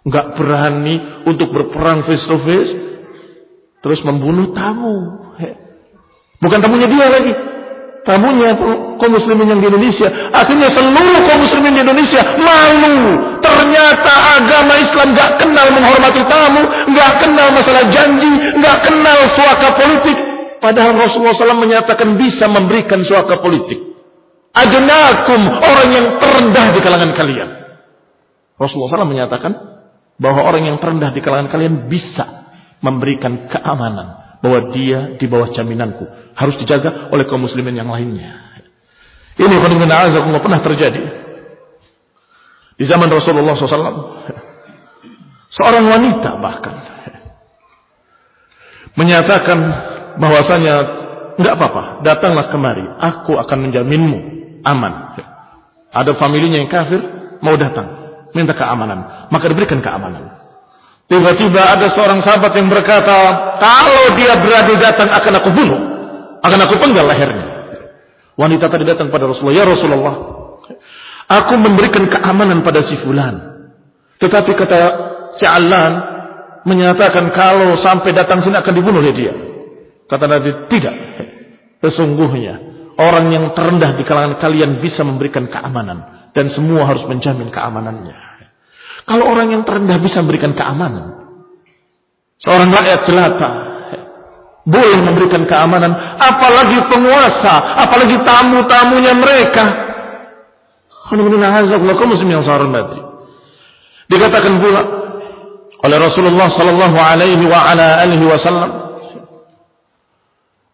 nggak 0.01 0.27
berani 0.33 0.95
untuk 1.29 1.53
berperang 1.53 2.01
face 2.09 2.25
to 2.25 2.37
face, 2.41 2.73
terus 3.85 4.01
membunuh 4.01 4.49
tamu. 4.53 5.29
Bukan 6.41 6.57
tamunya 6.57 6.89
dia 6.89 7.05
lagi, 7.05 7.31
tamunya 8.01 8.49
kaum 8.97 9.13
muslimin 9.13 9.45
yang 9.45 9.61
di 9.61 9.67
Indonesia. 9.69 10.09
Akhirnya 10.33 10.73
seluruh 10.73 11.19
kaum 11.29 11.39
muslimin 11.45 11.77
di 11.77 11.81
Indonesia 11.85 12.21
malu. 12.41 12.97
Ternyata 13.45 14.13
agama 14.41 14.73
Islam 14.81 15.07
nggak 15.13 15.31
kenal 15.37 15.67
menghormati 15.69 16.21
tamu, 16.25 16.63
nggak 16.65 17.11
kenal 17.21 17.47
masalah 17.53 17.83
janji, 17.93 18.31
nggak 18.57 18.77
kenal 18.89 19.19
suaka 19.37 19.67
politik. 19.77 20.17
Padahal 20.61 20.93
Rasulullah 20.93 21.37
SAW 21.37 21.61
menyatakan 21.61 22.09
bisa 22.17 22.45
memberikan 22.49 23.01
suaka 23.05 23.41
politik. 23.41 23.81
Adnakum 24.51 25.41
orang 25.61 25.89
yang 25.89 26.07
terendah 26.21 26.65
di 26.73 26.79
kalangan 26.81 27.11
kalian. 27.17 27.49
Rasulullah 28.57 28.97
SAW 28.97 29.13
menyatakan 29.13 29.51
bahwa 30.21 30.41
orang 30.45 30.69
yang 30.69 30.77
terendah 30.81 31.13
di 31.13 31.21
kalangan 31.21 31.49
kalian 31.49 31.89
bisa 31.89 32.49
memberikan 32.81 33.49
keamanan 33.49 34.30
bahwa 34.41 34.73
dia 34.73 35.15
di 35.21 35.25
bawah 35.29 35.53
jaminanku 35.53 36.05
harus 36.33 36.55
dijaga 36.57 37.13
oleh 37.13 37.29
kaum 37.29 37.45
muslimin 37.45 37.77
yang 37.77 37.89
lainnya. 37.89 38.51
Ini 39.37 39.47
Allah 39.47 40.41
pernah 40.41 40.59
terjadi 40.59 41.01
di 42.75 42.85
zaman 42.89 43.07
Rasulullah 43.13 43.53
SAW. 43.53 44.01
Seorang 45.51 45.85
wanita 45.85 46.41
bahkan 46.41 46.75
menyatakan 48.97 49.59
bahwasanya 50.17 50.75
nggak 51.37 51.53
apa-apa, 51.55 51.83
datanglah 52.03 52.49
kemari, 52.49 52.83
aku 52.83 53.37
akan 53.39 53.69
menjaminmu 53.69 54.19
aman. 54.67 55.15
Ada 55.91 56.15
familinya 56.17 56.59
yang 56.59 56.71
kafir 56.71 56.99
mau 57.43 57.55
datang, 57.55 57.87
minta 58.33 58.55
keamanan, 58.55 59.29
maka 59.31 59.45
diberikan 59.47 59.79
keamanan. 59.79 60.40
Tiba-tiba 61.11 61.59
ada 61.59 61.91
seorang 61.91 62.23
sahabat 62.23 62.55
yang 62.55 62.71
berkata, 62.71 63.19
kalau 63.59 64.15
dia 64.15 64.31
berani 64.39 64.79
datang 64.79 65.11
akan 65.11 65.33
aku 65.43 65.49
bunuh, 65.51 65.81
akan 66.39 66.59
aku 66.63 66.79
penggal 66.79 67.03
lehernya. 67.03 67.47
Wanita 68.39 68.71
tadi 68.71 68.87
datang 68.87 69.11
pada 69.11 69.27
Rasulullah, 69.27 69.59
ya 69.59 69.65
Rasulullah, 69.67 70.15
aku 71.27 71.53
memberikan 71.59 72.07
keamanan 72.07 72.63
pada 72.63 72.87
si 72.87 72.95
fulan. 73.03 73.43
Tetapi 74.23 74.55
kata 74.55 74.79
si 75.35 75.43
Alan 75.43 75.99
menyatakan 76.63 77.27
kalau 77.35 77.75
sampai 77.83 78.15
datang 78.15 78.39
sini 78.47 78.55
akan 78.55 78.71
dibunuh 78.71 79.03
oleh 79.03 79.11
dia. 79.11 79.35
Kata 80.07 80.31
Nabi, 80.31 80.71
tidak. 80.71 80.95
Sesungguhnya 81.83 82.55
orang 82.95 83.35
yang 83.35 83.51
terendah 83.51 83.99
di 83.99 84.07
kalangan 84.07 84.39
kalian 84.39 84.79
bisa 84.79 85.03
memberikan 85.03 85.51
keamanan 85.51 86.31
dan 86.31 86.55
semua 86.55 86.87
harus 86.87 87.03
menjamin 87.03 87.51
keamanannya. 87.51 88.30
Kalau 89.05 89.25
orang 89.27 89.53
yang 89.53 89.63
terendah 89.65 89.97
bisa 89.99 90.21
memberikan 90.21 90.53
keamanan, 90.53 91.21
seorang 92.41 92.69
rakyat 92.69 92.99
jelata 93.09 93.49
boleh 94.61 94.99
memberikan 95.01 95.41
keamanan, 95.49 95.89
apalagi 96.21 96.77
penguasa, 96.85 97.81
apalagi 97.81 98.17
tamu-tamunya 98.21 99.13
mereka. 99.17 99.65
Dikatakan 104.11 104.53
pula 104.61 104.81
oleh 105.81 105.97
Rasulullah 105.97 106.47
sallallahu 106.53 106.97
alaihi 107.01 108.21
wasallam 108.21 108.71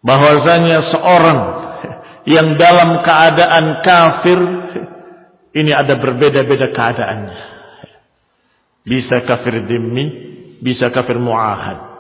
bahwasanya 0.03 0.77
seorang 0.93 1.39
yang 2.27 2.59
dalam 2.59 3.01
keadaan 3.07 3.65
kafir 3.87 4.39
ini 5.55 5.71
ada 5.71 5.95
berbeda-beda 5.95 6.75
keadaannya. 6.75 7.56
Bisa 8.87 9.27
kafir 9.27 9.67
dimmi, 9.67 10.05
bisa 10.63 10.87
kafir 10.95 11.19
muahad. 11.19 11.99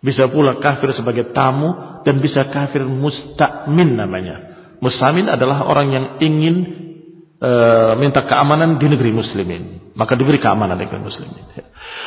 Bisa 0.00 0.32
pula 0.32 0.56
kafir 0.56 0.96
sebagai 0.96 1.36
tamu 1.36 2.00
dan 2.08 2.24
bisa 2.24 2.48
kafir 2.48 2.88
mustakmin 2.88 4.00
namanya. 4.00 4.56
Mustamin 4.80 5.28
adalah 5.28 5.68
orang 5.68 5.88
yang 5.92 6.04
ingin 6.20 6.56
e, 7.36 7.50
minta 8.00 8.24
keamanan 8.24 8.80
di 8.80 8.86
negeri 8.88 9.12
muslimin. 9.12 9.92
Maka 9.92 10.16
diberi 10.16 10.40
keamanan 10.40 10.76
di 10.80 10.88
negeri 10.88 11.04
muslimin. 11.04 11.44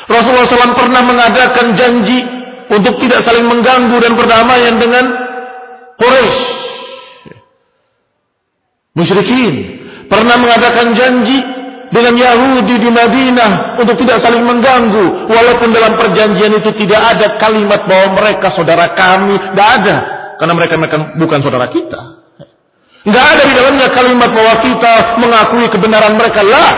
Rasulullah 0.09 0.45
SAW 0.49 0.77
pernah 0.79 1.01
mengadakan 1.05 1.77
janji 1.77 2.19
untuk 2.69 2.97
tidak 3.01 3.25
saling 3.25 3.45
mengganggu 3.45 3.97
dan 3.97 4.13
berdamaian 4.13 4.75
dengan 4.77 5.05
Quraisy. 5.99 6.41
Musyrikin 8.95 9.53
pernah 10.09 10.35
mengadakan 10.39 10.97
janji 10.97 11.37
dengan 11.89 12.13
Yahudi 12.13 12.75
di 12.77 12.89
Madinah 12.89 13.81
untuk 13.81 13.97
tidak 13.97 14.21
saling 14.21 14.45
mengganggu. 14.45 15.29
Walaupun 15.29 15.69
dalam 15.73 15.97
perjanjian 15.97 16.53
itu 16.61 16.69
tidak 16.85 17.01
ada 17.01 17.27
kalimat 17.41 17.81
bahwa 17.89 18.21
mereka 18.21 18.53
saudara 18.53 18.93
kami. 18.93 19.35
Tidak 19.37 19.69
ada. 19.81 19.95
Karena 20.37 20.53
mereka, 20.55 20.73
mereka 20.77 20.97
bukan 21.17 21.39
saudara 21.41 21.67
kita. 21.73 22.01
Tidak 22.99 23.25
ada 23.25 23.41
di 23.41 23.53
dalamnya 23.57 23.87
kalimat 23.95 24.29
bahwa 24.29 24.53
kita 24.61 24.93
mengakui 25.17 25.65
kebenaran 25.73 26.13
mereka. 26.13 26.41
Lah 26.45 26.71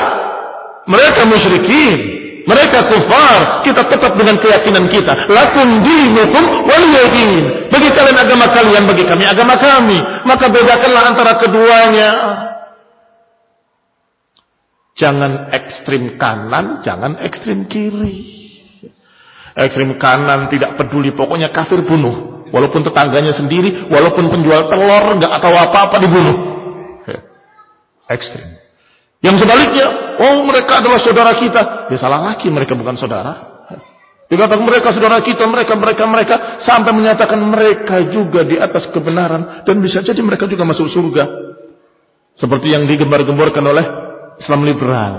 mereka 0.87 1.27
musyrikin. 1.27 2.21
Mereka 2.41 2.89
kufar. 2.89 3.61
Kita 3.67 3.85
tetap 3.85 4.17
dengan 4.17 4.39
keyakinan 4.41 4.89
kita. 4.89 5.29
Lakum 5.29 5.85
dinukum 5.85 6.65
waliyadin 6.65 7.69
bagi 7.69 7.89
kalian 7.93 8.17
agama 8.17 8.45
kalian 8.49 8.83
bagi 8.89 9.05
kami 9.05 9.23
agama 9.29 9.55
kami. 9.61 9.97
Maka 10.25 10.49
bedakanlah 10.49 11.03
antara 11.13 11.37
keduanya 11.37 12.09
Jangan 15.01 15.49
ekstrim 15.49 16.21
kanan, 16.21 16.85
jangan 16.85 17.17
ekstrim 17.25 17.65
kiri. 17.65 18.37
Ekstrim 19.57 19.97
kanan 19.97 20.53
tidak 20.53 20.77
peduli, 20.77 21.09
pokoknya 21.17 21.49
kafir 21.49 21.81
bunuh. 21.81 22.45
Walaupun 22.53 22.85
tetangganya 22.85 23.33
sendiri, 23.33 23.89
walaupun 23.89 24.29
penjual 24.29 24.69
telur, 24.69 25.17
nggak 25.17 25.33
tahu 25.41 25.55
apa-apa 25.57 25.95
dibunuh. 26.05 26.37
Ekstrim. 28.11 28.61
Yang 29.25 29.41
sebaliknya, 29.41 29.87
oh 30.21 30.45
mereka 30.45 30.81
adalah 30.85 30.99
saudara 31.01 31.33
kita. 31.37 31.61
Ya 31.89 31.97
salah 31.97 32.21
lagi, 32.21 32.45
mereka 32.53 32.77
bukan 32.77 32.97
saudara. 33.01 33.51
Dikatakan 34.31 34.63
mereka 34.63 34.95
saudara 34.95 35.19
kita, 35.19 35.43
mereka, 35.49 35.73
mereka, 35.75 36.03
mereka. 36.07 36.35
Sampai 36.63 36.95
menyatakan 36.95 37.39
mereka 37.41 37.99
juga 38.13 38.47
di 38.47 38.55
atas 38.55 38.87
kebenaran. 38.95 39.67
Dan 39.67 39.83
bisa 39.83 39.99
jadi 40.05 40.17
mereka 40.23 40.47
juga 40.47 40.63
masuk 40.63 40.87
surga. 40.87 41.25
Seperti 42.39 42.71
yang 42.71 42.87
digembar-gemborkan 42.87 43.61
oleh 43.61 43.85
Islam 44.41 44.65
liberal. 44.65 45.13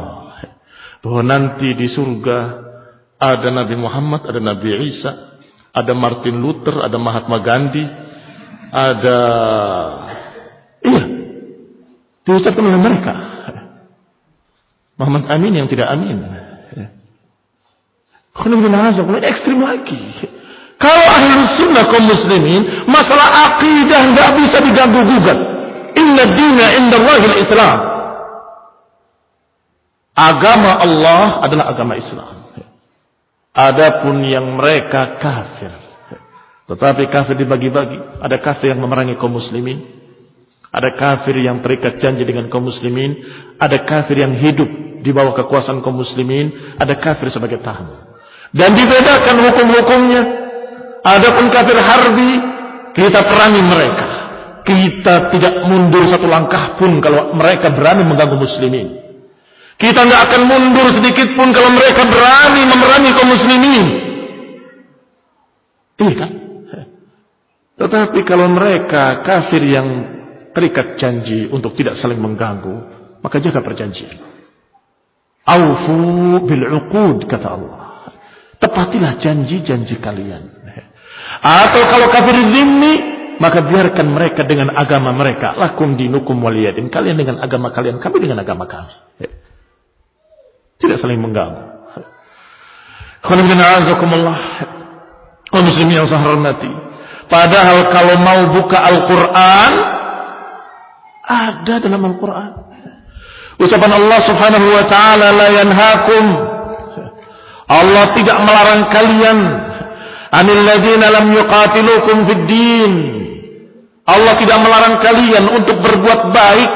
Bahwa 1.03 1.23
nanti 1.23 1.70
di 1.75 1.87
surga 1.91 2.39
ada 3.23 3.49
Nabi 3.55 3.75
Muhammad, 3.79 4.27
ada 4.27 4.39
Nabi 4.43 4.66
Isa, 4.91 5.12
ada 5.70 5.93
Martin 5.95 6.43
Luther, 6.43 6.83
ada 6.83 6.99
Mahatma 6.99 7.39
Gandhi, 7.43 7.87
ada 8.73 9.18
iya 10.83 11.03
diucapkan 12.27 12.66
oleh 12.66 12.81
mereka. 12.83 13.14
Muhammad 14.99 15.27
Amin 15.31 15.59
yang 15.59 15.66
tidak 15.66 15.91
amin. 15.91 16.23
ekstrim 19.27 19.59
lagi. 19.61 19.99
Kalau 20.79 21.05
ahli 21.05 21.33
sunnah 21.59 21.85
kaum 21.87 22.07
muslimin, 22.07 22.87
masalah 22.91 23.55
akidah 23.55 24.01
nggak 24.14 24.31
bisa 24.35 24.57
diganggu 24.66 25.01
gugat. 25.05 25.39
Inna 25.95 26.25
dina 26.33 26.66
inda 26.75 26.99
Islam. 27.39 27.91
Agama 30.13 30.77
Allah 30.77 31.41
adalah 31.41 31.73
agama 31.73 31.97
Islam. 31.97 32.53
Adapun 33.53 34.21
yang 34.29 34.45
mereka 34.61 35.17
kafir. 35.21 35.73
Tetapi 36.69 37.09
kafir 37.09 37.37
dibagi-bagi. 37.37 38.21
Ada 38.21 38.37
kafir 38.41 38.77
yang 38.77 38.81
memerangi 38.81 39.17
kaum 39.17 39.33
muslimin. 39.33 39.81
Ada 40.73 40.97
kafir 40.97 41.37
yang 41.37 41.61
terikat 41.65 42.01
janji 42.01 42.25
dengan 42.25 42.49
kaum 42.53 42.65
muslimin. 42.65 43.25
Ada 43.57 43.85
kafir 43.89 44.21
yang 44.21 44.37
hidup 44.37 44.69
di 45.01 45.11
bawah 45.13 45.33
kekuasaan 45.33 45.81
kaum 45.81 46.01
muslimin. 46.01 46.77
Ada 46.77 46.97
kafir 47.01 47.33
sebagai 47.33 47.61
tamu. 47.65 47.97
Dan 48.53 48.77
dibedakan 48.77 49.37
hukum-hukumnya. 49.49 50.23
Adapun 51.03 51.51
kafir 51.51 51.77
harbi, 51.83 52.31
kita 52.95 53.21
perangi 53.33 53.63
mereka. 53.65 54.09
Kita 54.63 55.15
tidak 55.35 55.67
mundur 55.67 56.07
satu 56.07 56.29
langkah 56.29 56.79
pun 56.79 57.01
kalau 57.03 57.35
mereka 57.35 57.73
berani 57.75 58.07
mengganggu 58.07 58.39
muslimin. 58.39 59.02
Kita 59.81 60.01
nggak 60.05 60.23
akan 60.31 60.43
mundur 60.47 60.89
sedikit 61.01 61.33
pun 61.35 61.51
kalau 61.51 61.70
mereka 61.75 62.07
berani 62.07 62.62
memerangi 62.64 63.11
kaum 63.16 63.29
muslimin. 63.29 63.87
Iya 66.03 66.14
kan? 66.18 66.31
Tetapi 67.83 68.18
kalau 68.29 68.47
mereka 68.53 69.27
kafir 69.27 69.62
yang 69.64 69.89
terikat 70.55 71.01
janji 71.01 71.51
untuk 71.51 71.75
tidak 71.75 71.99
saling 71.99 72.20
mengganggu, 72.20 72.77
maka 73.25 73.43
jaga 73.43 73.59
perjanjian. 73.64 74.23
Aufu 75.43 75.99
bil 76.47 76.64
uqud 76.68 77.27
kata 77.27 77.49
Allah. 77.51 77.83
Tepatilah 78.62 79.18
janji-janji 79.18 79.99
kalian. 79.99 80.62
Atau 81.43 81.83
kalau 81.91 82.07
kafir 82.14 82.39
zimmi, 82.55 82.95
maka 83.43 83.66
biarkan 83.66 84.07
mereka 84.14 84.47
dengan 84.47 84.70
agama 84.79 85.11
mereka. 85.11 85.59
Lakum 85.59 85.99
dinukum 85.99 86.39
waliyadin. 86.39 86.87
Kalian 86.87 87.18
dengan 87.18 87.43
agama 87.43 87.75
kalian, 87.75 87.99
kami 87.99 88.23
dengan 88.23 88.39
agama 88.47 88.70
kami. 88.70 88.95
Tidak 90.83 90.99
saling 90.99 91.22
mengganggu. 91.22 91.62
muslim 95.62 95.89
yang 95.95 96.11
saya. 96.11 96.74
Padahal 97.30 97.78
kalau 97.95 98.14
mau 98.18 98.41
buka 98.51 98.76
Al-Quran, 98.83 99.72
ada 101.22 101.74
dalam 101.80 102.03
Al-Quran. 102.03 102.51
Ucapan 103.62 103.93
Allah 103.95 104.18
subhanahu 104.26 104.66
wa 104.74 104.85
ta'ala 104.91 105.28
la 105.30 105.49
yanhakum. 105.55 106.24
Allah 107.70 108.05
tidak 108.18 108.37
melarang 108.43 108.83
kalian. 108.91 109.39
Anil 110.33 110.62
ladina 110.66 111.07
lam 111.14 111.26
yuqatilukum 111.30 112.16
fid 112.26 112.43
din. 112.51 112.93
Allah 114.03 114.35
tidak 114.43 114.59
melarang 114.66 114.99
kalian 114.99 115.45
untuk 115.47 115.78
berbuat 115.78 116.35
baik 116.35 116.70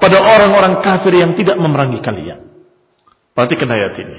pada 0.00 0.18
orang-orang 0.24 0.80
kafir 0.80 1.20
yang 1.20 1.36
tidak 1.36 1.60
memerangi 1.60 2.00
kalian. 2.00 2.45
Perhatikan 3.36 3.68
ayat 3.68 4.00
ini. 4.00 4.16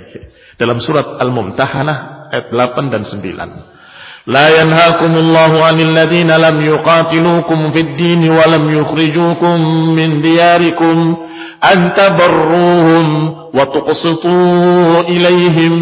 Dalam 0.62 0.78
surat 0.86 1.18
Al-Mumtahanah 1.18 2.30
ayat 2.30 2.54
8 2.54 2.94
dan 2.94 3.10
9. 3.10 4.30
La 4.30 4.46
yanhaakumullahu 4.62 5.58
'anil 5.58 5.90
ladzina 5.90 6.38
lam 6.38 6.62
yuqatilukum 6.62 7.74
fid 7.74 7.98
din 7.98 8.30
wa 8.30 8.46
lam 8.46 8.70
yukhrijukum 8.70 9.58
min 9.98 10.22
diyarikum 10.22 11.18
an 11.66 11.98
tabarruhum 11.98 13.06
wa 13.58 13.64
tuqsitu 13.74 14.38
ilaihim. 15.10 15.74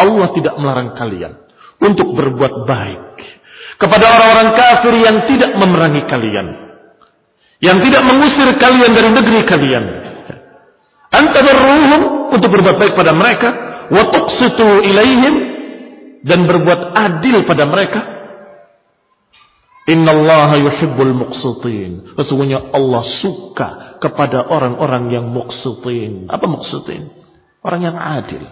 Allah 0.00 0.32
tidak 0.32 0.56
melarang 0.56 0.96
kalian 0.96 1.44
untuk 1.76 2.08
berbuat 2.16 2.64
baik 2.64 3.20
kepada 3.76 4.16
orang-orang 4.16 4.48
kafir 4.56 4.94
yang 4.96 5.16
tidak 5.28 5.60
memerangi 5.60 6.08
kalian, 6.08 6.46
yang 7.60 7.84
tidak 7.84 8.00
mengusir 8.00 8.48
kalian 8.56 8.96
dari 8.96 9.10
negeri 9.12 9.40
kalian 9.44 9.99
antabarruhum 11.10 12.00
untuk 12.34 12.50
berbuat 12.50 12.76
baik 12.78 12.94
pada 12.94 13.12
mereka. 13.14 13.48
Wa 13.90 14.06
tuqsitu 14.06 14.86
ilaihim 14.86 15.34
dan 16.22 16.46
berbuat 16.46 16.94
adil 16.94 17.42
pada 17.44 17.66
mereka. 17.66 18.00
Innallaha 19.90 20.54
yuhibbul 20.60 21.14
muqsitin. 21.16 22.14
Sesungguhnya 22.14 22.70
Allah 22.70 23.02
suka 23.18 23.98
kepada 23.98 24.46
orang-orang 24.46 25.10
yang 25.10 25.26
muqsitin. 25.34 26.30
Apa 26.30 26.46
muqsitin? 26.46 27.10
Orang 27.66 27.82
yang 27.82 27.98
adil. 27.98 28.46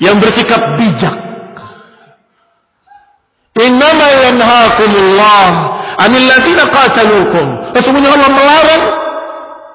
Yang 0.00 0.16
bersikap 0.24 0.80
bijak. 0.80 1.16
Innama 3.60 4.06
yanhaakumullah 4.24 5.48
anil 6.00 6.24
ladzina 6.24 6.64
qataluukum. 6.72 7.76
Sesungguhnya 7.76 8.10
Allah 8.16 8.30
melarang 8.32 8.82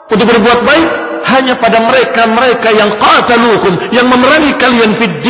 untuk 0.09 0.25
berbuat 0.25 0.59
baik 0.65 0.87
hanya 1.33 1.57
pada 1.57 1.81
mereka-mereka 1.81 2.69
yang 2.75 2.91
qatalukum, 3.01 3.73
yang 3.93 4.05
memerangi 4.05 4.51
kalian 4.61 4.91
fid 5.01 5.25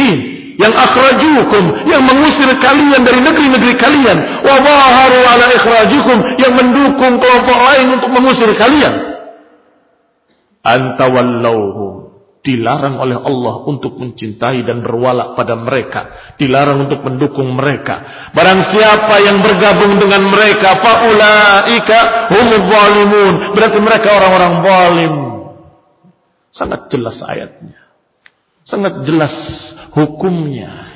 yang 0.55 0.71
akhrajukum 0.71 1.63
yang 1.87 2.01
mengusir 2.03 2.47
kalian 2.63 3.01
dari 3.03 3.19
negeri-negeri 3.19 3.73
kalian. 3.75 4.17
Wa 4.43 4.55
ala 4.55 5.45
ikhrajikum 5.51 6.17
yang 6.39 6.53
mendukung 6.55 7.19
kelompok 7.19 7.57
lain 7.59 7.87
untuk 7.99 8.09
mengusir 8.11 8.49
kalian. 8.55 8.93
Antawallauhum 10.65 12.05
dilarang 12.45 13.01
oleh 13.01 13.17
Allah 13.17 13.65
untuk 13.65 13.97
mencintai 13.97 14.61
dan 14.63 14.85
berwala 14.85 15.33
pada 15.33 15.57
mereka. 15.57 16.33
Dilarang 16.37 16.85
untuk 16.85 17.01
mendukung 17.01 17.51
mereka. 17.57 18.29
Barang 18.31 18.69
siapa 18.69 19.15
yang 19.25 19.41
bergabung 19.41 19.97
dengan 19.97 20.29
mereka 20.29 20.77
faulaika 20.77 22.29
humul 22.31 22.63
zalimun. 22.69 23.33
Berarti 23.57 23.79
mereka 23.81 24.07
orang-orang 24.13 24.53
zalim 24.61 25.24
sangat 26.55 26.87
jelas 26.89 27.17
ayatnya 27.21 27.77
sangat 28.65 29.05
jelas 29.05 29.33
hukumnya 29.93 30.95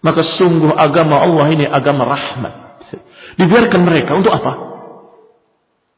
maka 0.00 0.22
sungguh 0.40 0.72
agama 0.74 1.20
Allah 1.20 1.46
ini 1.52 1.64
agama 1.68 2.08
rahmat 2.08 2.54
dibiarkan 3.36 3.80
mereka 3.82 4.16
untuk 4.16 4.32
apa 4.32 4.52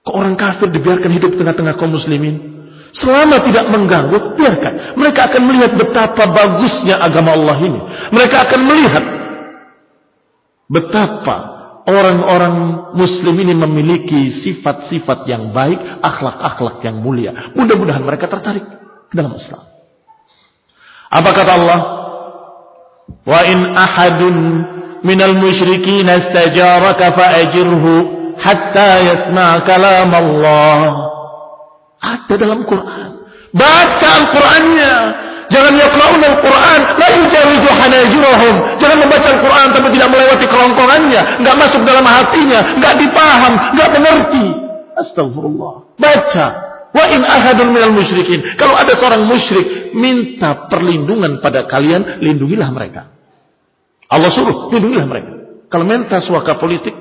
kok 0.03 0.15
orang 0.15 0.35
kafir 0.35 0.73
dibiarkan 0.73 1.11
hidup 1.13 1.37
tengah-tengah 1.37 1.75
kaum 1.79 1.93
muslimin 1.93 2.57
Selama 2.97 3.45
tidak 3.45 3.69
mengganggu, 3.69 4.17
biarkan. 4.41 4.97
Mereka 4.97 5.21
akan 5.29 5.43
melihat 5.45 5.73
betapa 5.77 6.33
bagusnya 6.33 6.97
agama 6.97 7.37
Allah 7.37 7.59
ini. 7.61 7.81
Mereka 8.09 8.37
akan 8.49 8.61
melihat 8.65 9.05
betapa 10.73 11.37
orang-orang 11.85 12.55
muslim 12.97 13.37
ini 13.37 13.53
memiliki 13.53 14.41
sifat-sifat 14.49 15.29
yang 15.29 15.53
baik, 15.53 15.77
akhlak-akhlak 16.01 16.81
yang 16.89 17.05
mulia. 17.05 17.53
Mudah-mudahan 17.53 18.01
mereka 18.01 18.33
tertarik 18.33 18.65
ke 19.11 19.15
dalam 19.15 19.35
Islam. 19.39 19.65
Apa 21.11 21.31
kata 21.31 21.53
Allah? 21.55 21.81
Wa 23.23 23.41
in 23.47 23.59
ahadun 23.75 24.37
minal 25.07 25.35
musyrikin 25.39 26.07
istajaraka 26.07 27.15
fa'ajirhu 27.15 27.93
hatta 28.43 28.91
yasma' 29.03 29.63
kalam 29.67 30.11
Allah. 30.11 30.81
Ada 32.03 32.35
dalam 32.39 32.67
Quran. 32.67 33.11
Baca 33.55 34.09
Al-Qurannya. 34.21 34.95
Jangan 35.47 35.75
yaqra'un 35.79 36.23
Al-Quran. 36.23 36.81
La 36.99 37.09
yujawizu 37.15 37.71
hanajirahum. 37.71 38.55
Jangan 38.83 38.99
membaca 38.99 39.29
Al-Quran 39.31 39.67
tapi 39.73 39.89
tidak 39.95 40.09
melewati 40.11 40.47
kelongkongannya. 40.51 41.23
Enggak 41.41 41.57
masuk 41.57 41.81
dalam 41.87 42.05
hatinya. 42.05 42.61
Enggak 42.77 42.95
dipaham. 42.99 43.53
Enggak 43.75 43.89
mengerti. 43.95 44.45
Astagfirullah. 44.99 45.75
Baca. 45.97 46.66
Wa 46.97 47.05
in 47.13 47.21
ahadun 47.21 47.77
minal 47.77 47.93
musyrikin. 47.93 48.57
Kalau 48.57 48.73
ada 48.73 48.97
seorang 48.97 49.29
musyrik 49.29 49.93
minta 49.93 50.65
perlindungan 50.73 51.45
pada 51.45 51.69
kalian, 51.69 52.25
lindungilah 52.25 52.73
mereka. 52.73 53.13
Allah 54.09 54.33
suruh, 54.33 54.73
lindungilah 54.73 55.05
mereka. 55.05 55.31
Kalau 55.69 55.85
minta 55.85 56.25
suaka 56.25 56.57
politik, 56.57 56.97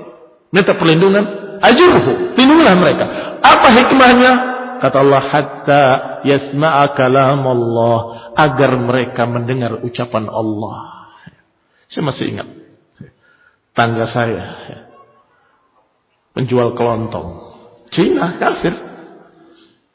minta 0.52 0.76
perlindungan, 0.76 1.58
ajurhu, 1.64 2.36
lindungilah 2.36 2.76
mereka. 2.76 3.06
Apa 3.40 3.68
hikmahnya? 3.72 4.32
Kata 4.84 4.98
Allah 5.00 5.24
hatta 5.32 5.84
yasma'a 6.28 6.92
kalam 7.00 7.48
Allah 7.48 7.98
agar 8.36 8.76
mereka 8.76 9.24
mendengar 9.24 9.80
ucapan 9.80 10.28
Allah. 10.28 11.08
Saya 11.88 12.04
masih 12.12 12.36
ingat 12.36 12.48
tangga 13.72 14.12
saya 14.12 14.44
penjual 16.36 16.76
kelontong 16.76 17.56
Cina 17.96 18.36
kafir. 18.36 18.76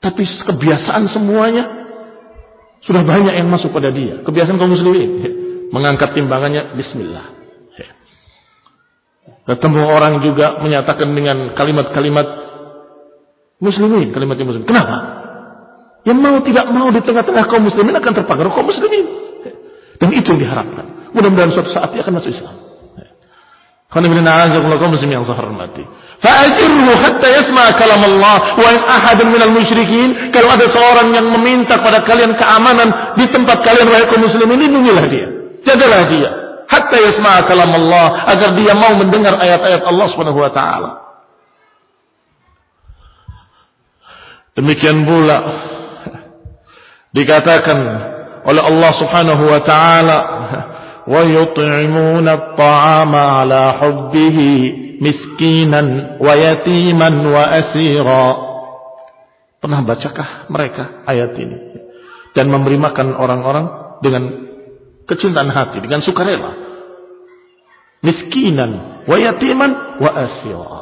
Tapi 0.01 0.23
kebiasaan 0.25 1.13
semuanya 1.13 1.65
sudah 2.85 3.05
banyak 3.05 3.37
yang 3.37 3.49
masuk 3.53 3.73
pada 3.73 3.93
dia. 3.93 4.25
Kebiasaan 4.25 4.57
kaum 4.57 4.73
muslimin 4.73 5.11
mengangkat 5.71 6.17
timbangannya 6.17 6.73
bismillah. 6.75 7.37
Ketemu 9.45 9.83
orang 9.83 10.23
juga 10.25 10.63
menyatakan 10.63 11.11
dengan 11.11 11.53
kalimat-kalimat 11.59 12.51
Muslimin, 13.61 14.09
kalimat 14.17 14.41
muslim. 14.41 14.65
Kenapa? 14.65 15.21
Yang 16.09 16.19
mau 16.25 16.37
tidak 16.41 16.67
mau 16.73 16.89
di 16.89 17.01
tengah-tengah 17.05 17.45
kaum 17.45 17.69
muslimin 17.69 17.93
akan 17.93 18.13
terpengaruh 18.17 18.53
kaum 18.57 18.65
muslimin. 18.65 19.05
Dan 20.01 20.17
itu 20.17 20.33
yang 20.33 20.41
diharapkan. 20.41 21.13
Mudah-mudahan 21.13 21.53
suatu 21.53 21.69
saat 21.77 21.93
dia 21.93 22.01
akan 22.01 22.15
masuk 22.17 22.33
Islam. 22.33 22.57
Khamilina'azakullah 22.57 22.97
kaum 22.97 22.97
muslimin 22.97 23.05
yang 23.05 23.05
saya 23.05 23.09
hormati. 23.53 23.80
Fa'ajirhu 26.23 26.93
hatta 26.95 27.27
yasma 27.27 27.75
kalam 27.75 28.03
Allah 28.07 28.37
wa 28.55 28.69
in 28.71 28.81
ahadun 28.87 29.27
minal 29.35 29.51
musyrikin. 29.51 30.31
Kalau 30.31 30.53
ada 30.53 30.67
seorang 30.71 31.11
yang 31.11 31.27
meminta 31.27 31.81
pada 31.81 32.07
kalian 32.07 32.39
keamanan 32.39 33.19
di 33.19 33.27
tempat 33.35 33.59
kalian 33.67 33.91
wahai 33.91 34.07
kaum 34.07 34.23
muslimin, 34.23 34.63
lindungilah 34.63 35.05
dia. 35.11 35.27
Jagalah 35.67 36.03
dia. 36.07 36.31
Hatta 36.71 36.97
yasma 37.03 37.51
kalam 37.51 37.73
Allah 37.75 38.31
agar 38.31 38.55
dia 38.55 38.73
mau 38.79 38.95
mendengar 38.95 39.35
ayat-ayat 39.43 39.83
Allah 39.83 40.07
Subhanahu 40.15 40.39
wa 40.39 40.53
taala. 40.55 40.91
Demikian 44.55 45.03
pula 45.03 45.39
dikatakan 47.11 47.79
oleh 48.47 48.63
Allah 48.63 48.93
Subhanahu 49.03 49.43
wa 49.51 49.61
taala 49.67 50.19
'ala 52.55 53.63
hubbihi 53.83 54.51
miskinan 55.03 56.21
wa 56.23 56.33
yatiman 56.37 57.15
wa 57.27 57.43
asira. 57.51 58.27
Pernah 59.61 59.81
bacakah 59.85 60.29
mereka 60.49 61.05
ayat 61.05 61.35
ini? 61.37 61.59
Dan 62.31 62.47
memberi 62.49 62.79
makan 62.79 63.19
orang-orang 63.19 63.67
dengan 64.07 64.23
kecintaan 65.05 65.51
hati, 65.51 65.83
dengan 65.83 66.01
sukarela. 66.07 66.55
Miskinan 68.07 69.05
wa 69.05 69.17
yatiman 69.19 70.01
wa 70.01 70.11
asira. 70.15 70.81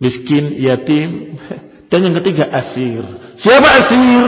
Miskin, 0.00 0.56
yatim, 0.56 1.36
dan 1.92 2.00
yang 2.06 2.16
ketiga 2.22 2.48
asir. 2.48 3.04
Siapa 3.44 3.68
asir? 3.68 4.24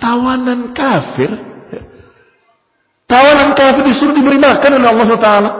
Tawanan 0.00 0.72
kafir. 0.72 1.51
Tawanan 3.12 3.52
kafir 3.52 3.84
disuruh 3.84 4.16
diberi 4.16 4.40
makan 4.40 4.80
oleh 4.80 4.88
Allah 4.88 5.08
Taala. 5.20 5.50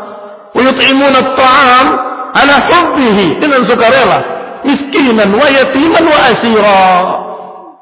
Wa 0.57 0.63
at-ta'am 0.65 1.87
ala 2.33 2.55
hubbihi 2.73 3.27
dengan 3.37 3.61
sukarela. 3.69 4.19
Miskinan 4.65 5.29
wa 5.37 5.47
yatiman 5.53 6.05
wa 6.09 6.19
asira. 6.33 6.81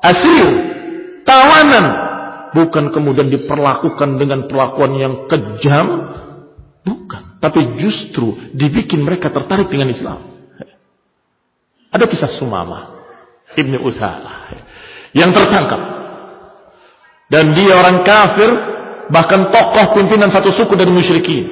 Asir. 0.03 0.49
Tawanan. 1.23 1.87
Bukan 2.51 2.91
kemudian 2.91 3.31
diperlakukan 3.31 4.19
dengan 4.19 4.51
perlakuan 4.51 4.99
yang 4.99 5.31
kejam. 5.31 5.87
Bukan. 6.83 7.39
Tapi 7.39 7.61
justru 7.79 8.51
dibikin 8.51 9.07
mereka 9.07 9.31
tertarik 9.31 9.71
dengan 9.71 9.95
Islam. 9.95 10.19
Ada 11.95 12.11
kisah 12.11 12.43
Sumama 12.43 13.07
Ibni 13.55 13.79
Uthalah 13.79 14.51
yang 15.11 15.35
tertangkap 15.35 15.83
dan 17.31 17.55
dia 17.55 17.75
orang 17.75 18.07
kafir 18.07 18.51
bahkan 19.11 19.51
tokoh 19.51 19.99
pimpinan 19.99 20.31
satu 20.31 20.55
suku 20.55 20.75
dari 20.79 20.91
musyrikin. 20.91 21.45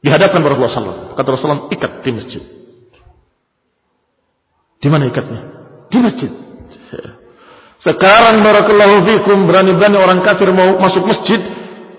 Dihadapkan 0.00 0.40
Rasulullah 0.40 0.72
SAW 0.72 1.12
kata 1.12 1.28
Rasulullah 1.28 1.68
ikat 1.68 1.92
di 2.00 2.10
masjid. 2.16 2.42
Di 4.80 4.88
mana 4.88 5.12
ikatnya? 5.12 5.40
Di 5.92 5.98
masjid. 6.00 6.30
Sekarang 7.80 8.40
barakallahu 8.44 9.08
fikum 9.08 9.48
berani-berani 9.48 9.96
orang 9.96 10.20
kafir 10.20 10.52
mau 10.52 10.76
masuk 10.80 11.04
masjid 11.04 11.40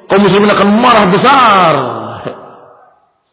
kaum 0.09 0.21
muslimin 0.21 0.49
akan 0.49 0.69
marah 0.77 1.05
besar. 1.09 1.73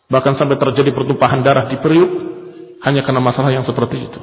Bahkan 0.08 0.32
sampai 0.40 0.56
terjadi 0.56 0.92
pertumpahan 0.92 1.44
darah 1.44 1.68
di 1.68 1.76
periuk 1.80 2.08
hanya 2.84 3.04
karena 3.04 3.20
masalah 3.20 3.52
yang 3.52 3.64
seperti 3.68 4.08
itu. 4.08 4.20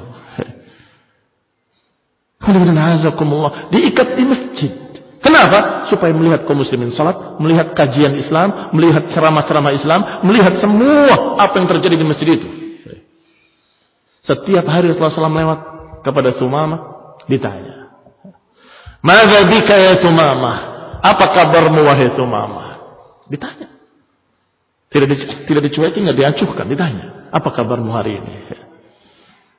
Diikat 3.74 4.08
di 4.14 4.24
masjid. 4.26 4.85
Kenapa? 5.20 5.88
Supaya 5.88 6.12
melihat 6.12 6.44
kaum 6.44 6.60
muslimin 6.60 6.92
salat, 6.92 7.40
melihat 7.40 7.72
kajian 7.72 8.14
Islam, 8.20 8.72
melihat 8.76 9.08
ceramah-ceramah 9.12 9.72
Islam, 9.72 10.00
melihat 10.26 10.60
semua 10.60 11.40
apa 11.40 11.54
yang 11.56 11.66
terjadi 11.70 11.96
di 11.96 12.06
masjid 12.06 12.28
itu. 12.36 12.48
Setiap 14.26 14.66
hari 14.66 14.90
Rasulullah 14.90 15.30
SAW 15.30 15.38
lewat 15.38 15.60
kepada 16.02 16.34
Sumama, 16.36 16.76
ditanya. 17.30 17.94
Maka 19.00 19.46
bika 19.46 19.76
ya 19.78 20.02
Sumama? 20.02 20.52
Apa 20.98 21.24
kabarmu 21.30 21.86
wahai 21.86 22.10
Sumama? 22.18 22.64
Ditanya. 23.30 23.70
Tidak, 24.90 25.06
di, 25.06 25.16
tidak 25.46 25.62
dicuekin, 25.70 26.02
tidak 26.06 26.18
diacuhkan, 26.18 26.66
ditanya. 26.66 27.30
Apa 27.30 27.54
kabarmu 27.54 27.90
hari 27.94 28.18
ini? 28.18 28.34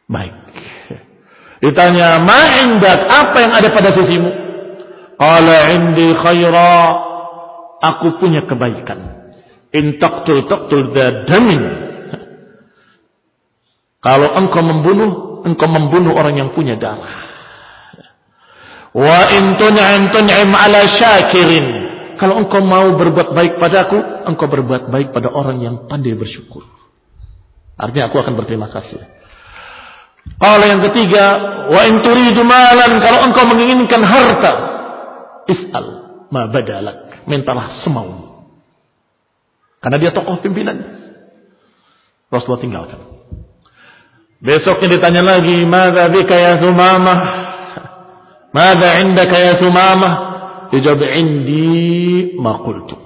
Baik. 0.08 0.36
Ditanya, 1.58 2.22
"Ma 2.22 2.42
indak? 2.64 3.00
Apa 3.12 3.38
yang 3.44 3.54
ada 3.56 3.70
pada 3.74 3.92
sisimu?" 3.92 4.47
Qala 5.18 5.58
indi 5.74 6.08
khaira. 6.14 7.06
Aku 7.78 8.18
punya 8.18 8.46
kebaikan. 8.46 9.30
In 9.74 10.02
taqtul 10.02 10.50
taqtul 10.50 10.94
damin. 10.94 11.62
Kalau 14.02 14.30
engkau 14.38 14.62
membunuh, 14.62 15.12
engkau 15.46 15.68
membunuh 15.70 16.14
orang 16.16 16.38
yang 16.38 16.50
punya 16.54 16.78
darah. 16.78 17.28
Wa 18.98 19.20
in 19.36 19.58
tun'im 19.62 20.02
tun'im 20.10 20.50
ala 20.54 20.82
syakirin. 20.98 21.68
Kalau 22.18 22.42
engkau 22.42 22.66
mau 22.66 22.98
berbuat 22.98 23.34
baik 23.34 23.62
padaku, 23.62 24.26
engkau 24.26 24.50
berbuat 24.50 24.90
baik 24.90 25.14
pada 25.14 25.30
orang 25.30 25.62
yang 25.62 25.76
pandai 25.86 26.18
bersyukur. 26.18 26.66
Artinya 27.78 28.10
aku 28.10 28.18
akan 28.18 28.34
berterima 28.34 28.74
kasih. 28.74 28.98
Kalau 30.42 30.66
yang 30.66 30.82
ketiga, 30.90 31.26
wa 31.70 31.82
in 31.86 32.02
turidu 32.02 32.42
malan, 32.42 33.00
kalau 33.00 33.20
engkau 33.30 33.46
menginginkan 33.48 34.02
harta, 34.02 34.54
is'al 35.48 35.88
ma 36.30 36.52
badalak, 36.52 37.28
mintalah 37.28 37.82
semau. 37.84 38.44
Karena 39.80 39.98
dia 40.02 40.12
tokoh 40.12 40.44
pimpinan. 40.44 40.78
Rasulullah 42.28 42.64
tinggalkan. 42.64 43.00
Besoknya 44.38 45.00
ditanya 45.00 45.24
lagi, 45.24 45.66
"Madza 45.66 46.12
bika 46.12 46.36
ya 46.36 46.54
Sumamah?" 46.62 47.20
"Madza 48.54 48.90
indaka 49.02 49.38
ya 49.38 49.54
Sumamah?" 49.58 50.14
Dijawab, 50.70 51.02
"Indi 51.08 52.36
ma 52.38 52.60
qultu." 52.62 53.00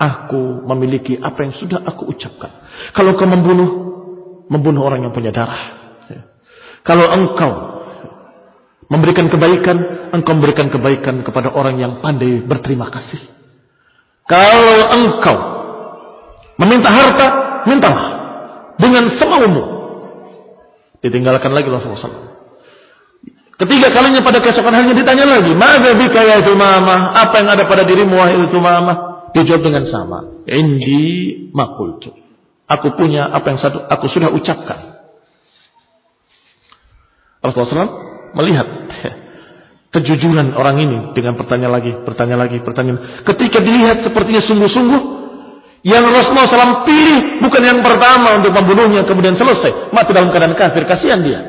Aku 0.00 0.66
memiliki 0.66 1.14
apa 1.20 1.46
yang 1.46 1.54
sudah 1.62 1.86
aku 1.86 2.10
ucapkan. 2.10 2.50
Kalau 2.90 3.14
kau 3.14 3.28
membunuh, 3.28 3.70
membunuh 4.50 4.82
orang 4.82 5.06
yang 5.06 5.14
punya 5.14 5.30
darah. 5.30 5.78
Kalau 6.82 7.06
engkau 7.06 7.71
memberikan 8.92 9.32
kebaikan, 9.32 9.76
engkau 10.12 10.36
memberikan 10.36 10.68
kebaikan 10.68 11.24
kepada 11.24 11.48
orang 11.48 11.80
yang 11.80 12.04
pandai 12.04 12.44
berterima 12.44 12.92
kasih. 12.92 13.24
Kalau 14.28 14.78
engkau 14.92 15.38
meminta 16.60 16.92
harta, 16.92 17.26
mintalah 17.64 18.06
dengan 18.76 19.16
semaumu. 19.16 19.64
Ditinggalkan 21.00 21.50
lagi 21.50 21.66
Rasulullah 21.72 22.04
SAW. 22.04 22.30
Ketiga 23.58 23.90
kalinya 23.90 24.22
pada 24.22 24.38
keesokan 24.38 24.74
harinya 24.74 24.96
ditanya 25.02 25.26
lagi, 25.26 25.52
"Maka 25.56 25.94
bika 25.98 26.20
ya 26.22 26.38
Tumamah? 26.46 27.14
Apa 27.14 27.42
yang 27.42 27.48
ada 27.58 27.64
pada 27.66 27.82
dirimu 27.82 28.14
wahai 28.14 28.38
Tumamah?" 28.52 29.30
Dijawab 29.32 29.64
dengan 29.64 29.88
sama. 29.88 30.44
Indi 30.44 31.48
makultu. 31.56 32.12
Aku 32.68 32.92
punya 33.00 33.32
apa 33.32 33.56
yang 33.56 33.58
satu 33.64 33.80
aku 33.88 34.06
sudah 34.12 34.28
ucapkan. 34.28 35.00
Rasulullah 37.42 37.88
SAW 37.88 38.11
melihat 38.36 38.66
kejujuran 39.94 40.56
orang 40.56 40.76
ini 40.80 40.98
dengan 41.12 41.36
pertanyaan 41.36 41.74
lagi, 41.76 41.92
pertanyaan 42.02 42.40
lagi, 42.48 42.58
pertanyaan. 42.64 43.24
Ketika 43.28 43.60
dilihat 43.60 44.08
sepertinya 44.08 44.42
sungguh-sungguh, 44.44 45.02
yang 45.82 46.06
Rasulullah 46.06 46.46
SAW 46.46 46.86
pilih 46.86 47.42
bukan 47.42 47.62
yang 47.62 47.80
pertama 47.82 48.38
untuk 48.38 48.54
membunuhnya 48.54 49.02
kemudian 49.02 49.34
selesai 49.34 49.90
mati 49.90 50.14
dalam 50.14 50.30
keadaan 50.30 50.54
kafir, 50.54 50.86
kasihan 50.86 51.20
dia. 51.20 51.40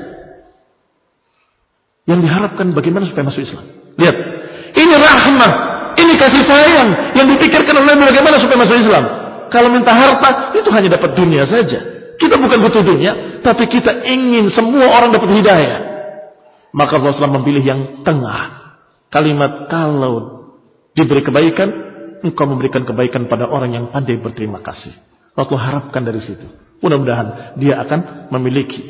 Yang 2.03 2.27
diharapkan 2.27 2.75
bagaimana 2.75 3.07
supaya 3.07 3.31
masuk 3.31 3.47
Islam. 3.47 3.63
Lihat, 3.95 4.15
ini 4.75 4.93
rahmah 4.97 5.51
ini 5.93 6.13
kasih 6.17 6.43
sayang 6.49 6.87
yang 7.13 7.27
dipikirkan 7.29 7.75
oleh 7.77 7.93
bagaimana 7.93 8.41
supaya 8.41 8.65
masuk 8.65 8.77
Islam. 8.81 9.03
Kalau 9.53 9.69
minta 9.69 9.93
harta 9.93 10.57
itu 10.57 10.65
hanya 10.73 10.97
dapat 10.97 11.13
dunia 11.13 11.45
saja. 11.45 11.79
Kita 12.17 12.35
bukan 12.41 12.57
butuh 12.65 12.81
dunia, 12.81 13.41
tapi 13.45 13.69
kita 13.69 14.01
ingin 14.01 14.49
semua 14.57 14.89
orang 14.89 15.13
dapat 15.13 15.29
hidayah. 15.29 15.92
Maka 16.73 16.97
Rasulullah 16.97 17.37
memilih 17.37 17.63
yang 17.63 17.81
tengah. 18.01 18.73
Kalimat 19.13 19.69
kalau 19.69 20.49
diberi 20.97 21.21
kebaikan, 21.21 21.69
engkau 22.25 22.49
memberikan 22.49 22.81
kebaikan 22.81 23.29
pada 23.29 23.45
orang 23.45 23.77
yang 23.77 23.85
pandai 23.93 24.17
berterima 24.17 24.59
kasih. 24.65 24.89
Rasulullah 25.37 25.77
harapkan 25.77 26.01
dari 26.01 26.21
situ. 26.25 26.49
Mudah-mudahan 26.81 27.55
dia 27.61 27.79
akan 27.79 28.29
memiliki 28.33 28.81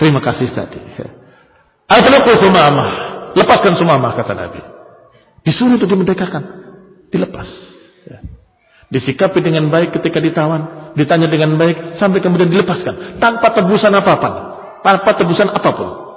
terima 0.00 0.24
kasih 0.24 0.48
tadi. 0.56 0.80
Atlaku 1.86 2.40
sumamah. 2.40 2.90
Lepaskan 3.36 3.78
sumamah 3.78 4.16
kata 4.16 4.32
Nabi. 4.34 4.60
Disuruh 5.44 5.76
untuk 5.76 5.86
dimerdekakan. 5.86 6.42
Dilepas. 7.12 7.48
Ya. 8.08 8.18
Disikapi 8.90 9.38
dengan 9.44 9.70
baik 9.70 9.94
ketika 9.94 10.18
ditawan. 10.18 10.94
Ditanya 10.98 11.30
dengan 11.30 11.54
baik. 11.54 12.02
Sampai 12.02 12.18
kemudian 12.18 12.50
dilepaskan. 12.50 13.22
Tanpa 13.22 13.54
tebusan 13.54 13.94
apa-apa. 13.94 14.30
Tanpa 14.82 15.10
tebusan 15.14 15.54
apa 15.54 15.70
pun. 15.76 16.09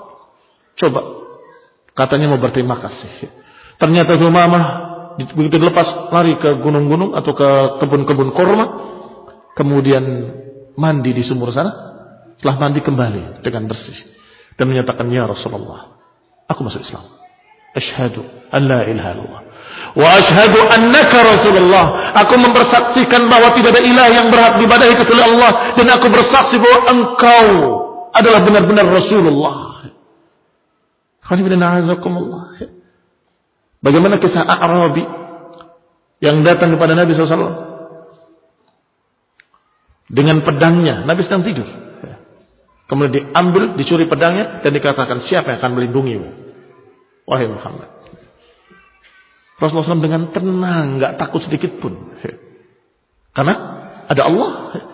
Coba. 0.77 1.01
Katanya 1.93 2.33
mau 2.33 2.41
berterima 2.41 2.81
kasih. 2.81 3.29
Ternyata 3.77 4.17
Zumamah 4.17 4.65
begitu 5.37 5.61
dilepas 5.61 6.09
lari 6.09 6.37
ke 6.41 6.57
gunung-gunung 6.57 7.13
atau 7.13 7.37
ke 7.37 7.49
kebun-kebun 7.85 8.33
korma. 8.33 8.65
Kemudian 9.53 10.03
mandi 10.73 11.13
di 11.13 11.21
sumur 11.21 11.53
sana. 11.53 11.71
Setelah 12.41 12.57
mandi 12.57 12.81
kembali 12.81 13.45
dengan 13.45 13.69
bersih. 13.69 13.97
Dan 14.57 14.69
menyatakan, 14.69 15.09
Ya 15.09 15.25
Rasulullah, 15.25 15.97
aku 16.49 16.65
masuk 16.65 16.81
Islam. 16.81 17.05
Ashhadu 17.73 18.21
an 18.53 18.69
la 18.69 18.85
ilaha 18.85 19.09
illallah. 19.17 19.41
Wa 19.97 20.09
ashhadu 20.21 20.59
annaka 20.69 21.17
Rasulullah. 21.25 22.13
Aku 22.21 22.37
mempersaksikan 22.37 23.25
bahwa 23.29 23.49
tidak 23.57 23.77
ada 23.77 23.81
ilah 23.81 24.07
yang 24.13 24.29
berhak 24.29 24.61
dibadahi 24.61 24.93
kecuali 24.93 25.21
Allah 25.25 25.51
dan 25.73 25.87
aku 25.89 26.05
bersaksi 26.09 26.55
bahwa 26.61 26.79
engkau 26.93 27.47
adalah 28.13 28.41
benar-benar 28.45 28.85
Rasulullah. 28.89 29.72
Bagaimana 33.83 34.15
kisah 34.19 34.43
Arabi 34.43 35.03
yang 36.23 36.43
datang 36.47 36.71
kepada 36.75 36.95
Nabi 36.95 37.15
SAW 37.15 37.73
dengan 40.07 40.43
pedangnya. 40.43 41.03
Nabi 41.03 41.27
sedang 41.27 41.43
tidur. 41.43 41.67
Kemudian 42.87 43.11
diambil, 43.11 43.75
dicuri 43.79 44.05
pedangnya 44.07 44.61
dan 44.61 44.71
dikatakan 44.75 45.25
siapa 45.27 45.55
yang 45.55 45.59
akan 45.63 45.73
melindungimu. 45.79 46.29
Wahai 47.27 47.47
Muhammad. 47.47 47.89
Rasulullah 49.57 49.95
SAW 49.95 50.03
dengan 50.03 50.21
tenang, 50.35 50.99
nggak 50.99 51.15
takut 51.15 51.41
sedikit 51.47 51.79
pun. 51.79 51.95
Karena 53.33 53.53
ada 54.11 54.21
Allah, 54.27 54.49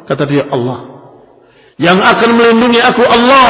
kata 0.05 0.23
dia 0.29 0.45
Allah. 0.47 0.79
Yang 1.81 1.99
akan 1.99 2.29
melindungi 2.37 2.79
aku 2.79 3.03
Allah. 3.03 3.49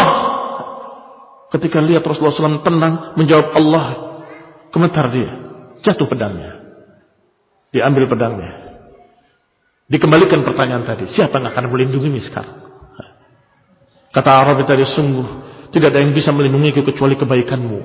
Ketika 1.50 1.82
lihat 1.82 2.06
Rasulullah 2.06 2.38
SAW 2.38 2.62
tenang 2.62 3.18
menjawab 3.18 3.58
Allah, 3.58 3.86
gemetar 4.70 5.10
dia, 5.10 5.30
jatuh 5.82 6.06
pedangnya. 6.06 6.62
Diambil 7.74 8.06
pedangnya. 8.06 8.70
Dikembalikan 9.90 10.46
pertanyaan 10.46 10.86
tadi, 10.86 11.10
siapa 11.18 11.42
yang 11.42 11.50
akan 11.50 11.74
melindungi 11.74 12.22
sekarang? 12.30 12.70
Kata 14.14 14.30
Arabi 14.30 14.66
tadi, 14.70 14.86
sungguh 14.94 15.28
tidak 15.74 15.94
ada 15.94 16.02
yang 16.06 16.14
bisa 16.14 16.30
melindungiku 16.30 16.86
kecuali 16.86 17.18
kebaikanmu. 17.18 17.80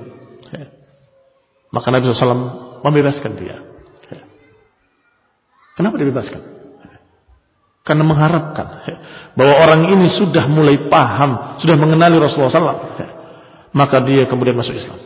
Maka 1.73 1.89
Nabi 1.89 2.05
SAW 2.13 2.81
membebaskan 2.85 3.33
dia. 3.41 3.57
Kenapa 5.75 5.99
dibebaskan? 5.99 6.41
Karena 7.85 8.05
mengharapkan 8.07 8.67
bahwa 9.37 9.55
orang 9.61 9.93
ini 9.93 10.17
sudah 10.17 10.49
mulai 10.49 10.89
paham, 10.89 11.61
sudah 11.61 11.77
mengenali 11.77 12.17
Rasulullah 12.17 12.53
SAW. 12.53 13.14
Maka 13.75 14.01
dia 14.07 14.25
kemudian 14.31 14.55
masuk 14.55 14.73
Islam. 14.73 14.99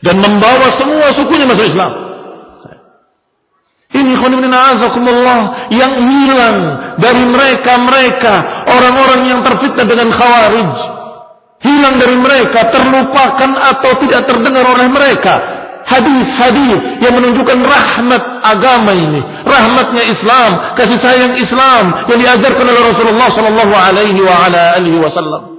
Dan 0.00 0.22
membawa 0.22 0.68
semua 0.78 1.10
sukunya 1.18 1.44
masuk 1.44 1.66
Islam. 1.68 1.92
Ini 3.94 4.18
azakumullah 4.18 5.70
yang 5.70 5.94
hilang 5.94 6.58
dari 6.98 7.24
mereka-mereka 7.30 8.66
orang-orang 8.66 9.20
yang 9.30 9.40
terfitnah 9.46 9.86
dengan 9.86 10.10
khawarij. 10.10 10.70
Hilang 11.62 11.96
dari 11.96 12.18
mereka, 12.18 12.74
terlupakan 12.74 13.50
atau 13.56 13.96
tidak 14.02 14.28
terdengar 14.28 14.66
oleh 14.66 14.90
mereka 14.90 15.34
hadis-hadis 15.84 16.80
yang 17.00 17.12
menunjukkan 17.12 17.60
rahmat 17.60 18.22
agama 18.40 18.92
ini, 18.96 19.20
rahmatnya 19.44 20.02
Islam, 20.10 20.50
kasih 20.76 20.98
sayang 21.00 21.32
Islam 21.38 21.84
yang 22.08 22.18
diajarkan 22.20 22.64
oleh 22.66 22.82
Rasulullah 22.82 23.28
sallallahu 23.32 23.72
alaihi 23.72 24.98
wasallam. 25.00 25.53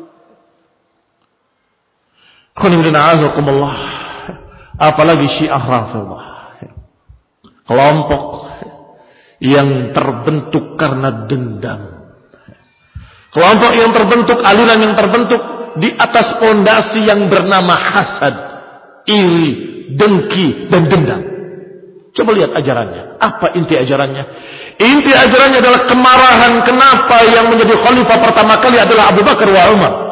Apalagi 4.79 5.27
Syiah 5.39 5.59
Rafidhah. 5.59 6.23
Kelompok 7.65 8.23
yang 9.43 9.91
terbentuk 9.91 10.79
karena 10.79 11.27
dendam. 11.27 11.81
Kelompok 13.35 13.71
yang 13.75 13.91
terbentuk, 13.91 14.39
aliran 14.39 14.79
yang 14.79 14.95
terbentuk 14.95 15.41
di 15.75 15.91
atas 15.91 16.39
pondasi 16.39 17.03
yang 17.03 17.27
bernama 17.27 17.75
hasad, 17.75 18.35
iri, 19.11 19.49
dengki, 19.99 20.71
dan 20.71 20.87
dendam. 20.87 21.21
Coba 22.15 22.31
lihat 22.31 22.55
ajarannya. 22.55 23.19
Apa 23.19 23.59
inti 23.59 23.75
ajarannya? 23.75 24.23
Inti 24.79 25.11
ajarannya 25.11 25.59
adalah 25.59 25.81
kemarahan. 25.83 26.53
Kenapa 26.63 27.27
yang 27.27 27.51
menjadi 27.51 27.75
khalifah 27.75 28.17
pertama 28.23 28.55
kali 28.63 28.79
adalah 28.79 29.11
Abu 29.11 29.19
Bakar 29.27 29.51
wa 29.51 29.63
Umar? 29.75 30.04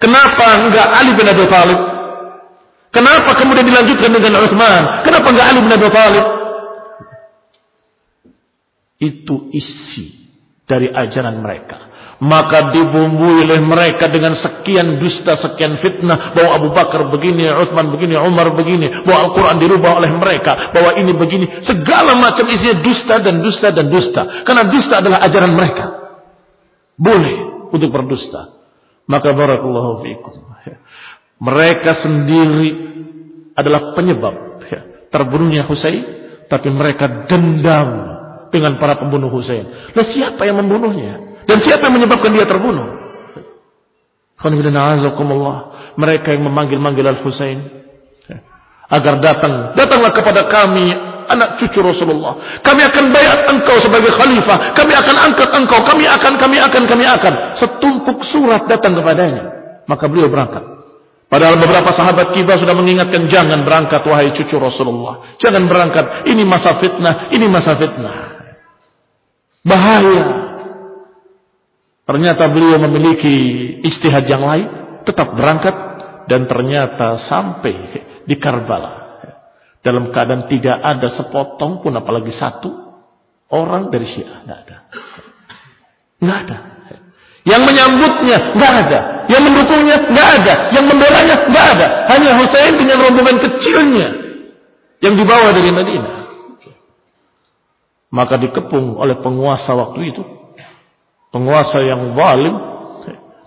Kenapa 0.00 0.64
enggak 0.64 0.88
Ali 0.96 1.12
bin 1.12 1.28
Abi 1.28 1.44
Thalib? 1.44 1.80
Kenapa 2.90 3.30
kemudian 3.36 3.68
dilanjutkan 3.68 4.10
dengan 4.10 4.40
Utsman? 4.40 5.04
Kenapa 5.04 5.26
enggak 5.28 5.46
Ali 5.52 5.58
bin 5.60 5.72
Abi 5.76 5.88
Thalib? 5.92 6.26
Itu 9.00 9.52
isi 9.52 10.28
dari 10.64 10.88
ajaran 10.88 11.40
mereka. 11.44 11.90
maka 12.20 12.68
dibumbui 12.76 13.48
oleh 13.48 13.64
mereka 13.64 14.12
dengan 14.12 14.36
sekian 14.36 15.00
dusta, 15.00 15.40
sekian 15.40 15.80
fitnah 15.80 16.36
bahwa 16.36 16.50
Abu 16.52 16.68
Bakar 16.76 17.08
begini, 17.08 17.48
Utsman 17.48 17.88
begini, 17.88 18.12
Umar 18.20 18.52
begini, 18.52 18.92
bahwa 19.08 19.32
Al-Quran 19.32 19.56
dirubah 19.56 19.96
oleh 19.96 20.12
mereka, 20.12 20.68
bahwa 20.68 21.00
ini 21.00 21.16
begini, 21.16 21.64
segala 21.64 22.12
macam 22.20 22.44
isinya 22.44 22.76
dusta 22.84 23.14
dan 23.24 23.40
dusta 23.40 23.68
dan 23.72 23.86
dusta. 23.88 24.22
Karena 24.44 24.68
dusta 24.68 24.94
adalah 25.00 25.18
ajaran 25.24 25.52
mereka. 25.56 25.84
Boleh 27.00 27.36
untuk 27.72 27.88
berdusta. 27.88 28.59
Maka 29.10 29.34
barakallahu 29.34 30.06
fiikum. 30.06 30.34
Mereka 31.42 31.90
sendiri 32.06 32.68
adalah 33.58 33.96
penyebab 33.98 34.62
terbunuhnya 35.10 35.66
Husain, 35.66 36.04
tapi 36.46 36.70
mereka 36.70 37.26
dendam 37.26 37.88
dengan 38.54 38.78
para 38.78 39.02
pembunuh 39.02 39.26
Husain. 39.34 39.66
Nah 39.90 40.04
siapa 40.14 40.46
yang 40.46 40.62
membunuhnya? 40.62 41.42
Dan 41.42 41.58
siapa 41.66 41.90
yang 41.90 41.98
menyebabkan 41.98 42.30
dia 42.30 42.46
terbunuh? 42.46 42.86
Mereka 45.98 46.28
yang 46.32 46.46
memanggil-manggil 46.46 47.04
Al-Husain 47.04 47.58
agar 48.90 49.14
datang, 49.22 49.74
datanglah 49.74 50.12
kepada 50.14 50.46
kami 50.48 50.86
anak 51.30 51.62
cucu 51.62 51.78
Rasulullah. 51.78 52.60
Kami 52.60 52.82
akan 52.82 53.04
bayar 53.14 53.46
engkau 53.46 53.78
sebagai 53.78 54.10
khalifah. 54.18 54.74
Kami 54.74 54.92
akan 54.92 55.16
angkat 55.30 55.50
engkau. 55.54 55.80
Kami 55.86 56.04
akan, 56.04 56.32
kami 56.36 56.56
akan, 56.58 56.82
kami 56.90 57.04
akan. 57.06 57.32
Setumpuk 57.62 58.18
surat 58.34 58.66
datang 58.66 58.98
kepadanya. 58.98 59.42
Maka 59.86 60.10
beliau 60.10 60.28
berangkat. 60.28 60.62
Padahal 61.30 61.62
beberapa 61.62 61.94
sahabat 61.94 62.34
kita 62.34 62.58
sudah 62.58 62.74
mengingatkan 62.74 63.30
jangan 63.30 63.62
berangkat 63.62 64.02
wahai 64.02 64.34
cucu 64.34 64.58
Rasulullah. 64.58 65.38
Jangan 65.38 65.62
berangkat. 65.70 66.26
Ini 66.26 66.42
masa 66.42 66.82
fitnah. 66.82 67.30
Ini 67.30 67.46
masa 67.46 67.78
fitnah. 67.78 68.16
Bahaya. 69.62 70.26
Ternyata 72.10 72.50
beliau 72.50 72.82
memiliki 72.82 73.36
istihad 73.86 74.26
yang 74.26 74.42
lain, 74.42 74.66
tetap 75.06 75.30
berangkat 75.30 75.76
dan 76.26 76.50
ternyata 76.50 77.30
sampai 77.30 77.74
di 78.26 78.34
Karbala. 78.34 78.99
Dalam 79.80 80.12
keadaan 80.12 80.44
tidak 80.52 80.76
ada 80.76 81.08
sepotong 81.16 81.80
pun 81.80 81.92
apalagi 81.96 82.36
satu 82.36 82.68
orang 83.48 83.88
dari 83.88 84.06
Syiah, 84.12 84.44
tidak 84.44 84.58
ada. 84.66 84.76
Tidak 86.20 86.38
ada. 86.46 86.56
Yang 87.40 87.62
menyambutnya 87.72 88.38
tidak 88.52 88.72
ada, 88.84 89.00
yang 89.32 89.40
mendukungnya 89.40 89.96
tidak 90.12 90.28
ada, 90.36 90.54
yang 90.76 90.84
membelanya 90.84 91.36
tidak 91.48 91.64
ada. 91.72 91.88
Hanya 92.12 92.30
Husain 92.36 92.74
dengan 92.76 93.00
rombongan 93.00 93.38
kecilnya 93.40 94.08
yang 95.00 95.14
dibawa 95.16 95.48
dari 95.48 95.72
Madinah. 95.72 96.16
Maka 98.12 98.36
dikepung 98.36 99.00
oleh 99.00 99.16
penguasa 99.24 99.72
waktu 99.72 100.00
itu 100.12 100.22
penguasa 101.30 101.78
yang 101.80 102.12
zalim, 102.18 102.54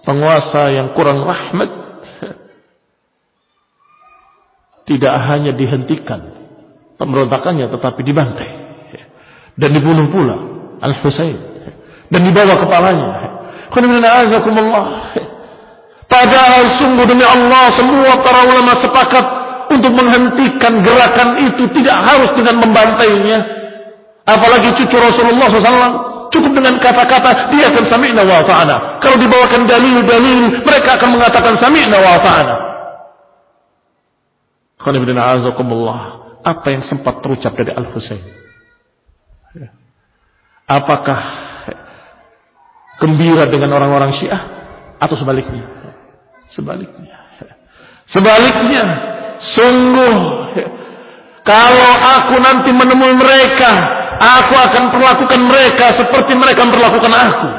penguasa 0.08 0.72
yang 0.72 0.96
kurang 0.96 1.24
rahmat, 1.24 1.70
tidak 4.84 5.14
hanya 5.30 5.52
dihentikan 5.56 6.20
pemberontakannya 7.00 7.72
tetapi 7.72 8.02
dibantai 8.04 8.50
dan 9.56 9.70
dibunuh 9.72 10.10
pula 10.10 10.38
Al-Husain 10.84 11.38
dan 12.12 12.22
dibawa 12.22 12.54
kepalanya. 12.60 13.10
Padahal 16.06 16.78
sungguh 16.78 17.06
demi 17.10 17.26
Allah 17.26 17.74
semua 17.74 18.12
para 18.22 18.46
ulama 18.46 18.78
sepakat 18.86 19.26
untuk 19.74 19.90
menghentikan 19.98 20.86
gerakan 20.86 21.42
itu 21.42 21.66
tidak 21.82 21.98
harus 22.06 22.30
dengan 22.38 22.62
membantainya. 22.62 23.40
Apalagi 24.30 24.78
cucu 24.78 24.94
Rasulullah 24.94 25.50
SAW 25.50 26.14
Cukup 26.34 26.50
dengan 26.50 26.82
kata-kata 26.82 27.54
dia 27.54 27.70
akan 27.70 27.86
sami'na 27.94 28.26
wa 28.26 28.42
ta'ana. 28.42 28.98
Kalau 28.98 29.22
dibawakan 29.22 29.70
dalil-dalil, 29.70 30.66
mereka 30.66 30.98
akan 30.98 31.14
mengatakan 31.14 31.54
sami'na 31.62 31.94
wa 32.02 32.18
ta'ana. 32.26 32.56
Apa 36.44 36.68
yang 36.76 36.84
sempat 36.92 37.24
terucap 37.24 37.56
dari 37.56 37.72
Al-Husain? 37.72 38.24
Apakah 40.68 41.20
gembira 43.00 43.48
dengan 43.48 43.76
orang-orang 43.80 44.16
Syiah 44.20 44.42
atau 45.00 45.16
sebaliknya? 45.16 45.64
Sebaliknya. 46.56 47.16
Sebaliknya, 48.12 48.84
sungguh 49.58 50.16
kalau 51.44 51.92
aku 51.98 52.36
nanti 52.40 52.70
menemui 52.72 53.18
mereka 53.18 54.04
Aku 54.24 54.54
akan 54.56 54.84
perlakukan 54.94 55.42
mereka 55.50 56.00
seperti 56.00 56.32
mereka 56.38 56.64
memperlakukan 56.64 57.14
aku. 57.14 57.50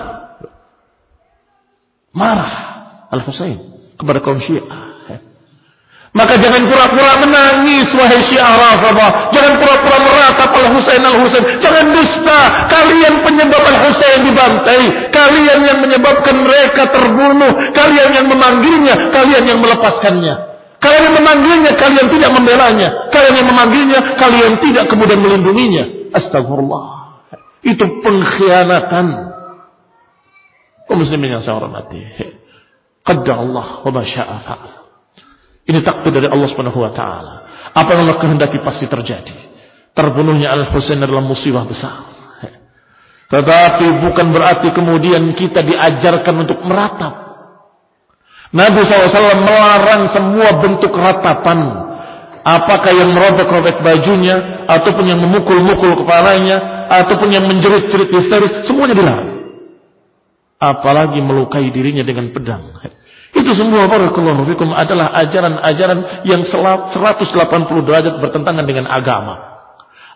Marah 2.14 2.52
Al-Husain 3.10 3.58
kepada 3.98 4.22
kaum 4.22 4.38
Syiah. 4.38 4.64
Maka 6.14 6.38
jangan 6.38 6.62
pura-pura 6.70 7.26
menangis 7.26 7.90
wahai 7.98 8.22
Syiah 8.30 8.54
Rafadah. 8.54 9.34
Jangan 9.34 9.58
pura-pura 9.58 9.98
meratap 9.98 10.46
Al-Husain 10.46 11.02
Al-Husain. 11.02 11.42
Jangan 11.58 11.90
dusta. 11.90 12.40
Kalian 12.70 13.14
penyebab 13.26 13.62
Al-Husain 13.66 14.22
dibantai. 14.22 15.10
Kalian 15.10 15.58
yang 15.66 15.78
menyebabkan 15.82 16.38
mereka 16.38 16.86
terbunuh. 16.94 17.50
Kalian 17.74 18.10
yang 18.14 18.26
memanggilnya. 18.30 19.10
Kalian 19.10 19.42
yang 19.42 19.58
melepaskannya. 19.58 20.54
Kalian 20.78 21.02
yang 21.08 21.16
memanggilnya, 21.16 21.72
kalian 21.80 22.06
tidak 22.12 22.30
membelanya. 22.30 22.88
Kalian 23.08 23.34
yang 23.40 23.48
memanggilnya, 23.48 24.00
kalian 24.20 24.52
tidak 24.60 24.84
kemudian 24.92 25.16
melindunginya. 25.16 26.12
Astagfirullah. 26.12 26.84
Itu 27.64 28.04
pengkhianatan. 28.04 29.06
Kau 30.84 30.94
muslimin 31.00 31.40
yang 31.40 31.42
saya 31.42 31.56
hormati. 31.56 32.04
Qadda 33.02 33.32
Allah 33.32 33.66
wa 33.80 33.90
Ini 35.64 35.80
takdir 35.80 36.12
dari 36.12 36.28
Allah 36.28 36.48
Subhanahu 36.52 36.78
wa 36.80 36.92
taala. 36.92 37.34
Apa 37.72 37.88
yang 37.96 38.06
Allah 38.06 38.20
kehendaki 38.20 38.60
pasti 38.60 38.84
terjadi. 38.84 39.52
Terbunuhnya 39.94 40.52
Al-Husain 40.52 41.00
adalah 41.00 41.24
musibah 41.24 41.64
besar. 41.64 42.12
Tetapi 43.32 43.86
bukan 44.04 44.26
berarti 44.30 44.68
kemudian 44.76 45.32
kita 45.34 45.64
diajarkan 45.64 46.34
untuk 46.44 46.60
meratap. 46.62 47.24
Nabi 48.54 48.86
SAW 48.86 49.42
melarang 49.42 50.14
semua 50.14 50.48
bentuk 50.62 50.94
ratapan 50.94 51.58
apakah 52.44 52.92
yang 52.92 53.10
merobek-robek 53.16 53.80
bajunya 53.80 54.68
ataupun 54.68 55.04
yang 55.08 55.18
memukul-mukul 55.18 56.04
kepalanya 56.04 56.86
ataupun 56.92 57.32
yang 57.32 57.48
menjerit-jerit 57.48 58.12
histeris 58.12 58.68
semuanya 58.68 58.94
dilarang 58.94 59.30
apalagi 60.60 61.18
melukai 61.24 61.72
dirinya 61.72 62.04
dengan 62.04 62.30
pedang 62.30 62.78
itu 63.34 63.50
semua 63.58 63.90
barakallahu 63.90 64.46
fikum 64.54 64.70
adalah 64.70 65.10
ajaran-ajaran 65.26 66.24
yang 66.26 66.46
180 66.46 66.94
derajat 67.86 68.14
bertentangan 68.22 68.64
dengan 68.64 68.86
agama 68.86 69.54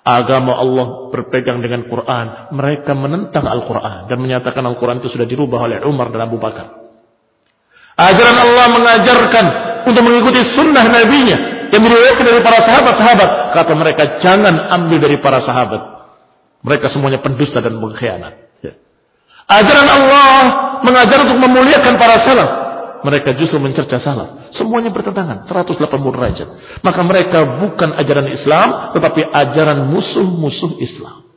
agama 0.06 0.56
Allah 0.56 0.86
berpegang 1.10 1.58
dengan 1.58 1.84
Quran 1.90 2.54
mereka 2.54 2.94
menentang 2.94 3.44
Al-Quran 3.44 4.06
dan 4.06 4.18
menyatakan 4.22 4.62
Al-Quran 4.64 5.02
itu 5.02 5.10
sudah 5.12 5.26
dirubah 5.26 5.66
oleh 5.66 5.82
Umar 5.84 6.14
dan 6.14 6.30
Abu 6.30 6.38
Bakar 6.38 6.72
ajaran 7.98 8.38
Allah 8.38 8.66
mengajarkan 8.70 9.46
untuk 9.90 10.02
mengikuti 10.06 10.40
sunnah 10.54 10.86
nabinya 10.86 11.58
yang 11.68 11.82
diriwayatkan 11.84 12.24
dari 12.24 12.40
para 12.40 12.58
sahabat-sahabat. 12.64 13.30
Kata 13.52 13.72
mereka, 13.76 14.02
jangan 14.24 14.54
ambil 14.72 14.98
dari 15.04 15.16
para 15.20 15.44
sahabat. 15.44 15.82
Mereka 16.64 16.90
semuanya 16.90 17.20
pendusta 17.20 17.60
dan 17.60 17.76
pengkhianat. 17.76 18.34
Ya. 18.64 18.72
Ajaran 19.46 19.88
Allah 19.88 20.40
mengajar 20.82 21.28
untuk 21.28 21.38
memuliakan 21.38 21.94
para 22.00 22.16
salaf. 22.24 22.50
Mereka 23.05 23.38
justru 23.38 23.62
mencerca 23.62 24.03
salaf. 24.03 24.55
Semuanya 24.59 24.90
bertentangan. 24.90 25.46
180 25.46 25.86
derajat. 25.88 26.49
Maka 26.82 27.01
mereka 27.07 27.38
bukan 27.62 27.94
ajaran 27.94 28.28
Islam. 28.34 28.68
Tetapi 28.99 29.20
ajaran 29.22 29.86
musuh-musuh 29.90 30.82
Islam. 30.82 31.28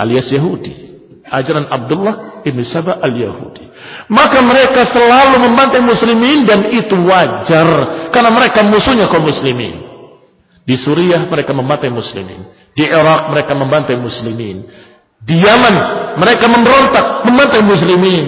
Alias 0.00 0.26
Yahudi 0.32 0.90
ajaran 1.30 1.70
Abdullah 1.70 2.42
ibn 2.42 2.60
Saba 2.68 2.98
al-Yahudi. 2.98 3.64
Maka 4.10 4.42
mereka 4.42 4.90
selalu 4.90 5.46
membantai 5.46 5.80
muslimin 5.80 6.44
dan 6.44 6.66
itu 6.74 6.96
wajar 7.06 7.68
karena 8.10 8.30
mereka 8.34 8.66
musuhnya 8.66 9.06
kaum 9.06 9.24
muslimin. 9.24 9.86
Di 10.66 10.76
Suriah 10.82 11.24
mereka 11.30 11.54
membantai 11.54 11.88
muslimin. 11.88 12.72
Di 12.74 12.84
Irak 12.84 13.30
mereka 13.32 13.52
membantai 13.54 13.96
muslimin. 13.96 14.66
Di 15.20 15.34
Yaman 15.38 15.74
mereka 16.18 16.46
memberontak 16.50 17.04
membantai 17.24 17.62
muslimin. 17.64 18.26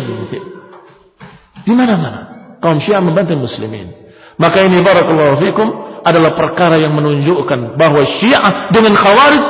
Di 1.62 1.72
mana-mana 1.72 2.20
kaum 2.62 2.78
Syiah 2.82 3.02
membantai 3.02 3.34
muslimin. 3.34 3.90
Maka 4.38 4.64
ini 4.64 4.80
barakallahu 4.80 5.42
fikum 5.42 5.68
adalah 6.02 6.34
perkara 6.34 6.78
yang 6.78 6.94
menunjukkan 6.94 7.78
bahwa 7.78 8.02
Syiah 8.22 8.70
dengan 8.74 8.94
Khawarij 8.98 9.44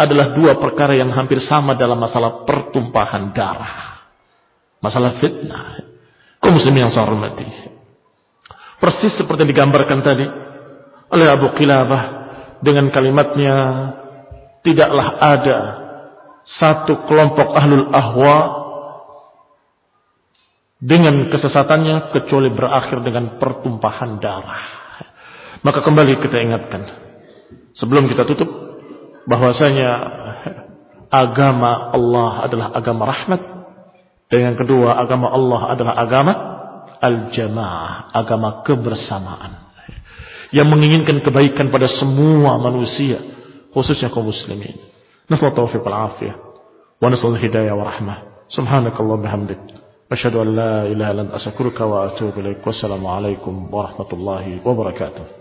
adalah 0.00 0.32
dua 0.32 0.56
perkara 0.56 0.96
yang 0.96 1.12
hampir 1.12 1.42
sama 1.44 1.76
dalam 1.76 1.98
masalah 1.98 2.46
pertumpahan 2.46 3.34
darah. 3.34 4.00
Masalah 4.80 5.20
fitnah. 5.20 5.84
Kau 6.40 6.54
muslim 6.56 6.72
yang 6.72 6.88
saya 6.94 7.04
hormati. 7.04 7.44
Persis 8.80 9.12
seperti 9.20 9.44
yang 9.44 9.52
digambarkan 9.52 10.00
tadi 10.00 10.24
oleh 11.12 11.26
Abu 11.28 11.52
Qilabah 11.52 12.02
dengan 12.64 12.88
kalimatnya 12.88 13.56
tidaklah 14.64 15.20
ada 15.20 15.58
satu 16.56 17.04
kelompok 17.04 17.52
ahlul 17.52 17.92
ahwa 17.92 18.36
dengan 20.80 21.28
kesesatannya 21.28 22.16
kecuali 22.16 22.48
berakhir 22.56 23.04
dengan 23.04 23.36
pertumpahan 23.36 24.16
darah. 24.16 24.64
Maka 25.60 25.84
kembali 25.84 26.24
kita 26.24 26.40
ingatkan 26.40 26.82
sebelum 27.76 28.08
kita 28.08 28.24
tutup 28.24 28.48
bahwasanya 29.28 29.90
agama 31.12 31.92
Allah 31.92 32.48
adalah 32.48 32.66
agama 32.72 33.02
rahmat 33.12 33.40
dan 34.32 34.38
yang 34.40 34.56
kedua 34.56 34.96
agama 34.96 35.28
Allah 35.28 35.76
adalah 35.76 35.94
agama 36.00 36.32
al-jamaah, 37.04 38.16
agama 38.16 38.64
kebersamaan 38.64 39.68
yang 40.50 40.66
menginginkan 40.66 41.20
kebaikan 41.20 41.68
pada 41.68 41.92
semua 42.00 42.56
manusia 42.56 43.20
khususnya 43.76 44.08
kaum 44.08 44.32
muslimin. 44.32 44.80
Nasal 45.28 45.52
taufiq 45.52 45.84
wal 45.84 46.16
afiyah 46.16 46.40
wa 46.98 47.06
nasal 47.12 47.36
hidayah 47.36 47.76
wa 47.76 47.84
rahmah. 47.84 48.48
Subhanakallah. 48.50 49.79
أشهد 50.12 50.34
أن 50.36 50.56
لا 50.56 50.86
إله 50.86 51.10
إلا 51.10 51.20
أنت 51.22 51.30
أستغفرك 51.30 51.80
وأتوب 51.80 52.38
إليك. 52.38 52.66
والسلام 52.66 53.06
عليكم 53.06 53.68
ورحمة 53.72 54.10
الله 54.12 54.60
وبركاته. 54.66 55.39